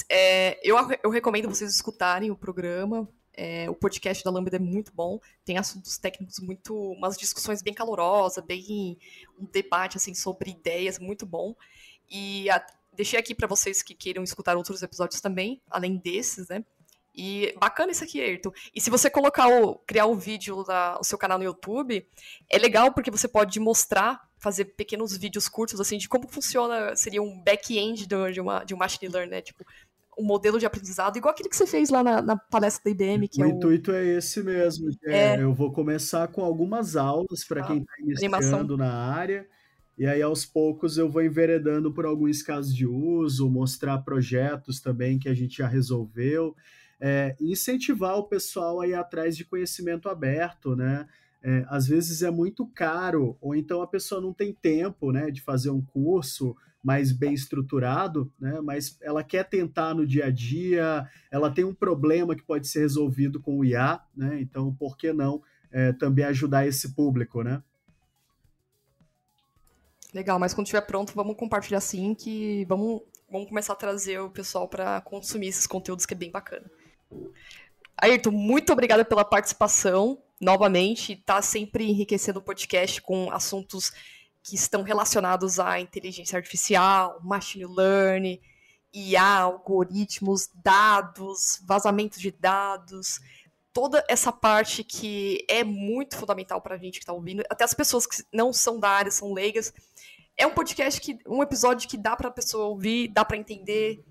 é, 0.08 0.58
eu, 0.66 0.76
eu 1.02 1.10
recomendo 1.10 1.48
vocês 1.48 1.74
escutarem 1.74 2.30
o 2.30 2.36
programa. 2.36 3.06
É, 3.34 3.68
o 3.70 3.74
podcast 3.74 4.24
da 4.24 4.30
Lambda 4.30 4.56
é 4.56 4.58
muito 4.58 4.92
bom, 4.92 5.18
tem 5.44 5.56
assuntos 5.56 5.96
técnicos 5.96 6.40
muito, 6.40 6.74
umas 6.74 7.16
discussões 7.16 7.62
bem 7.62 7.72
calorosas, 7.72 8.44
bem 8.44 8.98
um 9.38 9.46
debate 9.46 9.96
assim 9.96 10.12
sobre 10.12 10.50
ideias 10.50 10.98
muito 10.98 11.24
bom. 11.24 11.54
E 12.10 12.50
a, 12.50 12.64
deixei 12.92 13.18
aqui 13.18 13.34
para 13.34 13.46
vocês 13.46 13.82
que 13.82 13.94
queiram 13.94 14.22
escutar 14.22 14.56
outros 14.56 14.82
episódios 14.82 15.20
também, 15.20 15.60
além 15.70 15.96
desses, 15.96 16.48
né? 16.48 16.64
E 17.14 17.54
bacana 17.58 17.92
isso 17.92 18.04
aqui, 18.04 18.20
Ayrton. 18.20 18.52
E 18.74 18.80
se 18.80 18.88
você 18.88 19.10
colocar 19.10 19.48
o, 19.48 19.76
criar 19.86 20.06
o 20.06 20.12
um 20.12 20.16
vídeo 20.16 20.62
da, 20.64 20.98
o 20.98 21.04
seu 21.04 21.18
canal 21.18 21.38
no 21.38 21.44
YouTube, 21.44 22.06
é 22.48 22.58
legal 22.58 22.92
porque 22.92 23.10
você 23.10 23.26
pode 23.26 23.58
mostrar, 23.58 24.20
fazer 24.38 24.66
pequenos 24.66 25.16
vídeos 25.16 25.48
curtos 25.48 25.80
assim 25.80 25.98
de 25.98 26.08
como 26.08 26.28
funciona, 26.28 26.94
seria 26.94 27.22
um 27.22 27.40
back-end 27.42 28.06
de 28.06 28.40
uma 28.40 28.64
de 28.64 28.74
um 28.74 28.78
machine 28.78 29.12
learning, 29.12 29.30
né? 29.30 29.42
Tipo, 29.42 29.64
um 30.18 30.24
modelo 30.24 30.58
de 30.58 30.66
aprendizado, 30.66 31.16
igual 31.16 31.32
aquele 31.32 31.48
que 31.48 31.56
você 31.56 31.66
fez 31.66 31.90
lá 31.90 32.02
na, 32.04 32.22
na 32.22 32.36
palestra 32.36 32.84
da 32.84 32.90
IBM. 32.90 33.26
Que 33.26 33.42
o 33.42 33.46
é 33.46 33.48
intuito 33.48 33.90
é 33.92 34.04
esse 34.04 34.42
mesmo. 34.42 34.90
É, 35.04 35.34
é... 35.34 35.42
Eu 35.42 35.52
vou 35.52 35.72
começar 35.72 36.28
com 36.28 36.44
algumas 36.44 36.94
aulas 36.94 37.44
para 37.44 37.62
ah, 37.62 37.66
quem 37.66 37.78
está 37.78 37.92
iniciando 37.98 38.36
animação. 38.36 38.76
na 38.76 38.92
área. 38.92 39.48
E 40.00 40.06
aí, 40.06 40.22
aos 40.22 40.46
poucos, 40.46 40.96
eu 40.96 41.10
vou 41.10 41.22
enveredando 41.22 41.92
por 41.92 42.06
alguns 42.06 42.42
casos 42.42 42.74
de 42.74 42.86
uso, 42.86 43.50
mostrar 43.50 43.98
projetos 43.98 44.80
também 44.80 45.18
que 45.18 45.28
a 45.28 45.34
gente 45.34 45.58
já 45.58 45.68
resolveu, 45.68 46.56
é, 46.98 47.36
incentivar 47.38 48.16
o 48.16 48.24
pessoal 48.24 48.80
a 48.80 48.88
ir 48.88 48.94
atrás 48.94 49.36
de 49.36 49.44
conhecimento 49.44 50.08
aberto, 50.08 50.74
né? 50.74 51.06
É, 51.42 51.66
às 51.68 51.86
vezes 51.86 52.22
é 52.22 52.30
muito 52.30 52.66
caro, 52.68 53.36
ou 53.42 53.54
então 53.54 53.82
a 53.82 53.86
pessoa 53.86 54.22
não 54.22 54.32
tem 54.32 54.54
tempo 54.54 55.12
né, 55.12 55.30
de 55.30 55.42
fazer 55.42 55.68
um 55.68 55.82
curso 55.82 56.56
mais 56.82 57.12
bem 57.12 57.34
estruturado, 57.34 58.32
né, 58.40 58.58
mas 58.62 58.96
ela 59.02 59.22
quer 59.22 59.44
tentar 59.44 59.94
no 59.94 60.06
dia 60.06 60.26
a 60.26 60.30
dia, 60.30 61.06
ela 61.30 61.50
tem 61.50 61.64
um 61.64 61.74
problema 61.74 62.34
que 62.34 62.42
pode 62.42 62.68
ser 62.68 62.80
resolvido 62.80 63.38
com 63.38 63.58
o 63.58 63.64
IA, 63.66 64.00
né, 64.16 64.38
então 64.40 64.74
por 64.74 64.96
que 64.96 65.12
não 65.12 65.42
é, 65.70 65.92
também 65.92 66.24
ajudar 66.24 66.66
esse 66.66 66.94
público, 66.94 67.42
né? 67.42 67.62
Legal, 70.12 70.38
mas 70.38 70.52
quando 70.52 70.66
estiver 70.66 70.80
pronto, 70.82 71.12
vamos 71.14 71.36
compartilhar 71.36 71.80
sim, 71.80 72.14
que 72.14 72.64
vamos, 72.64 73.02
vamos 73.30 73.48
começar 73.48 73.74
a 73.74 73.76
trazer 73.76 74.18
o 74.20 74.30
pessoal 74.30 74.68
para 74.68 75.00
consumir 75.02 75.48
esses 75.48 75.66
conteúdos 75.66 76.04
que 76.04 76.14
é 76.14 76.16
bem 76.16 76.30
bacana. 76.30 76.70
Ayrton, 77.96 78.30
muito 78.30 78.72
obrigada 78.72 79.04
pela 79.04 79.24
participação 79.24 80.20
novamente, 80.40 81.12
está 81.12 81.42
sempre 81.42 81.88
enriquecendo 81.88 82.38
o 82.38 82.42
podcast 82.42 83.00
com 83.02 83.30
assuntos 83.30 83.92
que 84.42 84.56
estão 84.56 84.82
relacionados 84.82 85.60
à 85.60 85.78
inteligência 85.78 86.36
artificial, 86.36 87.20
machine 87.22 87.66
learning, 87.66 88.40
IA, 88.92 89.22
algoritmos, 89.22 90.48
dados, 90.54 91.62
vazamento 91.66 92.18
de 92.18 92.30
dados, 92.30 93.20
toda 93.72 94.04
essa 94.08 94.32
parte 94.32 94.82
que 94.82 95.44
é 95.48 95.62
muito 95.62 96.16
fundamental 96.16 96.60
para 96.60 96.74
a 96.74 96.78
gente 96.78 96.94
que 96.98 97.04
está 97.04 97.12
ouvindo, 97.12 97.42
até 97.48 97.64
as 97.64 97.74
pessoas 97.74 98.06
que 98.06 98.22
não 98.32 98.52
são 98.52 98.78
da 98.78 98.88
área, 98.88 99.10
são 99.10 99.32
leigas, 99.32 99.72
é 100.36 100.46
um 100.46 100.54
podcast 100.54 101.00
que 101.00 101.18
um 101.26 101.42
episódio 101.42 101.88
que 101.88 101.96
dá 101.96 102.16
para 102.16 102.28
a 102.28 102.32
pessoa 102.32 102.66
ouvir, 102.66 103.08
dá 103.08 103.24
para 103.24 103.36
entender, 103.36 104.02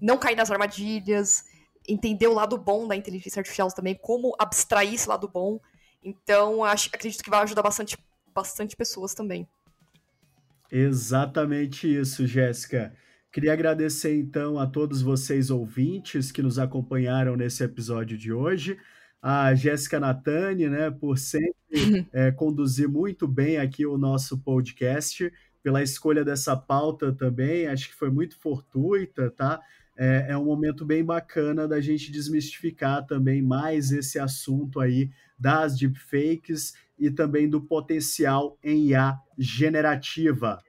não 0.00 0.18
cair 0.18 0.36
nas 0.36 0.50
armadilhas, 0.50 1.44
entender 1.88 2.26
o 2.26 2.34
lado 2.34 2.58
bom 2.58 2.86
da 2.88 2.96
inteligência 2.96 3.40
artificial 3.40 3.68
também, 3.68 3.94
como 3.94 4.34
abstrair 4.38 4.94
esse 4.94 5.08
lado 5.08 5.28
bom. 5.28 5.60
Então, 6.02 6.64
acho, 6.64 6.90
acredito 6.92 7.22
que 7.22 7.30
vai 7.30 7.42
ajudar 7.42 7.62
bastante, 7.62 7.96
bastante 8.34 8.76
pessoas 8.76 9.14
também. 9.14 9.48
Exatamente 10.70 11.86
isso, 11.86 12.26
Jéssica. 12.26 12.92
Queria 13.32 13.52
agradecer 13.52 14.18
então 14.18 14.58
a 14.58 14.66
todos 14.66 15.02
vocês 15.02 15.50
ouvintes 15.50 16.32
que 16.32 16.42
nos 16.42 16.58
acompanharam 16.58 17.36
nesse 17.36 17.62
episódio 17.62 18.16
de 18.16 18.32
hoje. 18.32 18.78
A 19.28 19.52
Jéssica 19.56 19.98
Natani, 19.98 20.68
né, 20.68 20.88
por 20.88 21.18
sempre 21.18 21.52
é, 22.12 22.30
conduzir 22.30 22.88
muito 22.88 23.26
bem 23.26 23.56
aqui 23.56 23.84
o 23.84 23.98
nosso 23.98 24.38
podcast 24.38 25.32
pela 25.64 25.82
escolha 25.82 26.24
dessa 26.24 26.56
pauta 26.56 27.12
também, 27.12 27.66
acho 27.66 27.88
que 27.88 27.96
foi 27.96 28.08
muito 28.08 28.38
fortuita, 28.38 29.28
tá? 29.32 29.60
É, 29.96 30.26
é 30.28 30.38
um 30.38 30.44
momento 30.44 30.84
bem 30.84 31.04
bacana 31.04 31.66
da 31.66 31.80
gente 31.80 32.12
desmistificar 32.12 33.04
também 33.04 33.42
mais 33.42 33.90
esse 33.90 34.16
assunto 34.16 34.78
aí 34.78 35.10
das 35.36 35.76
deepfakes 35.76 36.74
e 36.96 37.10
também 37.10 37.50
do 37.50 37.60
potencial 37.60 38.56
em 38.62 38.90
IA 38.90 39.18
generativa. 39.36 40.62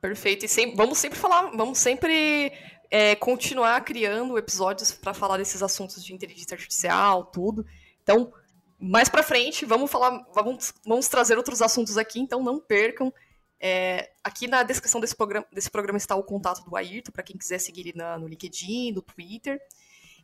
Perfeito. 0.00 0.44
E 0.44 0.48
sempre, 0.48 0.76
vamos 0.76 0.98
sempre 0.98 1.16
falar, 1.16 1.52
vamos 1.56 1.78
sempre 1.78 2.52
é, 2.90 3.14
continuar 3.14 3.80
criando 3.82 4.38
episódios 4.38 4.92
para 4.92 5.12
falar 5.12 5.36
desses 5.36 5.62
assuntos 5.62 6.04
de 6.04 6.14
inteligência 6.14 6.54
artificial, 6.54 7.24
tudo. 7.26 7.66
Então, 8.02 8.32
mais 8.78 9.08
para 9.08 9.22
frente, 9.22 9.64
vamos 9.66 9.90
falar, 9.90 10.24
vamos, 10.34 10.72
vamos 10.86 11.08
trazer 11.08 11.36
outros 11.36 11.60
assuntos 11.60 11.98
aqui, 11.98 12.20
então 12.20 12.42
não 12.42 12.60
percam. 12.60 13.12
É, 13.60 14.12
aqui 14.22 14.46
na 14.46 14.62
descrição 14.62 15.00
desse 15.00 15.16
programa, 15.16 15.46
desse 15.52 15.68
programa 15.68 15.98
está 15.98 16.14
o 16.14 16.22
contato 16.22 16.64
do 16.64 16.76
Ayrton, 16.76 17.10
para 17.10 17.24
quem 17.24 17.36
quiser 17.36 17.58
seguir 17.58 17.80
ele 17.80 17.92
na, 17.94 18.18
no 18.18 18.28
LinkedIn, 18.28 18.92
no 18.92 19.02
Twitter. 19.02 19.60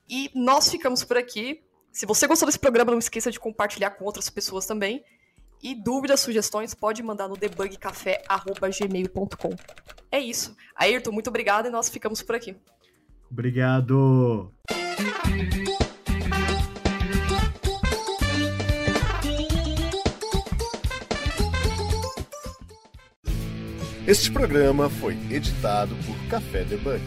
E 0.08 0.30
nós 0.34 0.68
ficamos 0.68 1.02
por 1.02 1.18
aqui. 1.18 1.62
Se 1.92 2.06
você 2.06 2.26
gostou 2.26 2.46
desse 2.46 2.58
programa, 2.58 2.92
não 2.92 2.98
esqueça 2.98 3.30
de 3.30 3.40
compartilhar 3.40 3.90
com 3.90 4.04
outras 4.04 4.30
pessoas 4.30 4.66
também. 4.66 5.04
E 5.64 5.74
dúvidas, 5.74 6.20
sugestões, 6.20 6.74
pode 6.74 7.02
mandar 7.02 7.26
no 7.26 7.38
debugcafé.gmail.com. 7.38 9.50
É 10.12 10.20
isso. 10.20 10.54
Ayrton, 10.76 11.10
muito 11.10 11.28
obrigado 11.28 11.66
e 11.66 11.70
nós 11.70 11.88
ficamos 11.88 12.22
por 12.22 12.34
aqui. 12.34 12.54
Obrigado. 13.30 14.52
Este 24.06 24.30
programa 24.30 24.90
foi 24.90 25.14
editado 25.30 25.96
por 26.04 26.14
Café 26.28 26.62
Debug. 26.64 27.00